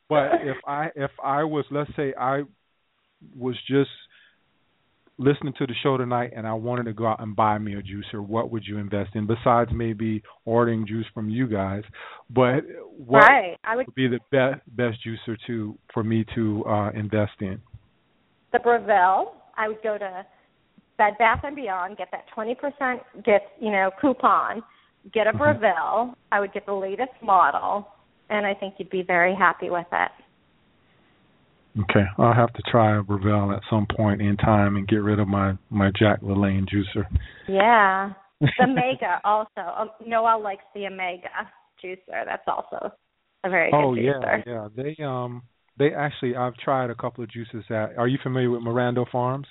but 0.09 0.33
if 0.43 0.57
I 0.67 0.89
if 0.97 1.11
I 1.23 1.45
was 1.45 1.65
let's 1.71 1.91
say 1.95 2.15
I 2.19 2.43
was 3.37 3.57
just 3.69 3.91
listening 5.21 5.53
to 5.59 5.67
the 5.67 5.75
show 5.83 5.97
tonight 5.97 6.33
and 6.35 6.47
I 6.47 6.55
wanted 6.55 6.85
to 6.85 6.93
go 6.93 7.07
out 7.07 7.23
and 7.23 7.37
buy 7.37 7.59
me 7.59 7.75
a 7.75 7.83
juicer, 7.83 8.27
what 8.27 8.51
would 8.51 8.65
you 8.67 8.79
invest 8.79 9.11
in 9.15 9.27
besides 9.27 9.71
maybe 9.73 10.23
ordering 10.45 10.87
juice 10.87 11.07
from 11.15 11.29
you 11.29 11.47
guys? 11.47 11.83
But 12.29 12.65
what 12.97 13.21
right. 13.21 13.57
I 13.63 13.77
would 13.77 13.87
would 13.87 13.95
be 13.95 14.09
the 14.09 14.21
best 14.33 14.63
best 14.77 14.99
juicer 15.07 15.37
to 15.47 15.79
for 15.95 16.03
me 16.03 16.25
to 16.35 16.65
uh 16.65 16.91
invest 16.91 17.33
in? 17.41 17.61
the 18.53 18.59
Breville. 18.59 19.33
I 19.57 19.69
would 19.69 19.83
go 19.83 19.99
to 19.99 20.27
Bed 20.99 21.15
Bath 21.19 21.41
and 21.45 21.57
Beyond, 21.57 21.97
get 21.97 22.09
that 22.13 22.25
20% 22.37 22.55
gift, 23.25 23.45
you 23.61 23.71
know, 23.71 23.91
coupon, 24.01 24.63
get 25.13 25.27
a. 25.27 25.33
Breville. 25.33 26.15
I 26.33 26.41
would 26.41 26.53
get 26.53 26.67
the 26.67 26.73
latest 26.73 27.13
model, 27.23 27.89
and 28.29 28.47
I 28.47 28.55
think 28.55 28.75
you'd 28.79 28.91
be 28.91 29.03
very 29.03 29.35
happy 29.35 29.71
with 29.71 29.87
it. 29.93 30.11
Okay, 31.79 32.05
I'll 32.19 32.35
have 32.35 32.53
to 32.55 32.63
try 32.69 32.99
a 32.99 33.03
Breville 33.03 33.53
at 33.53 33.63
some 33.71 33.87
point 33.97 34.21
in 34.21 34.37
time 34.37 34.77
and 34.77 34.89
get 34.89 34.97
rid 34.97 35.21
of 35.21 35.29
my 35.29 35.55
my 35.71 35.91
Jack 35.97 36.21
LaLanne 36.21 36.67
juicer. 36.69 37.05
Yeah. 37.49 38.13
The 38.59 38.67
Mega 38.67 39.21
also. 39.23 39.61
Um, 39.79 39.91
Noel 40.07 40.43
likes 40.43 40.65
the 40.75 40.87
Omega 40.87 41.29
juicer. 41.85 42.25
That's 42.25 42.43
also 42.47 42.91
a 43.45 43.51
very 43.51 43.71
oh 43.75 43.95
good 43.95 44.03
yeah, 44.03 44.13
juicer. 44.13 44.47
yeah. 44.47 44.53
yeah. 44.53 44.69
They 44.75 45.05
um 45.05 45.43
they 45.79 45.93
actually 45.93 46.37
I've 46.37 46.55
tried 46.57 46.91
a 46.91 46.95
couple 46.95 47.23
of 47.23 47.31
juices 47.31 47.65
at. 47.69 47.99
Are 47.99 48.09
you 48.09 48.19
familiar 48.23 48.51
with 48.51 48.63
Miranda 48.63 49.05
Farms? 49.13 49.47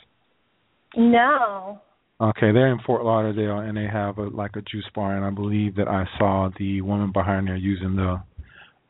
No. 0.97 1.79
Okay, 2.21 2.51
they're 2.51 2.71
in 2.71 2.79
Fort 2.85 3.05
Lauderdale 3.05 3.59
and 3.59 3.77
they 3.77 3.87
have 3.87 4.17
a 4.17 4.23
like 4.23 4.55
a 4.55 4.61
juice 4.61 4.89
bar 4.93 5.15
and 5.15 5.23
I 5.23 5.29
believe 5.29 5.75
that 5.75 5.87
I 5.87 6.05
saw 6.17 6.49
the 6.57 6.81
woman 6.81 7.11
behind 7.13 7.47
there 7.47 7.55
using 7.55 7.95
the 7.95 8.21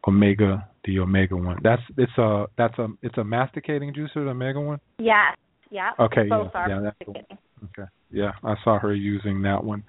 Omega 0.08 0.68
the 0.90 1.00
Omega 1.00 1.36
one. 1.36 1.58
That's 1.64 1.82
it's 1.98 2.18
a 2.18 2.46
that's 2.58 2.78
a 2.80 2.88
it's 3.02 3.18
a 3.18 3.24
masticating 3.24 3.94
juicer, 3.94 4.16
the 4.16 4.30
Omega 4.30 4.60
one? 4.60 4.80
Yes. 4.98 5.36
Yeah. 5.72 5.92
Okay, 6.00 6.28
Both 6.28 6.52
yeah, 6.56 6.68
yeah, 6.68 6.80
that's. 6.82 7.10
Okay. 7.10 7.90
Yeah, 8.12 8.32
I 8.44 8.56
saw 8.64 8.80
her 8.80 8.94
using 8.96 9.42
that 9.44 9.64
one. 9.64 9.84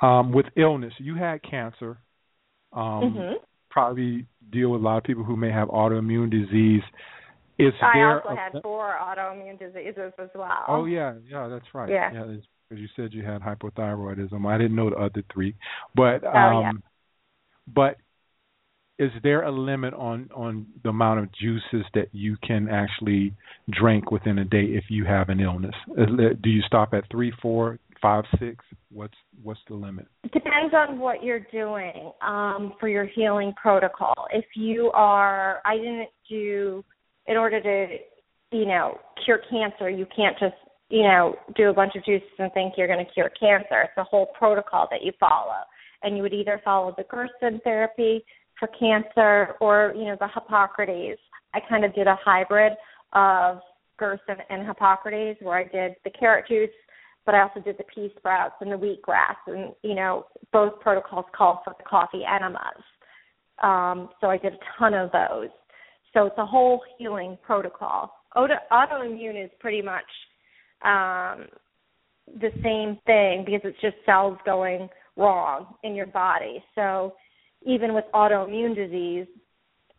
Um, 0.00 0.32
with 0.32 0.46
illness, 0.56 0.94
you 0.98 1.16
had 1.16 1.42
cancer. 1.42 1.98
Um, 2.72 3.12
Mhm. 3.14 3.34
Probably 3.70 4.26
deal 4.50 4.70
with 4.70 4.80
a 4.80 4.84
lot 4.84 4.96
of 4.98 5.04
people 5.04 5.22
who 5.22 5.36
may 5.36 5.50
have 5.50 5.68
autoimmune 5.68 6.30
disease. 6.30 6.82
Is 7.58 7.72
I 7.82 7.92
there? 7.98 8.22
also 8.22 8.28
a- 8.30 8.36
had 8.36 8.62
four 8.62 8.96
autoimmune 9.00 9.58
diseases 9.58 10.12
as 10.18 10.30
well. 10.34 10.64
oh 10.66 10.86
yeah, 10.86 11.14
yeah, 11.28 11.46
that's 11.48 11.72
right. 11.74 11.88
Yeah. 11.90 12.10
because 12.10 12.80
you 12.80 12.88
said 12.96 13.12
you 13.12 13.22
had 13.22 13.42
hypothyroidism. 13.42 14.46
I 14.46 14.56
didn't 14.56 14.76
know 14.76 14.90
the 14.90 14.96
other 14.96 15.22
three, 15.32 15.54
but 15.94 16.24
um, 16.24 16.34
Oh, 16.34 16.60
yeah. 16.62 16.72
but 17.68 17.96
is 19.00 19.10
there 19.22 19.42
a 19.44 19.50
limit 19.50 19.94
on 19.94 20.28
on 20.34 20.66
the 20.84 20.90
amount 20.90 21.20
of 21.20 21.28
juices 21.32 21.86
that 21.94 22.08
you 22.12 22.36
can 22.46 22.68
actually 22.68 23.34
drink 23.70 24.10
within 24.10 24.38
a 24.38 24.44
day 24.44 24.64
if 24.64 24.84
you 24.90 25.06
have 25.06 25.30
an 25.30 25.40
illness? 25.40 25.74
Do 25.96 26.50
you 26.50 26.60
stop 26.66 26.92
at 26.92 27.04
three, 27.10 27.32
four, 27.40 27.78
five, 28.02 28.24
six? 28.38 28.62
What's 28.92 29.14
what's 29.42 29.60
the 29.68 29.74
limit? 29.74 30.06
It 30.22 30.32
depends 30.32 30.74
on 30.74 30.98
what 30.98 31.24
you're 31.24 31.46
doing 31.50 32.12
um, 32.20 32.74
for 32.78 32.88
your 32.88 33.06
healing 33.06 33.54
protocol. 33.60 34.26
If 34.32 34.44
you 34.54 34.90
are, 34.92 35.62
I 35.64 35.76
didn't 35.78 36.10
do, 36.28 36.84
in 37.26 37.38
order 37.38 37.60
to, 37.62 37.96
you 38.56 38.66
know, 38.66 38.98
cure 39.24 39.40
cancer, 39.50 39.88
you 39.88 40.06
can't 40.14 40.38
just, 40.38 40.56
you 40.90 41.04
know, 41.04 41.36
do 41.56 41.70
a 41.70 41.72
bunch 41.72 41.92
of 41.96 42.04
juices 42.04 42.28
and 42.38 42.52
think 42.52 42.74
you're 42.76 42.86
going 42.86 43.04
to 43.04 43.12
cure 43.12 43.30
cancer. 43.40 43.82
It's 43.82 43.96
a 43.96 44.04
whole 44.04 44.26
protocol 44.38 44.88
that 44.90 45.02
you 45.02 45.12
follow. 45.18 45.62
And 46.02 46.16
you 46.16 46.22
would 46.22 46.32
either 46.32 46.60
follow 46.64 46.94
the 46.96 47.04
Gerson 47.04 47.60
therapy 47.62 48.24
for 48.60 48.68
cancer 48.68 49.54
or, 49.60 49.92
you 49.96 50.04
know, 50.04 50.16
the 50.20 50.28
Hippocrates. 50.32 51.18
I 51.54 51.58
kind 51.68 51.84
of 51.84 51.92
did 51.94 52.06
a 52.06 52.16
hybrid 52.22 52.74
of 53.12 53.58
Gerson 53.98 54.36
and 54.48 54.66
Hippocrates 54.66 55.40
where 55.42 55.58
I 55.58 55.64
did 55.64 55.96
the 56.04 56.10
carrot 56.10 56.46
juice 56.46 56.70
but 57.26 57.34
I 57.34 57.42
also 57.42 57.60
did 57.60 57.78
the 57.78 57.84
pea 57.84 58.12
sprouts 58.18 58.54
and 58.60 58.72
the 58.72 58.76
wheatgrass, 58.76 59.36
and 59.46 59.72
you 59.82 59.94
know 59.94 60.26
both 60.52 60.80
protocols 60.80 61.26
call 61.36 61.62
for 61.64 61.74
the 61.78 61.84
coffee 61.84 62.22
enemas. 62.24 62.82
Um, 63.62 64.08
so 64.20 64.28
I 64.28 64.38
did 64.38 64.54
a 64.54 64.58
ton 64.78 64.94
of 64.94 65.12
those. 65.12 65.50
So 66.14 66.26
it's 66.26 66.38
a 66.38 66.46
whole 66.46 66.80
healing 66.98 67.38
protocol. 67.42 68.12
Auto, 68.34 68.54
autoimmune 68.72 69.44
is 69.44 69.50
pretty 69.60 69.82
much 69.82 70.02
um, 70.82 71.46
the 72.40 72.50
same 72.64 72.98
thing 73.06 73.44
because 73.44 73.60
it's 73.64 73.80
just 73.80 73.96
cells 74.06 74.38
going 74.44 74.88
wrong 75.16 75.74
in 75.84 75.94
your 75.94 76.06
body. 76.06 76.64
So 76.74 77.14
even 77.62 77.94
with 77.94 78.04
autoimmune 78.14 78.74
disease, 78.74 79.26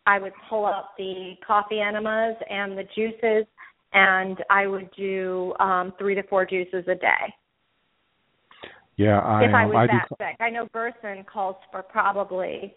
I 0.06 0.18
would 0.18 0.32
pull 0.48 0.66
up 0.66 0.94
the 0.98 1.34
coffee 1.46 1.80
enemas 1.80 2.36
and 2.50 2.76
the 2.76 2.84
juices 2.94 3.46
and 3.92 4.38
I 4.50 4.66
would 4.66 4.90
do 4.96 5.54
um 5.60 5.92
three 5.98 6.14
to 6.14 6.22
four 6.24 6.46
juices 6.46 6.84
a 6.88 6.94
day 6.94 7.34
Yeah, 8.96 9.20
I 9.20 9.44
if 9.44 9.54
I 9.54 9.66
was 9.66 9.76
I 9.76 9.86
that 9.86 10.08
do. 10.08 10.16
sick. 10.18 10.36
I 10.40 10.50
know 10.50 10.66
Gerson 10.72 11.24
calls 11.24 11.56
for 11.70 11.82
probably 11.82 12.74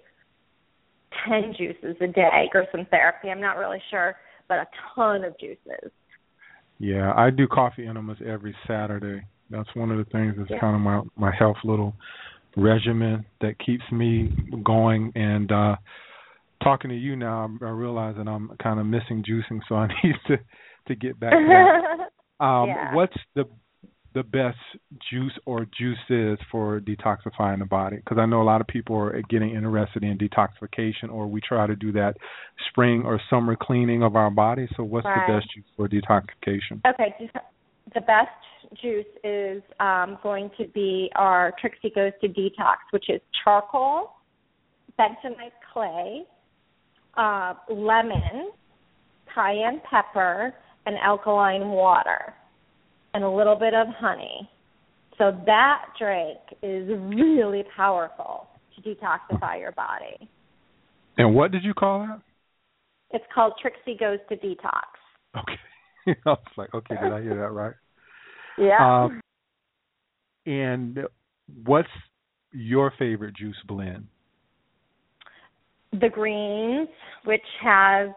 ten 1.28 1.54
juices 1.58 1.96
a 2.02 2.08
day, 2.08 2.50
Gerson 2.52 2.86
therapy. 2.92 3.30
I'm 3.30 3.42
not 3.42 3.58
really 3.58 3.82
sure, 3.90 4.16
but 4.48 4.56
a 4.60 4.68
ton 4.94 5.24
of 5.24 5.38
juices. 5.40 5.92
Yeah, 6.80 7.14
I 7.16 7.30
do 7.30 7.48
coffee 7.48 7.88
enemas 7.88 8.18
every 8.26 8.56
Saturday. 8.68 9.26
That's 9.50 9.74
one 9.76 9.92
of 9.92 9.98
the 9.98 10.06
things 10.12 10.36
that's 10.38 10.50
Yeah. 10.50 10.60
kind 10.60 10.76
of 10.76 10.82
my 10.82 11.02
my 11.16 11.36
health 11.36 11.58
little 11.64 11.96
regimen 12.56 13.26
that 13.42 13.60
keeps 13.60 13.84
me 13.92 14.30
going. 14.64 15.12
And 15.16 15.52
uh 15.52 15.76
talking 16.64 16.90
to 16.90 16.96
you 16.98 17.16
now, 17.16 17.50
I 17.62 17.66
I 17.66 17.70
realize 17.70 18.16
that 18.18 18.28
I'm 18.28 18.52
kind 18.62 18.80
of 18.80 18.86
missing 18.86 19.24
juicing, 19.24 19.60
so 19.68 19.76
I 19.76 19.88
need 20.04 20.16
to 20.28 20.38
to 20.88 20.96
get 20.96 21.20
back 21.20 21.32
to 21.32 21.46
that. 21.48 22.10
Um, 22.46 22.68
Yeah. 22.68 22.94
What's 22.94 23.16
the 23.36 23.46
the 24.14 24.24
best 24.24 24.58
juice 25.12 25.38
or 25.46 25.66
juices 25.78 26.38
for 26.50 26.80
detoxifying 26.82 27.60
the 27.60 27.66
body? 27.66 27.98
Because 27.98 28.18
I 28.18 28.26
know 28.26 28.42
a 28.42 28.44
lot 28.44 28.60
of 28.62 28.68
people 28.68 28.96
are 28.96 29.22
getting 29.30 29.52
interested 29.52 30.04
in 30.04 30.18
detoxification, 30.18 31.10
or 31.12 31.28
we 31.28 31.42
try 31.42 31.68
to 31.68 31.76
do 31.76 31.92
that 31.94 32.16
spring 32.70 33.04
or 33.06 33.22
summer 33.30 33.56
cleaning 33.62 34.04
of 34.04 34.16
our 34.16 34.30
body. 34.32 34.68
So, 34.76 34.84
what's 34.84 35.06
Right. 35.06 35.28
the 35.28 35.34
best 35.34 35.54
juice 35.54 35.66
for 35.76 35.88
detoxification? 35.90 36.80
Okay, 36.88 37.14
the 37.94 38.02
best 38.02 38.30
juice 38.82 39.06
is 39.24 39.62
um, 39.80 40.18
going 40.24 40.50
to 40.58 40.68
be 40.70 41.10
our 41.16 41.54
Trixie 41.60 41.92
Goes 41.94 42.14
to 42.22 42.28
Detox, 42.28 42.78
which 42.92 43.10
is 43.10 43.22
charcoal, 43.44 44.12
bentonite 45.00 45.52
clay, 45.72 46.24
uh, 47.16 47.54
lemon, 47.70 48.52
cayenne 49.34 49.82
pepper, 49.90 50.54
and 50.86 50.96
alkaline 50.98 51.70
water 51.70 52.34
and 53.14 53.24
a 53.24 53.30
little 53.30 53.56
bit 53.56 53.74
of 53.74 53.88
honey. 53.98 54.50
So 55.18 55.32
that 55.46 55.86
drink 55.98 56.38
is 56.62 56.88
really 56.90 57.64
powerful 57.76 58.48
to 58.76 58.82
detoxify 58.82 59.60
your 59.60 59.72
body. 59.72 60.30
And 61.18 61.34
what 61.34 61.52
did 61.52 61.64
you 61.64 61.74
call 61.74 62.00
that? 62.00 62.22
It's 63.12 63.24
called 63.34 63.54
Trixie 63.62 63.96
Goes 63.98 64.20
to 64.28 64.36
Detox. 64.36 64.84
Okay. 65.38 65.56
I 66.26 66.30
was 66.30 66.40
like, 66.58 66.74
okay, 66.74 66.96
did 67.02 67.12
I 67.12 67.22
hear 67.22 67.36
that 67.36 67.52
right? 67.52 67.74
Yeah. 68.58 69.06
Um, 69.06 69.22
and 70.46 71.00
what's 71.66 71.90
your 72.52 72.94
favorite 72.98 73.36
juice 73.36 73.58
blend? 73.68 74.08
The 75.92 76.10
greens, 76.10 76.90
which 77.26 77.42
has, 77.64 78.10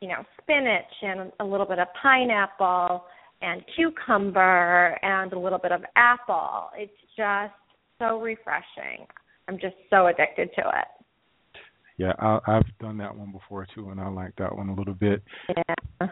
you 0.00 0.08
know, 0.08 0.24
spinach 0.40 0.84
and 1.02 1.32
a 1.40 1.44
little 1.44 1.66
bit 1.66 1.78
of 1.78 1.88
pineapple 2.02 3.04
and 3.42 3.62
cucumber 3.76 4.98
and 5.02 5.32
a 5.32 5.38
little 5.38 5.58
bit 5.58 5.72
of 5.72 5.82
apple. 5.96 6.70
It's 6.76 6.92
just 7.16 7.52
so 7.98 8.20
refreshing. 8.20 9.06
I'm 9.46 9.58
just 9.58 9.76
so 9.90 10.08
addicted 10.08 10.50
to 10.56 10.62
it. 10.62 11.04
Yeah, 11.98 12.12
I, 12.18 12.38
I've 12.46 12.78
done 12.80 12.98
that 12.98 13.16
one 13.16 13.32
before 13.32 13.66
too, 13.74 13.90
and 13.90 14.00
I 14.00 14.08
like 14.08 14.34
that 14.38 14.54
one 14.54 14.68
a 14.68 14.74
little 14.74 14.94
bit. 14.94 15.22
Yeah. 15.48 16.06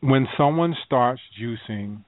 When 0.00 0.26
someone 0.36 0.74
starts 0.84 1.20
juicing, 1.40 2.04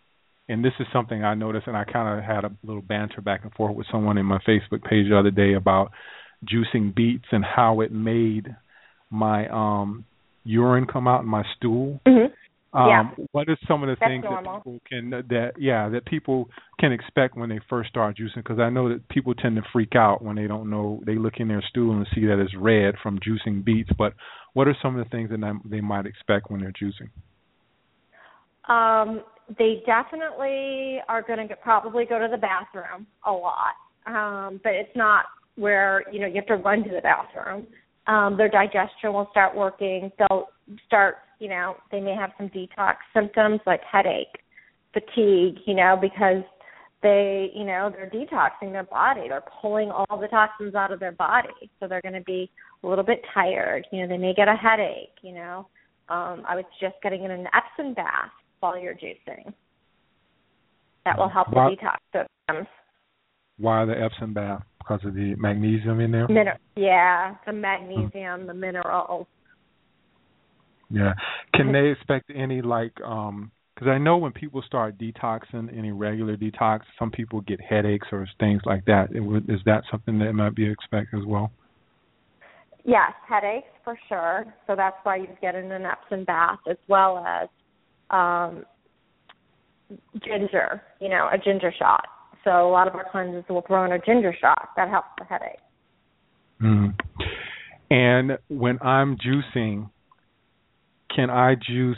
and 0.48 0.64
this 0.64 0.72
is 0.80 0.86
something 0.92 1.24
I 1.24 1.34
noticed, 1.34 1.66
and 1.66 1.76
I 1.76 1.84
kind 1.84 2.18
of 2.18 2.24
had 2.24 2.44
a 2.44 2.50
little 2.64 2.82
banter 2.82 3.20
back 3.20 3.40
and 3.44 3.52
forth 3.52 3.76
with 3.76 3.86
someone 3.90 4.18
in 4.18 4.26
my 4.26 4.38
Facebook 4.48 4.82
page 4.82 5.08
the 5.08 5.18
other 5.18 5.30
day 5.30 5.54
about 5.54 5.90
juicing 6.44 6.94
beets 6.94 7.26
and 7.32 7.44
how 7.44 7.80
it 7.80 7.92
made 7.92 8.54
my 9.10 9.48
um 9.48 10.04
urine 10.44 10.86
come 10.86 11.08
out 11.08 11.22
in 11.22 11.28
my 11.28 11.42
stool. 11.56 12.00
Mm-hmm. 12.06 12.32
Um, 12.78 12.88
Yeah. 12.88 13.24
What 13.32 13.48
are 13.48 13.56
some 13.66 13.82
of 13.82 13.88
the 13.88 13.96
That's 13.98 14.10
things 14.10 14.24
that 14.24 14.42
people 14.42 14.80
can 14.88 15.10
that 15.10 15.52
yeah 15.58 15.88
that 15.88 16.04
people 16.04 16.48
can 16.78 16.92
expect 16.92 17.36
when 17.36 17.48
they 17.48 17.60
first 17.68 17.88
start 17.88 18.16
juicing? 18.16 18.36
Because 18.36 18.58
I 18.58 18.70
know 18.70 18.90
that 18.90 19.08
people 19.08 19.34
tend 19.34 19.56
to 19.56 19.62
freak 19.72 19.96
out 19.96 20.22
when 20.22 20.36
they 20.36 20.46
don't 20.46 20.70
know. 20.70 21.02
They 21.04 21.16
look 21.16 21.34
in 21.38 21.48
their 21.48 21.64
stool 21.68 21.96
and 21.96 22.06
see 22.14 22.26
that 22.26 22.38
it's 22.38 22.54
red 22.54 22.94
from 23.02 23.18
juicing 23.18 23.64
beets. 23.64 23.90
But 23.96 24.12
what 24.52 24.68
are 24.68 24.76
some 24.82 24.98
of 24.98 25.04
the 25.04 25.10
things 25.10 25.30
that 25.30 25.60
they 25.64 25.80
might 25.80 26.06
expect 26.06 26.50
when 26.50 26.60
they're 26.60 26.72
juicing? 26.72 27.10
Um, 28.68 29.22
they 29.58 29.82
definitely 29.86 30.98
are 31.08 31.22
going 31.22 31.48
to 31.48 31.56
probably 31.56 32.04
go 32.04 32.18
to 32.18 32.28
the 32.30 32.36
bathroom 32.36 33.06
a 33.26 33.32
lot, 33.32 33.74
um, 34.06 34.60
but 34.62 34.74
it's 34.74 34.94
not 34.94 35.24
where 35.56 36.04
you 36.12 36.20
know 36.20 36.26
you 36.26 36.34
have 36.36 36.46
to 36.46 36.56
run 36.56 36.84
to 36.84 36.90
the 36.90 37.00
bathroom. 37.00 37.66
Um, 38.06 38.36
their 38.36 38.48
digestion 38.48 39.12
will 39.12 39.28
start 39.30 39.56
working. 39.56 40.10
They'll 40.18 40.48
start, 40.86 41.16
you 41.40 41.48
know, 41.48 41.76
they 41.90 42.00
may 42.00 42.14
have 42.14 42.30
some 42.38 42.48
detox 42.48 42.96
symptoms 43.14 43.60
like 43.66 43.80
headache, 43.90 44.40
fatigue, 44.94 45.58
you 45.66 45.74
know, 45.74 45.98
because 46.00 46.42
they, 47.02 47.50
you 47.54 47.64
know, 47.64 47.92
they're 47.94 48.10
detoxing 48.10 48.72
their 48.72 48.84
body. 48.84 49.28
They're 49.28 49.44
pulling 49.60 49.90
all 49.90 50.18
the 50.18 50.28
toxins 50.28 50.74
out 50.74 50.90
of 50.90 51.00
their 51.00 51.12
body, 51.12 51.70
so 51.78 51.86
they're 51.86 52.00
going 52.00 52.14
to 52.14 52.22
be 52.22 52.50
a 52.82 52.88
little 52.88 53.04
bit 53.04 53.22
tired. 53.34 53.86
You 53.92 54.02
know, 54.02 54.08
they 54.08 54.18
may 54.18 54.34
get 54.34 54.48
a 54.48 54.54
headache. 54.54 55.16
You 55.22 55.34
know, 55.34 55.68
um, 56.08 56.44
I 56.48 56.56
was 56.56 56.64
just 56.80 56.96
getting 57.02 57.24
in 57.24 57.30
an 57.30 57.46
Epsom 57.54 57.94
bath 57.94 58.30
while 58.60 58.78
you're 58.78 58.94
juicing. 58.94 59.52
That 61.04 61.18
will 61.18 61.28
help 61.28 61.52
Wow. 61.52 61.70
the 61.70 61.76
detox 61.76 61.98
symptoms. 62.12 62.68
Why 63.58 63.84
the 63.84 64.00
Epsom 64.00 64.34
bath? 64.34 64.62
Because 64.78 65.04
of 65.04 65.14
the 65.14 65.34
magnesium 65.36 66.00
in 66.00 66.12
there. 66.12 66.58
Yeah, 66.76 67.34
the 67.46 67.52
magnesium, 67.52 68.46
the 68.46 68.54
minerals. 68.54 69.26
Yeah. 70.90 71.14
Can 71.54 71.72
they 71.72 71.88
expect 71.88 72.30
any 72.34 72.62
like 72.62 72.98
um 73.02 73.50
because 73.74 73.92
I 73.92 73.98
know 73.98 74.16
when 74.16 74.32
people 74.32 74.60
start 74.62 74.98
detoxing, 74.98 75.76
any 75.76 75.92
regular 75.92 76.36
detox, 76.36 76.80
some 76.98 77.12
people 77.12 77.42
get 77.42 77.60
headaches 77.60 78.08
or 78.10 78.26
things 78.40 78.60
like 78.64 78.84
that. 78.86 79.10
Would, 79.12 79.48
is 79.48 79.60
that 79.66 79.84
something 79.88 80.18
that 80.18 80.32
might 80.32 80.56
be 80.56 80.68
expected 80.68 81.20
as 81.20 81.24
well? 81.24 81.52
Yes, 82.84 83.12
headaches 83.28 83.68
for 83.84 83.96
sure. 84.08 84.52
So 84.66 84.74
that's 84.74 84.96
why 85.04 85.16
you 85.16 85.28
get 85.40 85.54
in 85.54 85.70
an 85.70 85.84
Epsom 85.84 86.24
bath 86.24 86.58
as 86.68 86.76
well 86.88 87.18
as 87.18 87.48
um 88.10 88.64
ginger, 90.24 90.82
you 91.00 91.08
know, 91.08 91.28
a 91.32 91.38
ginger 91.38 91.72
shot. 91.78 92.04
So 92.44 92.50
a 92.50 92.70
lot 92.70 92.88
of 92.88 92.94
our 92.94 93.06
cleanses 93.10 93.44
will 93.48 93.62
throw 93.62 93.84
in 93.84 93.92
a 93.92 93.98
ginger 93.98 94.34
shot. 94.38 94.70
That 94.76 94.88
helps 94.88 95.08
the 95.18 95.24
headache. 95.24 95.58
Mm. 96.62 96.94
And 97.90 98.38
when 98.48 98.78
I'm 98.82 99.16
juicing, 99.16 99.90
can 101.14 101.30
I 101.30 101.54
juice 101.54 101.96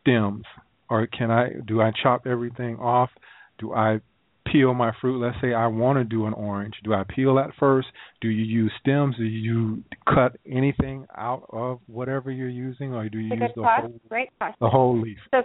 stems 0.00 0.44
or 0.88 1.06
can 1.06 1.30
I 1.30 1.50
do 1.66 1.80
I 1.80 1.92
chop 2.02 2.26
everything 2.26 2.76
off? 2.76 3.10
Do 3.58 3.72
I 3.72 4.00
peel 4.50 4.74
my 4.74 4.92
fruit? 5.00 5.20
Let's 5.20 5.36
say 5.40 5.52
I 5.54 5.66
want 5.66 5.98
to 5.98 6.04
do 6.04 6.26
an 6.26 6.32
orange. 6.34 6.74
Do 6.84 6.94
I 6.94 7.04
peel 7.04 7.34
that 7.36 7.50
first? 7.58 7.88
Do 8.20 8.28
you 8.28 8.44
use 8.44 8.72
stems? 8.80 9.16
Do 9.16 9.24
you 9.24 9.82
cut 10.12 10.36
anything 10.50 11.06
out 11.16 11.46
of 11.50 11.80
whatever 11.86 12.30
you're 12.30 12.48
using 12.48 12.94
or 12.94 13.08
do 13.08 13.18
you 13.18 13.34
use 13.34 13.50
the 13.54 13.62
whole 13.62 14.00
Great 14.08 14.28
question. 14.38 14.56
the 14.60 14.68
whole 14.68 15.00
leaf? 15.00 15.18
So, 15.30 15.42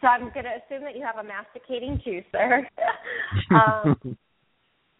so 0.00 0.06
I'm 0.06 0.32
going 0.32 0.44
to 0.44 0.50
assume 0.64 0.84
that 0.84 0.96
you 0.96 1.04
have 1.04 1.24
a 1.24 1.26
masticating 1.26 2.00
juicer. 2.06 2.62
um, 3.50 3.96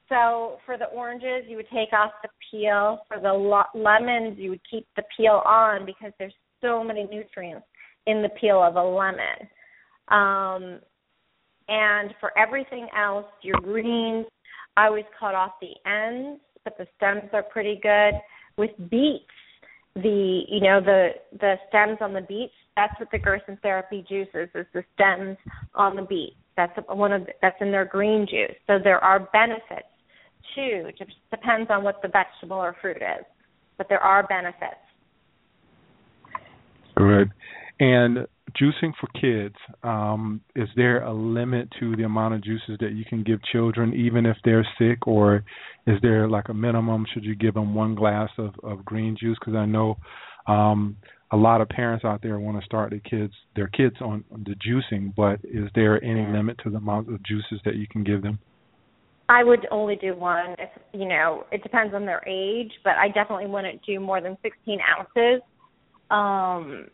so 0.09 0.59
for 0.67 0.77
the 0.79 0.87
oranges, 0.87 1.49
you 1.49 1.57
would 1.57 1.69
take 1.73 1.93
off 1.93 2.13
the 2.23 2.29
peel. 2.51 3.01
For 3.09 3.21
the 3.21 3.33
lo- 3.33 3.63
lemons, 3.75 4.39
you 4.39 4.51
would 4.51 4.63
keep 4.71 4.87
the 4.97 5.03
peel 5.17 5.43
on 5.45 5.87
because 5.87 6.13
there's 6.19 6.35
so 6.61 6.83
many 6.83 7.05
nutrients 7.05 7.67
in 8.07 8.23
the 8.23 8.29
peel 8.41 8.63
of 8.63 8.77
a 8.77 8.83
lemon. 8.83 9.49
Um, 10.09 10.81
and 11.69 12.15
for 12.21 12.37
everything 12.39 12.89
else, 12.97 13.27
your 13.43 13.61
greens, 13.61 14.27
I 14.77 14.87
always 14.87 15.05
cut 15.19 15.35
off 15.35 15.53
the 15.61 15.75
ends, 15.89 16.41
but 16.65 16.77
the 16.79 16.87
stems 16.97 17.31
are 17.33 17.43
pretty 17.43 17.79
good. 17.83 18.15
With 18.57 18.71
beets, 18.91 19.25
the 19.95 20.43
you 20.49 20.61
know 20.61 20.81
the 20.81 21.11
the 21.39 21.55
stems 21.69 21.99
on 22.01 22.13
the 22.13 22.23
beets, 22.23 22.53
that's 22.77 22.99
what 22.99 23.11
the 23.11 23.19
Gerson 23.19 23.59
therapy 23.63 24.05
juice 24.09 24.29
is, 24.35 24.49
is 24.55 24.67
the 24.75 24.85
stems 24.95 25.37
on 25.75 25.97
the 25.97 26.03
beets. 26.03 26.37
That's 26.57 26.73
one 26.89 27.13
of 27.13 27.27
the, 27.27 27.33
that's 27.43 27.57
in 27.61 27.71
their 27.71 27.85
green 27.85 28.27
juice. 28.27 28.57
So 28.67 28.79
there 28.83 29.03
are 29.03 29.29
benefits 29.33 29.89
too. 30.55 30.87
It 30.89 30.99
just 30.99 31.13
depends 31.31 31.71
on 31.71 31.83
what 31.83 32.01
the 32.03 32.09
vegetable 32.09 32.57
or 32.57 32.77
fruit 32.81 32.99
is, 32.99 33.25
but 33.79 33.89
there 33.89 34.01
are 34.01 34.27
benefits. 34.27 34.75
Good. 36.97 37.33
And 37.81 38.27
juicing 38.61 38.93
for 39.01 39.09
kids, 39.21 39.57
um, 39.83 40.41
is 40.55 40.69
there 40.77 41.03
a 41.03 41.13
limit 41.13 41.69
to 41.81 41.97
the 41.97 42.05
amount 42.05 42.35
of 42.35 42.43
juices 42.43 42.77
that 42.81 42.93
you 42.93 43.05
can 43.05 43.23
give 43.23 43.41
children, 43.53 43.95
even 43.95 44.27
if 44.27 44.37
they're 44.45 44.67
sick, 44.79 45.07
or 45.07 45.45
is 45.87 45.99
there 46.03 46.29
like 46.29 46.49
a 46.49 46.55
minimum? 46.55 47.05
Should 47.13 47.25
you 47.25 47.35
give 47.35 47.55
them 47.55 47.75
one 47.75 47.95
glass 47.95 48.31
of, 48.39 48.55
of 48.63 48.85
green 48.85 49.17
juice? 49.19 49.37
Because 49.41 49.55
I 49.55 49.67
know 49.67 49.97
um, 50.47 50.97
a 51.33 51.37
lot 51.37 51.61
of 51.61 51.69
parents 51.69 52.05
out 52.05 52.23
there 52.23 52.39
want 52.39 52.59
to 52.59 52.65
start 52.65 52.91
their 52.91 53.01
kids 53.01 53.33
their 53.57 53.69
kids 53.69 53.97
on 54.01 54.25
the 54.31 54.55
juicing, 54.55 55.15
but 55.17 55.41
is 55.45 55.69
there 55.75 56.03
any 56.03 56.27
limit 56.27 56.59
to 56.65 56.71
the 56.71 56.77
amount 56.77 57.13
of 57.13 57.23
juices 57.25 57.61
that 57.65 57.77
you 57.77 57.87
can 57.91 58.05
give 58.05 58.23
them? 58.23 58.39
I 59.29 59.43
would 59.43 59.67
only 59.71 59.97
do 59.97 60.15
one 60.15 60.55
if 60.59 60.71
you 60.93 61.09
know, 61.09 61.45
it 61.51 61.63
depends 61.63 61.95
on 61.95 62.05
their 62.05 62.23
age, 62.29 62.71
but 62.85 62.93
I 62.93 63.09
definitely 63.09 63.47
wouldn't 63.47 63.81
do 63.85 63.99
more 63.99 64.21
than 64.21 64.37
16 64.43 64.79
ounces. 64.99 65.43
Um 66.11 66.89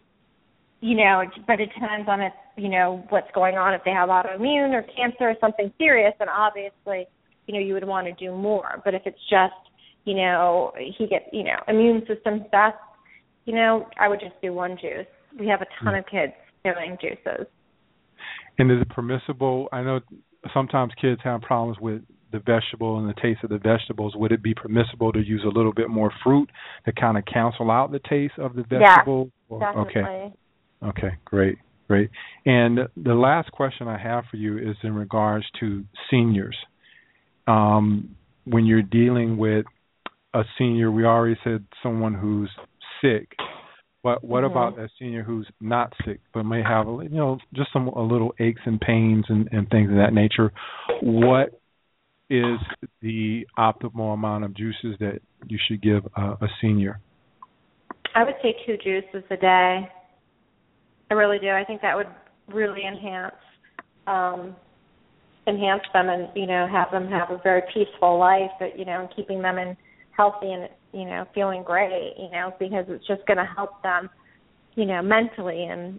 you 0.80 0.96
know, 0.96 1.22
but 1.46 1.60
it 1.60 1.70
depends 1.74 2.08
on 2.08 2.20
if, 2.20 2.32
you 2.56 2.68
know, 2.68 3.04
what's 3.10 3.30
going 3.34 3.56
on 3.56 3.74
if 3.74 3.82
they 3.84 3.90
have 3.90 4.08
autoimmune 4.08 4.72
or 4.72 4.82
cancer 4.96 5.24
or 5.24 5.34
something 5.40 5.72
serious 5.78 6.14
and 6.20 6.30
obviously, 6.30 7.06
you 7.46 7.54
know, 7.54 7.60
you 7.60 7.74
would 7.74 7.86
want 7.86 8.06
to 8.06 8.12
do 8.12 8.34
more. 8.34 8.80
But 8.84 8.94
if 8.94 9.02
it's 9.04 9.18
just, 9.28 9.52
you 10.04 10.14
know, 10.14 10.72
he 10.96 11.06
gets, 11.06 11.26
you 11.32 11.44
know, 11.44 11.56
immune 11.68 12.02
system 12.06 12.44
stuff, 12.48 12.74
you 13.44 13.54
know, 13.54 13.86
I 13.98 14.08
would 14.08 14.20
just 14.20 14.40
do 14.42 14.52
one 14.52 14.76
juice. 14.80 15.06
We 15.38 15.48
have 15.48 15.60
a 15.60 15.66
ton 15.84 15.94
of 15.94 16.04
kids 16.06 16.32
doing 16.64 16.96
juices. 17.00 17.46
And 18.58 18.70
is 18.70 18.80
it 18.80 18.88
permissible? 18.88 19.68
I 19.72 19.82
know 19.82 20.00
sometimes 20.54 20.92
kids 21.00 21.20
have 21.24 21.42
problems 21.42 21.78
with 21.80 22.02
the 22.32 22.38
vegetable 22.38 22.98
and 22.98 23.08
the 23.08 23.20
taste 23.20 23.42
of 23.42 23.50
the 23.50 23.58
vegetables. 23.58 24.14
Would 24.16 24.32
it 24.32 24.42
be 24.42 24.54
permissible 24.54 25.12
to 25.12 25.18
use 25.18 25.42
a 25.44 25.48
little 25.48 25.72
bit 25.72 25.88
more 25.88 26.12
fruit 26.22 26.48
to 26.86 26.92
kind 26.92 27.18
of 27.18 27.24
cancel 27.26 27.70
out 27.70 27.90
the 27.90 28.00
taste 28.08 28.34
of 28.38 28.54
the 28.54 28.64
Yeah, 28.70 28.96
vegetable? 28.96 29.30
Or- 29.48 29.60
Definitely. 29.60 30.00
Okay. 30.00 30.32
Okay, 30.82 31.10
great, 31.24 31.58
great. 31.88 32.10
And 32.46 32.80
the 32.96 33.14
last 33.14 33.52
question 33.52 33.88
I 33.88 33.98
have 33.98 34.24
for 34.30 34.36
you 34.36 34.58
is 34.58 34.76
in 34.82 34.94
regards 34.94 35.44
to 35.60 35.84
seniors. 36.10 36.56
Um, 37.46 38.16
when 38.44 38.64
you're 38.64 38.82
dealing 38.82 39.36
with 39.36 39.66
a 40.34 40.42
senior, 40.58 40.90
we 40.90 41.04
already 41.04 41.38
said 41.44 41.64
someone 41.82 42.14
who's 42.14 42.50
sick. 43.02 43.34
But 44.02 44.24
what 44.24 44.44
Mhm. 44.44 44.50
about 44.50 44.76
that 44.76 44.90
senior 44.98 45.22
who's 45.22 45.50
not 45.60 45.92
sick 46.04 46.20
but 46.32 46.44
may 46.44 46.62
have 46.62 46.88
a, 46.88 46.92
you 47.02 47.10
know 47.10 47.38
just 47.52 47.70
some 47.72 47.88
a 47.88 48.02
little 48.02 48.34
aches 48.38 48.62
and 48.64 48.80
pains 48.80 49.26
and, 49.28 49.48
and 49.52 49.68
things 49.68 49.90
of 49.90 49.96
that 49.96 50.14
nature? 50.14 50.52
What 51.02 51.60
is 52.30 52.58
the 53.02 53.46
optimal 53.58 54.14
amount 54.14 54.44
of 54.44 54.54
juices 54.54 54.96
that 55.00 55.20
you 55.46 55.58
should 55.66 55.82
give 55.82 56.06
a, 56.16 56.38
a 56.40 56.48
senior? 56.60 57.00
I 58.14 58.24
would 58.24 58.36
say 58.42 58.56
two 58.64 58.78
juices 58.78 59.24
a 59.30 59.36
day. 59.36 59.90
I 61.10 61.14
really 61.14 61.38
do. 61.38 61.48
I 61.48 61.64
think 61.64 61.82
that 61.82 61.96
would 61.96 62.06
really 62.48 62.82
enhance 62.86 63.34
um 64.06 64.56
enhance 65.46 65.82
them 65.92 66.08
and 66.08 66.28
you 66.34 66.46
know 66.46 66.66
have 66.70 66.90
them 66.90 67.08
have 67.08 67.30
a 67.30 67.40
very 67.42 67.62
peaceful 67.72 68.18
life 68.18 68.50
but 68.58 68.78
you 68.78 68.84
know 68.84 69.00
and 69.00 69.08
keeping 69.14 69.40
them 69.40 69.58
in 69.58 69.76
healthy 70.16 70.52
and 70.52 70.68
you 70.92 71.04
know 71.04 71.24
feeling 71.34 71.62
great 71.62 72.14
you 72.18 72.30
know 72.30 72.52
because 72.58 72.84
it's 72.88 73.06
just 73.06 73.24
going 73.26 73.36
to 73.36 73.48
help 73.56 73.82
them 73.82 74.08
you 74.74 74.84
know 74.84 75.02
mentally 75.02 75.64
and 75.64 75.98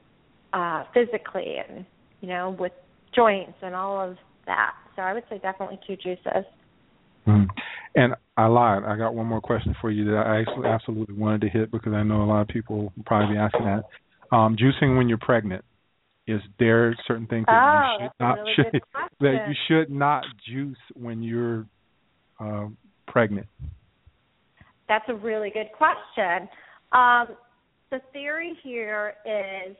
uh 0.53 0.84
physically 0.93 1.55
and 1.57 1.86
you 2.22 2.28
know 2.28 2.55
with 2.59 2.72
joints 3.16 3.57
and 3.62 3.74
all 3.74 4.09
of 4.09 4.16
that 4.45 4.74
so 4.95 5.01
i 5.01 5.14
would 5.14 5.24
say 5.30 5.38
definitely 5.39 5.80
two 5.88 5.95
juices 5.95 6.45
mm. 7.28 7.47
and 7.95 8.14
i 8.38 8.45
lied 8.45 8.84
i 8.84 8.95
got 8.95 9.16
one 9.16 9.26
more 9.26 9.41
question 9.41 9.76
for 9.82 9.89
you 9.89 10.05
that 10.05 10.26
i 10.28 10.39
actually 10.39 10.68
absolutely 10.68 11.16
wanted 11.16 11.41
to 11.41 11.49
hit 11.49 11.72
because 11.72 11.93
i 11.93 12.03
know 12.03 12.24
a 12.24 12.26
lot 12.26 12.41
of 12.41 12.47
people 12.47 12.84
will 12.84 13.03
probably 13.05 13.36
be 13.36 13.39
asking 13.39 13.66
that 13.66 13.84
um 14.32 14.55
juicing 14.55 14.97
when 14.97 15.09
you're 15.09 15.17
pregnant 15.17 15.63
is 16.27 16.41
there 16.59 16.95
certain 17.07 17.27
things 17.27 17.45
that 17.47 17.53
oh, 17.53 17.97
you 17.99 18.05
should 18.05 18.11
not 18.19 18.36
really 18.36 18.53
should, 18.55 18.82
that 19.19 19.47
you 19.47 19.55
should 19.67 19.89
not 19.89 20.23
juice 20.47 20.77
when 20.95 21.21
you're 21.21 21.65
uh, 22.39 22.67
pregnant? 23.07 23.47
That's 24.88 25.05
a 25.07 25.15
really 25.15 25.51
good 25.51 25.69
question. 25.77 26.47
Um, 26.91 27.36
the 27.89 28.01
theory 28.13 28.57
here 28.63 29.13
is 29.25 29.75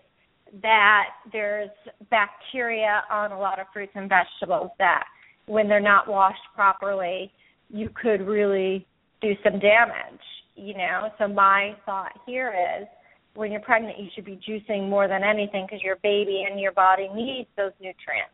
that 0.62 1.06
there's 1.32 1.70
bacteria 2.10 3.04
on 3.12 3.32
a 3.32 3.40
lot 3.40 3.60
of 3.60 3.68
fruits 3.74 3.94
and 3.96 4.10
vegetables 4.10 4.72
that, 4.80 5.04
when 5.48 5.68
they're 5.68 5.80
not 5.80 6.08
washed 6.08 6.40
properly, 6.56 7.32
you 7.70 7.90
could 7.90 8.22
really 8.22 8.86
do 9.22 9.34
some 9.44 9.60
damage. 9.60 10.22
You 10.56 10.76
know, 10.76 11.10
so 11.18 11.28
my 11.28 11.76
thought 11.86 12.12
here 12.26 12.54
is 12.80 12.88
when 13.36 13.52
you're 13.52 13.62
pregnant, 13.62 13.98
you 14.00 14.08
should 14.14 14.26
be 14.26 14.40
juicing 14.48 14.90
more 14.90 15.08
than 15.08 15.24
anything 15.24 15.66
because 15.66 15.84
your 15.84 15.98
baby 16.04 16.46
and 16.50 16.60
your 16.60 16.72
body 16.72 17.10
needs 17.14 17.48
those 17.56 17.72
nutrients 17.80 18.34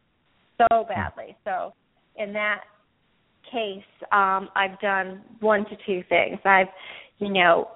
so 0.57 0.85
badly. 0.87 1.35
So 1.43 1.73
in 2.15 2.33
that 2.33 2.61
case, 3.51 3.83
um, 4.11 4.49
I've 4.55 4.79
done 4.79 5.21
one 5.39 5.65
to 5.65 5.75
two 5.85 6.03
things. 6.09 6.39
I've, 6.43 6.67
you 7.19 7.29
know, 7.31 7.69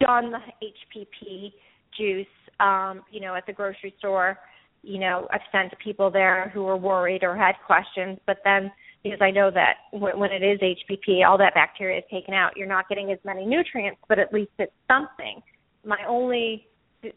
done 0.00 0.32
the 0.32 0.40
HPP 0.62 1.52
juice, 1.96 2.26
um, 2.60 3.02
you 3.10 3.20
know, 3.20 3.34
at 3.34 3.46
the 3.46 3.52
grocery 3.52 3.94
store. 3.98 4.38
You 4.82 4.98
know, 4.98 5.28
I've 5.32 5.40
sent 5.50 5.72
people 5.82 6.10
there 6.10 6.50
who 6.52 6.64
were 6.64 6.76
worried 6.76 7.22
or 7.22 7.36
had 7.36 7.54
questions, 7.66 8.18
but 8.26 8.38
then 8.44 8.70
because 9.02 9.20
I 9.20 9.30
know 9.30 9.50
that 9.50 9.74
when, 9.92 10.18
when 10.18 10.30
it 10.32 10.42
is 10.42 10.58
HPP, 10.60 11.26
all 11.26 11.38
that 11.38 11.54
bacteria 11.54 11.98
is 11.98 12.04
taken 12.10 12.34
out. 12.34 12.52
You're 12.56 12.66
not 12.66 12.88
getting 12.88 13.10
as 13.10 13.18
many 13.24 13.46
nutrients, 13.46 14.00
but 14.08 14.18
at 14.18 14.32
least 14.32 14.50
it's 14.58 14.72
something 14.88 15.42
my 15.84 15.98
only 16.08 16.66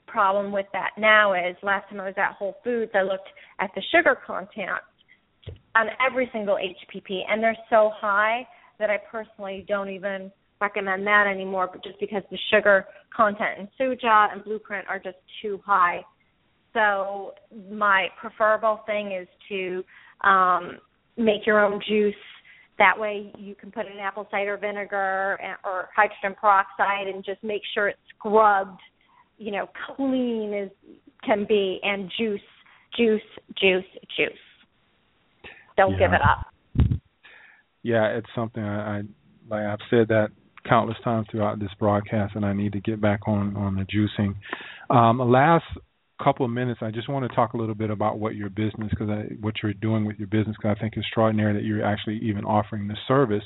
problem 0.05 0.51
with 0.51 0.65
that 0.73 0.91
now 0.97 1.33
is 1.33 1.55
last 1.63 1.89
time 1.89 1.99
I 1.99 2.05
was 2.05 2.15
at 2.17 2.33
Whole 2.33 2.57
Foods, 2.63 2.91
I 2.93 3.03
looked 3.03 3.29
at 3.59 3.69
the 3.75 3.81
sugar 3.91 4.17
content 4.25 4.69
on 5.75 5.87
every 6.05 6.29
single 6.33 6.55
HPP, 6.55 7.21
and 7.29 7.41
they're 7.41 7.57
so 7.69 7.91
high 7.95 8.45
that 8.79 8.89
I 8.89 8.97
personally 9.09 9.65
don't 9.67 9.89
even 9.89 10.31
recommend 10.59 11.05
that 11.07 11.27
anymore, 11.27 11.69
but 11.71 11.83
just 11.83 11.99
because 11.99 12.23
the 12.31 12.37
sugar 12.51 12.85
content 13.15 13.59
in 13.59 13.67
Suja 13.79 14.33
and 14.33 14.43
Blueprint 14.43 14.87
are 14.87 14.99
just 14.99 15.17
too 15.41 15.59
high. 15.65 16.01
So 16.73 17.33
my 17.69 18.07
preferable 18.19 18.81
thing 18.85 19.11
is 19.11 19.27
to 19.49 19.83
um, 20.27 20.77
make 21.15 21.45
your 21.45 21.63
own 21.63 21.81
juice 21.87 22.13
that 22.77 22.97
way, 22.97 23.31
you 23.37 23.55
can 23.55 23.71
put 23.71 23.85
in 23.87 23.99
apple 23.99 24.27
cider 24.29 24.57
vinegar 24.57 25.39
or 25.63 25.89
hydrogen 25.95 26.35
peroxide 26.39 27.07
and 27.07 27.23
just 27.25 27.43
make 27.43 27.61
sure 27.73 27.87
it's 27.87 27.99
scrubbed, 28.17 28.79
you 29.37 29.51
know, 29.51 29.67
clean 29.95 30.53
as 30.53 30.69
can 31.23 31.45
be, 31.47 31.79
and 31.83 32.11
juice, 32.17 32.39
juice, 32.95 33.21
juice, 33.59 33.83
juice. 34.15 35.51
Don't 35.75 35.93
yeah. 35.93 35.99
give 35.99 36.13
it 36.13 36.21
up. 36.21 36.99
Yeah, 37.83 38.07
it's 38.07 38.27
something 38.35 38.63
I, 38.63 38.97
I 38.97 39.01
like. 39.49 39.63
I've 39.63 39.79
said 39.89 40.07
that 40.09 40.29
countless 40.67 40.97
times 41.03 41.27
throughout 41.31 41.59
this 41.59 41.69
broadcast, 41.79 42.35
and 42.35 42.45
I 42.45 42.53
need 42.53 42.73
to 42.73 42.79
get 42.81 42.99
back 42.99 43.21
on 43.27 43.55
on 43.55 43.75
the 43.75 43.85
juicing. 43.85 44.35
Um, 44.89 45.19
last 45.19 45.65
couple 46.23 46.45
of 46.45 46.51
minutes, 46.51 46.79
I 46.81 46.91
just 46.91 47.09
want 47.09 47.29
to 47.29 47.35
talk 47.35 47.53
a 47.53 47.57
little 47.57 47.75
bit 47.75 47.89
about 47.89 48.19
what 48.19 48.35
your 48.35 48.49
business, 48.49 48.89
because 48.89 49.09
what 49.41 49.55
you're 49.61 49.73
doing 49.73 50.05
with 50.05 50.17
your 50.17 50.27
business, 50.27 50.55
because 50.57 50.75
I 50.77 50.81
think 50.81 50.93
it's 50.95 51.05
extraordinary 51.05 51.53
that 51.53 51.63
you're 51.63 51.85
actually 51.85 52.19
even 52.23 52.45
offering 52.45 52.87
this 52.87 52.97
service. 53.07 53.43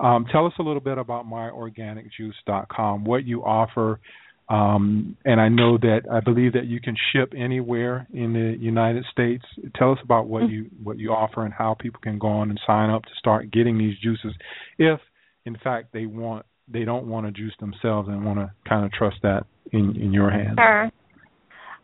Um, 0.00 0.26
tell 0.30 0.46
us 0.46 0.52
a 0.58 0.62
little 0.62 0.80
bit 0.80 0.98
about 0.98 1.26
myorganicjuice.com, 1.26 3.04
what 3.04 3.24
you 3.24 3.42
offer, 3.44 4.00
um, 4.48 5.16
and 5.24 5.40
I 5.40 5.48
know 5.48 5.78
that 5.78 6.02
I 6.12 6.20
believe 6.20 6.52
that 6.52 6.66
you 6.66 6.80
can 6.80 6.94
ship 7.12 7.32
anywhere 7.36 8.06
in 8.12 8.34
the 8.34 8.56
United 8.60 9.04
States. 9.10 9.44
Tell 9.74 9.92
us 9.92 9.98
about 10.04 10.26
what 10.26 10.50
you 10.50 10.66
what 10.82 10.98
you 10.98 11.12
offer 11.12 11.44
and 11.44 11.54
how 11.54 11.74
people 11.80 12.00
can 12.02 12.18
go 12.18 12.28
on 12.28 12.50
and 12.50 12.60
sign 12.66 12.90
up 12.90 13.04
to 13.04 13.10
start 13.18 13.50
getting 13.50 13.78
these 13.78 13.98
juices, 14.02 14.34
if 14.78 15.00
in 15.46 15.56
fact 15.64 15.94
they 15.94 16.04
want 16.04 16.44
they 16.68 16.84
don't 16.84 17.06
want 17.06 17.24
to 17.26 17.32
juice 17.32 17.54
themselves 17.58 18.08
and 18.08 18.24
want 18.24 18.38
to 18.38 18.52
kind 18.68 18.84
of 18.84 18.92
trust 18.92 19.16
that 19.22 19.46
in 19.72 19.96
in 19.96 20.12
your 20.12 20.30
hands. 20.30 20.58
Sure. 20.58 20.90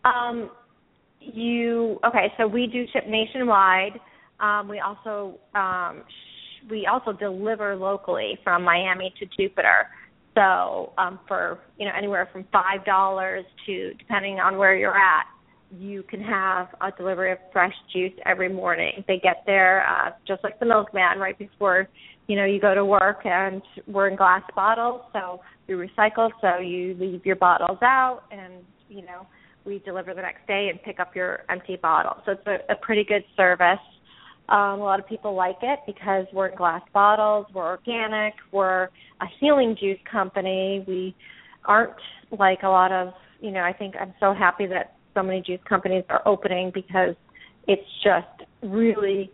Um, 0.04 0.50
you 1.20 1.98
okay? 2.06 2.32
So 2.38 2.46
we 2.46 2.66
do 2.66 2.84
ship 2.92 3.04
nationwide. 3.08 4.00
Um, 4.40 4.68
we 4.68 4.80
also 4.80 5.38
um, 5.54 6.02
sh- 6.08 6.70
we 6.70 6.86
also 6.86 7.12
deliver 7.12 7.76
locally 7.76 8.38
from 8.42 8.62
Miami 8.62 9.12
to 9.18 9.26
Jupiter. 9.36 9.88
So 10.34 10.92
um, 10.96 11.20
for 11.28 11.60
you 11.78 11.86
know 11.86 11.92
anywhere 11.96 12.28
from 12.32 12.46
five 12.52 12.84
dollars 12.84 13.44
to 13.66 13.94
depending 13.94 14.38
on 14.38 14.56
where 14.56 14.74
you're 14.74 14.96
at, 14.96 15.26
you 15.76 16.02
can 16.04 16.20
have 16.22 16.68
a 16.80 16.90
delivery 16.96 17.32
of 17.32 17.38
fresh 17.52 17.74
juice 17.92 18.12
every 18.24 18.48
morning. 18.48 19.04
They 19.06 19.18
get 19.18 19.42
there 19.46 19.86
uh, 19.86 20.10
just 20.26 20.42
like 20.42 20.58
the 20.58 20.66
milkman 20.66 21.18
right 21.18 21.38
before 21.38 21.88
you 22.28 22.36
know 22.36 22.44
you 22.44 22.60
go 22.60 22.74
to 22.74 22.84
work, 22.84 23.26
and 23.26 23.60
we're 23.86 24.08
in 24.08 24.16
glass 24.16 24.42
bottles, 24.54 25.02
so 25.12 25.40
we 25.68 25.74
recycle. 25.74 26.30
So 26.40 26.58
you 26.58 26.96
leave 26.98 27.26
your 27.26 27.36
bottles 27.36 27.78
out, 27.82 28.22
and 28.30 28.54
you 28.88 29.02
know 29.02 29.26
we 29.64 29.80
deliver 29.80 30.14
the 30.14 30.22
next 30.22 30.46
day 30.46 30.68
and 30.70 30.82
pick 30.82 31.00
up 31.00 31.14
your 31.14 31.40
empty 31.48 31.76
bottle. 31.76 32.22
So 32.24 32.32
it's 32.32 32.46
a, 32.46 32.72
a 32.72 32.76
pretty 32.76 33.04
good 33.04 33.24
service. 33.36 33.78
Um, 34.48 34.80
a 34.80 34.84
lot 34.84 34.98
of 34.98 35.06
people 35.06 35.34
like 35.34 35.58
it 35.62 35.78
because 35.86 36.26
we're 36.32 36.48
in 36.48 36.56
glass 36.56 36.82
bottles, 36.92 37.46
we're 37.54 37.66
organic, 37.66 38.34
we're 38.50 38.84
a 39.20 39.26
healing 39.38 39.76
juice 39.78 39.98
company. 40.10 40.84
We 40.88 41.14
aren't 41.64 41.94
like 42.36 42.62
a 42.64 42.68
lot 42.68 42.90
of, 42.90 43.12
you 43.40 43.52
know, 43.52 43.60
I 43.60 43.72
think 43.72 43.94
I'm 44.00 44.14
so 44.18 44.34
happy 44.34 44.66
that 44.66 44.96
so 45.14 45.22
many 45.22 45.40
juice 45.40 45.60
companies 45.68 46.04
are 46.08 46.26
opening 46.26 46.72
because 46.74 47.14
it's 47.68 47.86
just 48.02 48.48
really 48.62 49.30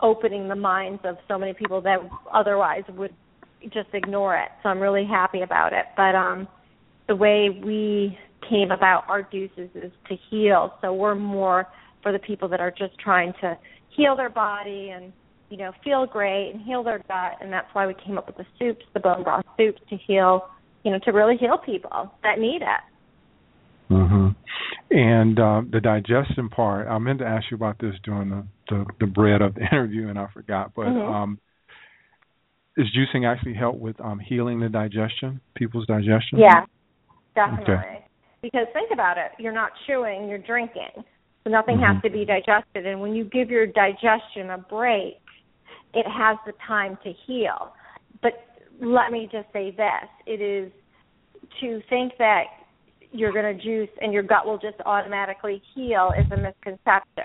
opening 0.00 0.48
the 0.48 0.56
minds 0.56 1.00
of 1.04 1.16
so 1.26 1.36
many 1.36 1.52
people 1.52 1.80
that 1.80 1.98
otherwise 2.32 2.84
would 2.96 3.14
just 3.64 3.88
ignore 3.92 4.36
it. 4.36 4.48
So 4.62 4.68
I'm 4.68 4.80
really 4.80 5.04
happy 5.04 5.42
about 5.42 5.72
it. 5.72 5.86
But 5.96 6.14
um 6.14 6.46
the 7.08 7.16
way 7.16 7.50
we 7.64 8.16
came 8.48 8.70
about 8.70 9.04
our 9.08 9.22
juices 9.22 9.70
is 9.74 9.92
to 10.08 10.16
heal. 10.30 10.74
So 10.80 10.92
we're 10.94 11.14
more 11.14 11.66
for 12.02 12.12
the 12.12 12.18
people 12.18 12.48
that 12.48 12.60
are 12.60 12.70
just 12.70 12.98
trying 12.98 13.32
to 13.40 13.58
heal 13.96 14.16
their 14.16 14.30
body 14.30 14.90
and 14.94 15.12
you 15.50 15.56
know 15.56 15.72
feel 15.82 16.06
great 16.06 16.52
and 16.52 16.62
heal 16.62 16.82
their 16.82 16.98
gut, 16.98 17.38
and 17.40 17.52
that's 17.52 17.68
why 17.72 17.86
we 17.86 17.94
came 18.06 18.18
up 18.18 18.26
with 18.26 18.36
the 18.36 18.46
soups, 18.58 18.84
the 18.94 19.00
bone 19.00 19.24
broth 19.24 19.44
soups, 19.56 19.80
to 19.90 19.96
heal, 19.96 20.48
you 20.84 20.92
know, 20.92 20.98
to 21.04 21.10
really 21.10 21.36
heal 21.36 21.58
people 21.58 22.10
that 22.22 22.38
need 22.38 22.62
it. 22.62 23.92
Mhm. 23.92 24.36
And 24.92 25.38
uh, 25.38 25.62
the 25.70 25.80
digestion 25.80 26.48
part, 26.48 26.86
I 26.88 26.98
meant 26.98 27.18
to 27.18 27.26
ask 27.26 27.50
you 27.50 27.56
about 27.56 27.78
this 27.78 27.94
during 28.04 28.30
the 28.30 28.46
the, 28.68 28.86
the 29.00 29.06
bread 29.06 29.42
of 29.42 29.54
the 29.54 29.62
interview, 29.72 30.08
and 30.08 30.18
I 30.18 30.28
forgot. 30.32 30.72
But 30.74 30.86
mm-hmm. 30.86 31.12
um, 31.12 31.38
is 32.76 32.86
juicing 32.96 33.26
actually 33.26 33.54
help 33.54 33.76
with 33.76 34.00
um, 34.00 34.20
healing 34.20 34.60
the 34.60 34.68
digestion, 34.68 35.40
people's 35.54 35.86
digestion? 35.86 36.38
Yeah, 36.38 36.64
definitely. 37.34 37.74
Okay. 37.74 38.04
Because 38.42 38.66
think 38.72 38.90
about 38.92 39.18
it, 39.18 39.32
you're 39.38 39.52
not 39.52 39.72
chewing, 39.86 40.28
you're 40.28 40.38
drinking. 40.38 41.04
So 41.44 41.50
nothing 41.50 41.76
mm-hmm. 41.76 41.94
has 41.94 42.02
to 42.02 42.10
be 42.10 42.24
digested. 42.24 42.86
And 42.86 43.00
when 43.00 43.14
you 43.14 43.24
give 43.24 43.50
your 43.50 43.66
digestion 43.66 44.50
a 44.50 44.58
break, 44.58 45.20
it 45.94 46.06
has 46.06 46.36
the 46.46 46.52
time 46.66 46.98
to 47.04 47.12
heal. 47.26 47.72
But 48.22 48.32
let 48.80 49.10
me 49.10 49.28
just 49.30 49.46
say 49.52 49.70
this 49.70 50.08
it 50.26 50.40
is 50.40 50.70
to 51.60 51.80
think 51.88 52.12
that 52.18 52.44
you're 53.12 53.32
going 53.32 53.56
to 53.56 53.62
juice 53.62 53.90
and 54.00 54.12
your 54.12 54.22
gut 54.22 54.46
will 54.46 54.58
just 54.58 54.76
automatically 54.86 55.60
heal 55.74 56.10
is 56.18 56.30
a 56.30 56.36
misconception. 56.36 57.24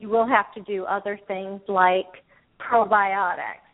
You 0.00 0.08
will 0.08 0.26
have 0.26 0.52
to 0.54 0.60
do 0.62 0.84
other 0.84 1.18
things 1.26 1.60
like 1.68 2.06
probiotics, 2.60 3.64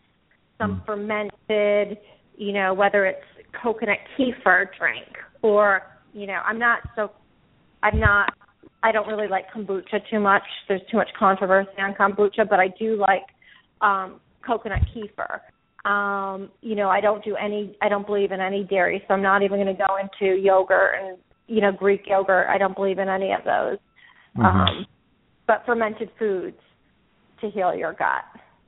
some 0.58 0.80
mm. 0.80 0.86
fermented, 0.86 1.98
you 2.36 2.52
know, 2.52 2.72
whether 2.72 3.04
it's 3.04 3.24
coconut 3.62 3.98
kefir 4.18 4.66
drink 4.78 5.08
or 5.42 5.82
you 6.12 6.26
know, 6.26 6.40
I'm 6.44 6.58
not 6.58 6.80
so 6.96 7.10
I'm 7.82 7.98
not 7.98 8.32
I 8.82 8.92
don't 8.92 9.06
really 9.06 9.28
like 9.28 9.44
kombucha 9.54 10.00
too 10.10 10.20
much. 10.20 10.42
There's 10.68 10.80
too 10.90 10.96
much 10.96 11.10
controversy 11.18 11.70
on 11.78 11.94
kombucha, 11.94 12.48
but 12.48 12.60
I 12.60 12.68
do 12.78 12.96
like 12.96 13.26
um 13.80 14.20
coconut 14.46 14.82
kefir. 14.94 15.40
Um, 15.88 16.50
you 16.60 16.74
know, 16.74 16.90
I 16.90 17.00
don't 17.00 17.24
do 17.24 17.36
any 17.36 17.76
I 17.80 17.88
don't 17.88 18.06
believe 18.06 18.32
in 18.32 18.40
any 18.40 18.64
dairy, 18.64 19.02
so 19.06 19.14
I'm 19.14 19.22
not 19.22 19.42
even 19.42 19.58
going 19.58 19.74
to 19.74 19.86
go 19.86 19.96
into 19.96 20.40
yogurt 20.40 20.94
and 21.02 21.18
you 21.46 21.60
know, 21.60 21.72
Greek 21.72 22.02
yogurt. 22.06 22.46
I 22.48 22.58
don't 22.58 22.76
believe 22.76 22.98
in 22.98 23.08
any 23.08 23.32
of 23.32 23.40
those. 23.44 23.78
Mm-hmm. 24.36 24.42
Um, 24.42 24.86
but 25.46 25.62
fermented 25.66 26.10
foods 26.16 26.56
to 27.40 27.50
heal 27.50 27.74
your 27.74 27.92
gut. 27.92 28.24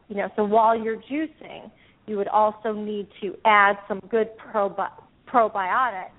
You 0.08 0.16
know, 0.16 0.28
so 0.34 0.44
while 0.44 0.76
you're 0.76 0.96
juicing, 0.96 1.70
you 2.06 2.16
would 2.16 2.28
also 2.28 2.72
need 2.72 3.06
to 3.20 3.36
add 3.44 3.76
some 3.86 4.00
good 4.10 4.28
probi- 4.36 4.90
probiotics 5.28 6.10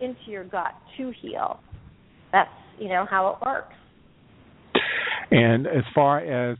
into 0.00 0.30
your 0.30 0.44
gut 0.44 0.74
to 0.96 1.12
heal. 1.20 1.60
That's 2.32 2.50
you 2.78 2.88
know 2.88 3.06
how 3.08 3.28
it 3.28 3.46
works. 3.46 3.74
And 5.30 5.66
as 5.66 5.84
far 5.94 6.18
as 6.18 6.56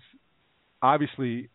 obviously 0.82 1.50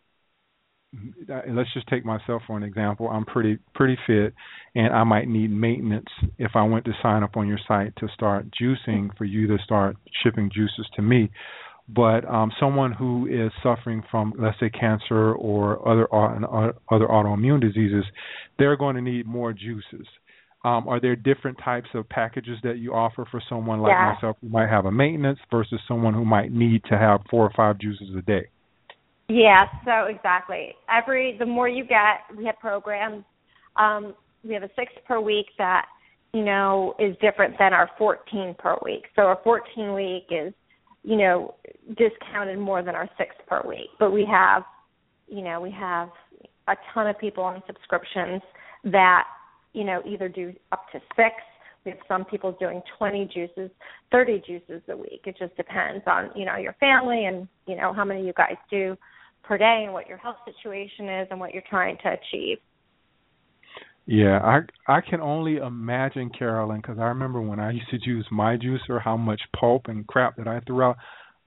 let's 1.28 1.74
just 1.74 1.88
take 1.88 2.06
myself 2.06 2.42
for 2.46 2.58
an 2.58 2.64
example. 2.64 3.10
I'm 3.10 3.26
pretty 3.26 3.58
pretty 3.74 3.98
fit, 4.06 4.34
and 4.76 4.94
I 4.94 5.04
might 5.04 5.28
need 5.28 5.52
maintenance 5.52 6.10
if 6.38 6.52
I 6.56 6.64
went 6.64 6.86
to 6.86 6.92
sign 7.02 7.24
up 7.24 7.36
on 7.36 7.48
your 7.48 7.60
site 7.68 7.96
to 7.98 8.08
start 8.14 8.48
juicing 8.62 9.16
for 9.18 9.26
you 9.26 9.48
to 9.48 9.58
start 9.64 9.96
shipping 10.24 10.52
juices 10.54 10.88
to 10.96 11.02
me. 11.02 11.32
But 11.90 12.26
um, 12.26 12.52
someone 12.60 12.94
who 12.94 13.28
is 13.28 13.52
suffering 13.62 14.04
from, 14.10 14.34
let's 14.40 14.58
say, 14.60 14.70
cancer 14.70 15.34
or 15.34 15.88
other 15.88 16.08
other 16.14 17.08
autoimmune 17.08 17.62
diseases, 17.62 18.06
they're 18.58 18.78
going 18.78 18.96
to 18.96 19.02
need 19.02 19.26
more 19.26 19.52
juices. 19.52 20.08
Um, 20.66 20.88
are 20.88 21.00
there 21.00 21.16
different 21.18 21.58
types 21.64 21.90
of 21.94 22.08
packages 22.08 22.58
that 22.64 22.78
you 22.78 22.94
offer 22.94 23.28
for 23.30 23.42
someone 23.50 23.82
like 23.82 23.92
yeah. 23.92 24.14
myself 24.14 24.38
who 24.42 24.48
might 24.48 24.70
have 24.70 24.86
a 24.86 24.92
maintenance 24.92 25.40
versus 25.52 25.80
someone 25.88 26.14
who 26.14 26.24
might 26.24 26.54
need 26.54 26.84
to 26.86 26.98
have 26.98 27.20
four 27.30 27.46
or 27.46 27.52
five 27.56 27.80
juices 27.80 28.16
a 28.18 28.22
day? 28.22 28.48
Yeah, 29.28 29.66
so 29.84 30.06
exactly. 30.06 30.74
Every 30.90 31.38
the 31.38 31.46
more 31.46 31.68
you 31.68 31.84
get, 31.84 32.38
we 32.38 32.46
have 32.46 32.60
programs. 32.60 33.24
Um, 33.76 34.16
we 34.44 34.54
have 34.54 34.64
a 34.64 34.70
six 34.76 34.92
per 35.08 35.20
week 35.20 35.48
that 35.58 35.86
you 36.34 36.44
know 36.44 36.96
is 37.00 37.16
different 37.22 37.56
than 37.60 37.74
our 37.74 37.90
14 37.98 38.56
per 38.58 38.78
week. 38.84 39.04
So 39.16 39.24
our 39.24 39.40
14 39.44 39.94
week 39.94 40.26
is 40.30 40.54
you 41.04 41.18
know 41.18 41.56
discounted 41.98 42.60
more 42.60 42.84
than 42.84 42.96
our 42.96 43.10
six 43.18 43.36
per 43.48 43.62
week. 43.68 43.90
But 44.00 44.12
we 44.12 44.26
have 44.30 44.64
you 45.28 45.42
know 45.42 45.60
we 45.60 45.72
have 45.72 46.10
a 46.68 46.76
ton 46.94 47.08
of 47.08 47.18
people 47.20 47.44
on 47.44 47.62
subscriptions 47.68 48.42
that 48.86 49.24
you 49.74 49.84
know 49.84 50.02
either 50.06 50.30
do 50.30 50.54
up 50.72 50.86
to 50.92 51.00
six. 51.16 51.36
We 51.86 51.92
have 51.92 52.00
some 52.08 52.24
people 52.24 52.56
doing 52.62 52.82
20 52.98 53.30
juices, 53.34 53.70
30 54.12 54.42
juices 54.48 54.82
a 54.88 54.96
week. 54.96 55.24
It 55.26 55.36
just 55.38 55.56
depends 55.58 56.04
on 56.08 56.30
you 56.36 56.46
know 56.46 56.56
your 56.58 56.74
family 56.80 57.26
and 57.26 57.48
you 57.68 57.76
know 57.76 57.94
how 57.94 58.06
many 58.06 58.26
you 58.26 58.34
guys 58.34 58.56
do 58.70 58.96
per 59.44 59.58
day 59.58 59.82
and 59.84 59.94
what 59.94 60.08
your 60.08 60.18
health 60.18 60.38
situation 60.46 61.10
is 61.10 61.28
and 61.30 61.40
what 61.40 61.54
you're 61.54 61.64
trying 61.70 61.98
to 62.04 62.10
achieve. 62.10 62.58
Yeah, 64.06 64.40
I 64.40 64.60
I 64.92 65.02
can 65.02 65.22
only 65.22 65.58
imagine 65.58 66.30
Karolyn 66.30 66.82
because 66.82 66.98
I 67.00 67.06
remember 67.06 67.42
when 67.42 67.60
I 67.60 67.72
used 67.72 67.90
to 67.90 67.98
juice 67.98 68.26
my 68.32 68.58
juicer, 68.58 69.02
how 69.02 69.16
much 69.16 69.42
pulp 69.58 69.84
and 69.88 70.06
crap 70.08 70.36
that 70.38 70.48
I 70.48 70.60
threw 70.62 70.84
out. 70.84 70.98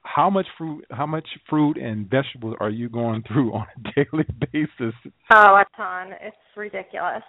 How 0.02 0.30
much 0.30 0.46
fruit, 0.56 0.84
how 0.90 1.04
much 1.04 1.26
fruit 1.50 1.76
and 1.76 2.08
vegetables 2.08 2.54
are 2.60 2.70
you 2.70 2.88
going 2.88 3.24
through 3.26 3.52
on 3.52 3.66
a 3.76 3.92
daily 4.04 4.24
basis? 4.52 4.94
Oh, 5.34 5.56
a 5.56 5.64
ton. 5.76 6.12
It's 6.22 6.36
ridiculous. 6.56 7.24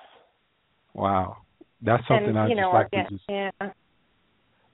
Wow, 0.97 1.37
that's 1.81 2.03
something 2.07 2.29
and, 2.29 2.39
I 2.39 2.47
just 2.47 2.57
know, 2.59 2.71
like 2.71 2.87
again, 2.87 3.05
to 3.05 3.11
just 3.11 3.23
yeah. 3.29 3.51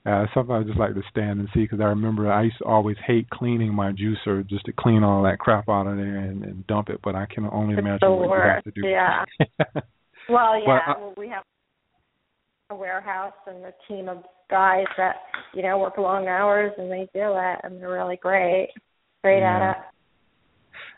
Uh, 0.05 0.25
something 0.33 0.53
I 0.53 0.63
just 0.63 0.77
like 0.77 0.93
to 0.95 1.01
stand 1.09 1.39
and 1.39 1.47
see 1.53 1.61
because 1.61 1.79
I 1.79 1.85
remember 1.85 2.29
I 2.29 2.43
used 2.43 2.57
to 2.57 2.65
always 2.65 2.97
hate 3.07 3.29
cleaning 3.29 3.73
my 3.73 3.93
juicer 3.93 4.45
just 4.49 4.65
to 4.65 4.73
clean 4.77 5.01
all 5.01 5.23
that 5.23 5.39
crap 5.39 5.69
out 5.69 5.87
of 5.87 5.95
there 5.95 6.17
and, 6.17 6.43
and 6.43 6.67
dump 6.67 6.89
it. 6.89 6.99
But 7.01 7.15
I 7.15 7.25
can 7.25 7.47
only 7.51 7.73
it's 7.73 7.79
imagine 7.79 8.09
what 8.09 8.29
worst. 8.29 8.43
you 8.43 8.51
have 8.53 8.63
to 8.63 8.81
do. 8.81 8.87
Yeah. 8.87 9.23
well, 10.29 10.59
yeah. 10.59 10.65
But, 10.65 10.91
uh, 10.91 10.95
well, 10.99 11.13
we 11.15 11.29
have 11.29 11.43
a 12.69 12.75
warehouse 12.75 13.33
and 13.47 13.63
a 13.63 13.71
team 13.87 14.09
of 14.09 14.23
guys 14.49 14.85
that 14.97 15.15
you 15.53 15.63
know 15.63 15.77
work 15.77 15.97
long 15.97 16.27
hours 16.27 16.71
and 16.77 16.91
they 16.91 17.07
do 17.13 17.33
it 17.35 17.59
and 17.63 17.79
they're 17.81 17.89
really 17.89 18.17
great, 18.17 18.71
great 19.23 19.39
Yeah. 19.39 19.55
at 19.55 19.71
it. 19.71 19.77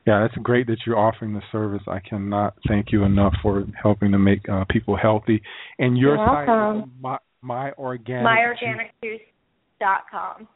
Yeah, 0.06 0.24
it's 0.26 0.36
great 0.44 0.68
that 0.68 0.78
you're 0.86 1.00
offering 1.00 1.34
the 1.34 1.42
service. 1.52 1.82
I 1.88 2.00
cannot 2.00 2.54
thank 2.68 2.92
you 2.92 3.04
enough 3.04 3.34
for 3.42 3.66
helping 3.82 4.12
to 4.12 4.20
make 4.20 4.48
uh, 4.48 4.64
people 4.70 4.96
healthy. 4.96 5.42
And 5.80 5.98
your 5.98 6.16
site, 6.18 6.48
welcome. 6.48 6.92
my, 7.02 7.18
my 7.42 7.72
organic 7.74 8.28
MyOrganicJuice.com. 9.04 10.48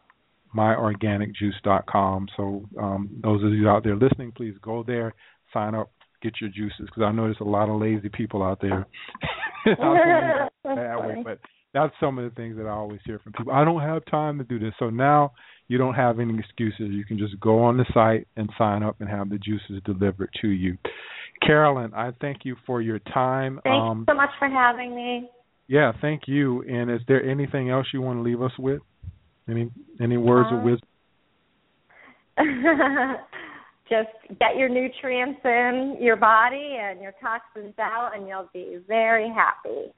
myorganicjuice.com. 0.55 2.27
So 2.37 2.65
um, 2.79 3.09
those 3.23 3.43
of 3.43 3.53
you 3.53 3.67
out 3.69 3.83
there 3.83 3.95
listening, 3.95 4.31
please 4.35 4.53
go 4.61 4.83
there, 4.85 5.15
sign 5.51 5.73
up, 5.73 5.91
get 6.21 6.33
your 6.39 6.51
juices 6.51 6.81
because 6.85 7.03
I 7.03 7.11
know 7.11 7.23
there's 7.23 7.37
a 7.41 7.43
lot 7.43 7.69
of 7.69 7.81
lazy 7.81 8.09
people 8.09 8.43
out 8.43 8.61
there. 8.61 8.85
That 10.63 10.99
way, 11.01 11.23
but 11.23 11.39
that's 11.73 11.93
some 11.99 12.17
of 12.17 12.23
the 12.29 12.35
things 12.35 12.57
that 12.57 12.65
I 12.65 12.71
always 12.71 12.99
hear 13.05 13.19
from 13.19 13.33
people. 13.33 13.53
I 13.53 13.63
don't 13.63 13.81
have 13.81 14.03
time 14.05 14.37
to 14.39 14.43
do 14.43 14.57
this. 14.59 14.73
So 14.79 14.89
now 14.89 15.33
you 15.67 15.77
don't 15.77 15.93
have 15.93 16.19
any 16.19 16.37
excuses. 16.37 16.89
You 16.89 17.05
can 17.05 17.17
just 17.17 17.39
go 17.39 17.59
on 17.63 17.77
the 17.77 17.85
site 17.93 18.27
and 18.35 18.49
sign 18.57 18.81
up 18.83 18.95
and 18.99 19.07
have 19.09 19.29
the 19.29 19.37
juices 19.37 19.81
delivered 19.85 20.29
to 20.41 20.47
you. 20.47 20.77
Karolyn, 21.47 21.93
I 21.93 22.11
thank 22.19 22.39
you 22.43 22.55
for 22.65 22.81
your 22.81 22.99
time. 22.99 23.59
Thanks 23.63 23.77
um, 23.77 24.05
so 24.09 24.15
much 24.15 24.31
for 24.39 24.49
having 24.49 24.95
me. 24.95 25.29
yeah, 25.67 25.91
thank 26.01 26.23
you. 26.27 26.63
And 26.63 26.89
is 26.89 27.01
there 27.07 27.23
anything 27.23 27.69
else 27.69 27.85
you 27.93 28.01
want 28.01 28.17
to 28.17 28.23
leave 28.23 28.41
us 28.41 28.51
with? 28.57 28.81
Any 29.47 29.71
any 30.01 30.17
words 30.17 30.49
of 30.51 30.59
Um, 30.59 30.65
wisdom? 30.65 30.87
Just 33.89 34.09
get 34.39 34.55
your 34.55 34.69
nutrients 34.69 35.39
in 35.43 35.97
your 35.99 36.15
body 36.15 36.77
and 36.79 37.01
your 37.01 37.13
toxins 37.19 37.73
out, 37.79 38.11
and 38.15 38.27
you'll 38.27 38.49
be 38.53 38.77
very 38.87 39.27
happy. 39.29 39.91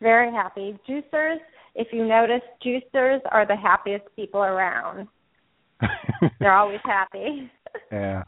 Very 0.00 0.32
happy. 0.32 0.78
Juicers, 0.88 1.38
if 1.74 1.88
you 1.92 2.06
notice, 2.06 2.42
juicers 2.64 3.20
are 3.30 3.46
the 3.46 3.56
happiest 3.56 4.04
people 4.16 4.40
around. 4.40 5.08
They're 6.40 6.56
always 6.56 6.80
happy. 6.84 7.50
yeah. 7.92 8.22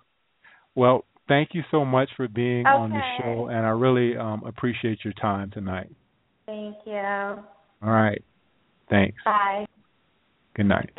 Well, 0.75 1.05
thank 1.29 1.51
you 1.53 1.63
so 1.71 1.85
much 1.85 2.09
for 2.17 2.29
being 2.29 2.67
on 2.67 2.91
the 2.91 3.01
show, 3.19 3.47
and 3.47 3.67
I 3.67 3.71
really 3.71 4.17
um, 4.17 4.43
appreciate 4.45 4.99
your 5.05 5.15
time 5.15 5.51
tonight. 5.51 5.91
Thank 6.47 6.77
you. 6.87 6.95
All 6.95 7.45
right. 7.83 8.23
Thanks. 8.89 9.17
Bye. 9.25 9.67
Good 10.55 10.67
night. 10.67 10.91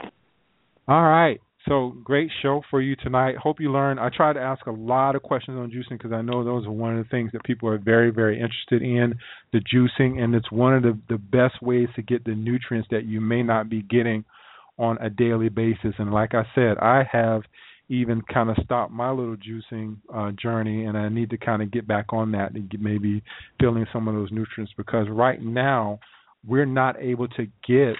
All 0.87 1.03
right. 1.03 1.39
So 1.67 1.95
great 2.03 2.31
show 2.41 2.61
for 2.71 2.81
you 2.81 2.95
tonight. 2.95 3.37
Hope 3.37 3.59
you 3.59 3.71
learned. 3.71 3.99
I 3.99 4.09
try 4.09 4.33
to 4.33 4.39
ask 4.39 4.65
a 4.65 4.71
lot 4.71 5.15
of 5.15 5.21
questions 5.21 5.57
on 5.57 5.69
juicing 5.69 5.97
because 5.97 6.11
I 6.11 6.21
know 6.21 6.43
those 6.43 6.65
are 6.65 6.71
one 6.71 6.97
of 6.97 7.03
the 7.05 7.09
things 7.09 7.31
that 7.33 7.43
people 7.43 7.69
are 7.69 7.77
very, 7.77 8.09
very 8.09 8.39
interested 8.39 8.81
in, 8.81 9.13
the 9.53 9.59
juicing, 9.59 10.19
and 10.21 10.33
it's 10.33 10.51
one 10.51 10.73
of 10.73 10.81
the 10.81 10.97
the 11.07 11.17
best 11.17 11.61
ways 11.61 11.87
to 11.95 12.01
get 12.01 12.25
the 12.25 12.33
nutrients 12.33 12.87
that 12.89 13.05
you 13.05 13.21
may 13.21 13.43
not 13.43 13.69
be 13.69 13.83
getting 13.83 14.25
on 14.79 14.97
a 14.99 15.09
daily 15.09 15.49
basis. 15.49 15.93
And 15.99 16.11
like 16.11 16.33
I 16.33 16.43
said, 16.55 16.77
I 16.79 17.03
have 17.11 17.43
even 17.89 18.21
kind 18.21 18.49
of 18.49 18.57
stopped 18.63 18.91
my 18.91 19.11
little 19.11 19.35
juicing 19.35 19.97
uh, 20.13 20.31
journey, 20.31 20.85
and 20.85 20.97
I 20.97 21.09
need 21.09 21.29
to 21.29 21.37
kind 21.37 21.61
of 21.61 21.71
get 21.71 21.87
back 21.87 22.13
on 22.13 22.31
that 22.31 22.53
and 22.55 22.69
get, 22.69 22.81
maybe 22.81 23.21
filling 23.59 23.85
some 23.93 24.07
of 24.07 24.15
those 24.15 24.31
nutrients 24.31 24.73
because 24.77 25.07
right 25.09 25.41
now 25.41 25.99
we're 26.47 26.65
not 26.65 26.99
able 26.99 27.27
to 27.27 27.45
get 27.67 27.95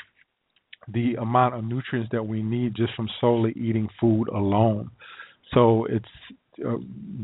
the 0.94 1.16
amount 1.16 1.56
of 1.56 1.64
nutrients 1.64 2.10
that 2.12 2.24
we 2.24 2.42
need 2.42 2.76
just 2.76 2.94
from 2.96 3.10
solely 3.20 3.52
eating 3.52 3.88
food 4.00 4.28
alone. 4.30 4.92
So 5.54 5.86
it's 5.90 6.06
uh, 6.66 6.78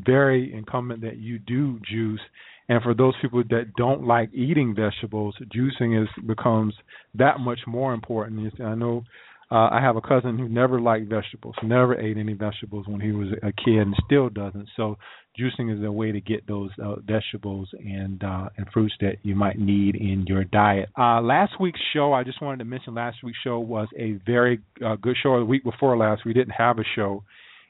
very 0.05 0.53
incumbent 0.53 1.01
that 1.01 1.18
you 1.18 1.39
do 1.39 1.80
juice. 1.89 2.22
And 2.70 2.82
for 2.84 2.93
those 2.93 3.13
people 3.22 3.43
that 3.49 3.74
don't 3.78 4.05
like 4.05 4.34
eating 4.34 4.76
vegetables, 4.76 5.36
juicing 5.55 6.01
is 6.01 6.09
becomes 6.26 6.74
that 7.15 7.39
much 7.39 7.59
more 7.65 7.93
important. 7.93 8.53
I 8.61 8.76
know 8.76 9.03
uh, 9.49 9.70
I 9.72 9.80
have 9.82 9.95
a 9.95 10.01
cousin 10.01 10.38
who 10.38 10.49
never 10.49 10.82
liked 10.82 11.07
vegetables, 11.07 11.55
never 11.63 11.97
ate 11.97 12.18
any 12.18 12.34
vegetables 12.34 12.86
when 12.88 12.99
he 12.99 13.11
was 13.11 13.30
a 13.41 13.53
kid, 13.53 13.78
and 13.78 13.95
still 14.05 14.30
doesn't. 14.30 14.68
So 14.76 14.97
juicing 15.38 15.75
is 15.75 15.83
a 15.83 15.91
way 15.91 16.11
to 16.11 16.21
get 16.21 16.47
those 16.47 16.71
uh, 16.83 16.95
vegetables 17.05 17.69
and 17.79 18.23
uh, 18.23 18.49
and 18.57 18.67
fruits 18.73 18.93
that 19.01 19.17
you 19.23 19.35
might 19.35 19.59
need 19.59 19.95
in 19.95 20.25
your 20.27 20.43
diet. 20.43 20.89
Uh, 20.97 21.21
last 21.21 21.53
week's 21.59 21.79
show, 21.93 22.13
I 22.13 22.23
just 22.23 22.41
wanted 22.41 22.59
to 22.59 22.65
mention 22.65 22.95
last 22.95 23.17
week's 23.23 23.38
show 23.43 23.59
was 23.59 23.88
a 23.97 24.19
very 24.25 24.59
uh, 24.85 24.95
good 24.95 25.15
show. 25.21 25.39
The 25.39 25.45
week 25.45 25.63
before 25.63 25.97
last, 25.97 26.23
we 26.25 26.33
didn't 26.33 26.51
have 26.57 26.79
a 26.79 26.83
show. 26.95 27.23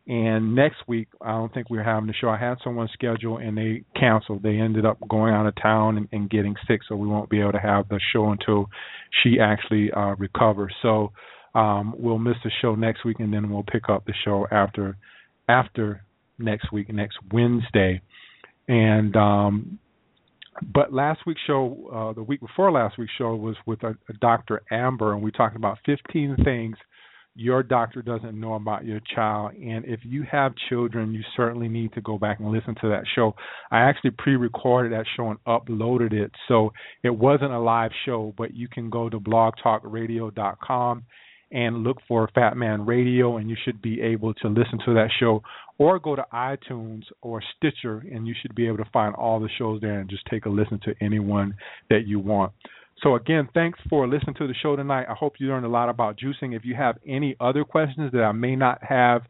And 0.07 0.55
next 0.55 0.78
week, 0.88 1.09
I 1.22 1.32
don't 1.32 1.53
think 1.53 1.70
we're 1.70 1.84
having 1.84 2.09
a 2.09 2.13
show. 2.13 2.30
I 2.30 2.38
had 2.38 2.59
someone 2.63 2.88
scheduled 2.93 3.41
and 3.41 3.57
they 3.57 3.84
canceled. 3.99 4.41
They 4.41 4.55
ended 4.55 4.86
up 4.86 4.97
going 5.09 5.34
out 5.34 5.47
of 5.47 5.53
town 5.61 5.97
and, 5.97 6.07
and 6.13 6.30
getting 6.30 6.55
sick, 6.65 6.80
so 6.88 6.95
we 6.95 7.09
won't 7.09 7.30
be 7.30 7.41
able 7.41 7.51
to 7.51 7.59
have 7.59 7.89
the 7.89 7.99
show 8.13 8.32
until 8.32 8.70
she 9.22 9.38
actually 9.41 9.91
uh, 9.91 10.15
recovers. 10.18 10.74
So 10.82 11.11
um, 11.55 11.93
we'll 11.97 12.20
miss 12.20 12.38
the 12.45 12.51
show 12.61 12.76
next 12.76 13.03
week, 13.03 13.20
and 13.20 13.34
then 13.34 13.49
we'll 13.49 13.65
pick 13.70 13.89
up 13.89 14.05
the 14.05 14.13
show 14.24 14.47
after 14.49 14.95
after 15.49 16.03
next 16.40 16.72
week, 16.72 16.92
next 16.94 17.18
Wednesday. 17.32 18.02
And 18.68 19.16
um, 19.16 19.80
but 20.74 20.92
last 20.92 21.22
week's 21.26 21.42
show, 21.46 21.90
uh, 21.94 22.14
the 22.14 22.24
week 22.24 22.42
before 22.42 22.72
last 22.72 22.98
week's 22.98 23.14
show 23.18 23.36
was 23.36 23.56
with 23.66 23.84
a, 23.84 23.96
a 24.10 24.14
Dr. 24.20 24.64
Amber, 24.72 25.14
and 25.14 25.22
we 25.22 25.32
talked 25.32 25.56
about 25.56 25.78
15 25.86 26.38
things 26.44 26.78
your 27.38 27.62
doctor 27.62 28.02
doesn't 28.02 28.38
know 28.38 28.56
about 28.56 28.84
your 28.84 29.00
child. 29.16 29.54
And 29.54 29.86
if 29.86 30.00
you 30.04 30.26
have 30.30 30.54
children, 30.70 31.14
you 31.14 31.22
certainly 31.36 31.70
need 31.70 31.94
to 31.94 32.02
go 32.02 32.18
back 32.18 32.40
and 32.40 32.52
listen 32.52 32.74
to 32.82 32.90
that 32.90 33.04
show. 33.16 33.36
I 33.70 33.82
actually 33.82 34.12
pre 34.18 34.36
recorded 34.36 34.92
that 34.92 35.06
show 35.16 35.30
and 35.30 35.38
uploaded 35.48 36.14
it. 36.14 36.32
So 36.48 36.74
it 37.04 37.12
wasn't 37.12 37.52
a 37.52 37.60
live 37.60 37.92
show, 38.06 38.34
but 38.36 38.56
you 38.56 38.68
can 38.68 38.90
go 38.90 39.08
to 39.08 39.20
blogtalkradio.com 39.20 41.04
and 41.52 41.84
look 41.84 41.98
for 42.08 42.30
Fat 42.34 42.58
Man 42.58 42.86
Radio, 42.86 43.38
and 43.38 43.50
you 43.50 43.56
should 43.64 43.82
be 43.82 44.02
able 44.02 44.34
to 44.36 44.48
listen 44.48 44.80
to 44.86 44.93
that 44.95 45.10
show. 45.20 45.41
Or 45.78 46.00
go 46.00 46.16
to 46.16 46.26
iTunes 46.34 47.04
or 47.22 47.41
Stitcher, 47.56 48.04
and 48.12 48.28
you 48.28 48.34
should 48.41 48.56
be 48.56 48.68
able 48.68 48.78
to 48.78 48.89
find 48.91 49.16
all 49.16 49.39
the 49.39 49.50
shows 49.58 49.80
there 49.82 50.00
and 50.00 50.10
just 50.10 50.26
take 50.26 50.45
a 50.45 50.50
listen 50.50 50.80
to 50.86 50.95
anyone 51.02 51.56
that 51.89 52.08
you 52.08 52.20
want. 52.20 52.54
So 53.04 53.16
again, 53.16 53.48
thanks 53.54 53.80
for 53.89 54.08
listening 54.08 54.36
to 54.36 54.48
the 54.48 54.56
show 54.62 54.76
tonight. 54.76 55.06
I 55.08 55.14
hope 55.14 55.34
you 55.39 55.48
learned 55.48 55.66
a 55.66 55.70
lot 55.70 55.89
about 55.89 56.18
juicing. 56.18 56.56
If 56.56 56.66
you 56.66 56.76
have 56.76 56.98
any 57.08 57.36
other 57.39 57.64
questions 57.64 58.12
that 58.12 58.24
I 58.24 58.32
may 58.32 58.56
not 58.56 58.84
have 58.84 59.22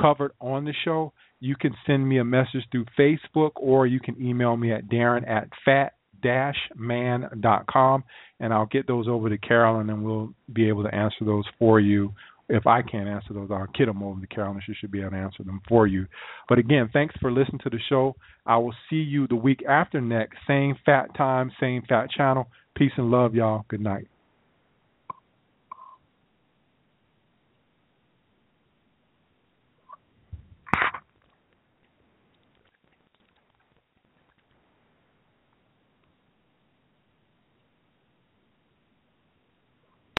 covered 0.00 0.32
on 0.40 0.64
the 0.64 0.74
show, 0.84 1.12
you 1.38 1.54
can 1.54 1.74
send 1.86 2.08
me 2.08 2.18
a 2.18 2.24
message 2.24 2.64
through 2.72 2.86
Facebook 2.98 3.52
or 3.54 3.86
you 3.86 4.00
can 4.00 4.20
email 4.20 4.56
me 4.56 4.72
at 4.72 4.88
Darren 4.88 5.28
at 5.28 5.48
fat-man.com 6.24 8.04
and 8.40 8.52
I'll 8.52 8.66
get 8.66 8.86
those 8.86 9.06
over 9.08 9.28
to 9.28 9.38
Karolyn 9.38 9.92
and 9.92 10.04
we'll 10.04 10.34
be 10.52 10.68
able 10.68 10.82
to 10.82 10.94
answer 10.94 11.24
those 11.24 11.44
for 11.58 11.78
you. 11.78 12.12
If 12.48 12.66
I 12.66 12.82
can't 12.82 13.08
answer 13.08 13.32
those, 13.32 13.48
I'll 13.50 13.66
kid 13.68 13.88
them 13.88 14.02
over 14.02 14.20
to 14.20 14.26
Karolyn. 14.26 14.60
She 14.66 14.74
should 14.74 14.90
be 14.90 15.00
able 15.00 15.12
to 15.12 15.16
answer 15.16 15.44
them 15.44 15.62
for 15.68 15.86
you. 15.86 16.06
But 16.48 16.58
again, 16.58 16.90
thanks 16.92 17.14
for 17.20 17.32
listening 17.32 17.60
to 17.64 17.70
the 17.70 17.78
show. 17.88 18.16
I 18.44 18.58
will 18.58 18.74
see 18.90 18.96
you 18.96 19.26
the 19.26 19.36
week 19.36 19.64
after 19.68 20.00
next. 20.00 20.36
Same 20.46 20.76
fat 20.84 21.14
time, 21.16 21.50
same 21.60 21.82
fat 21.88 22.10
channel. 22.10 22.48
Peace 22.76 22.92
and 22.96 23.10
love, 23.10 23.34
y'all. 23.34 23.64
Good 23.68 23.80
night. 23.80 24.08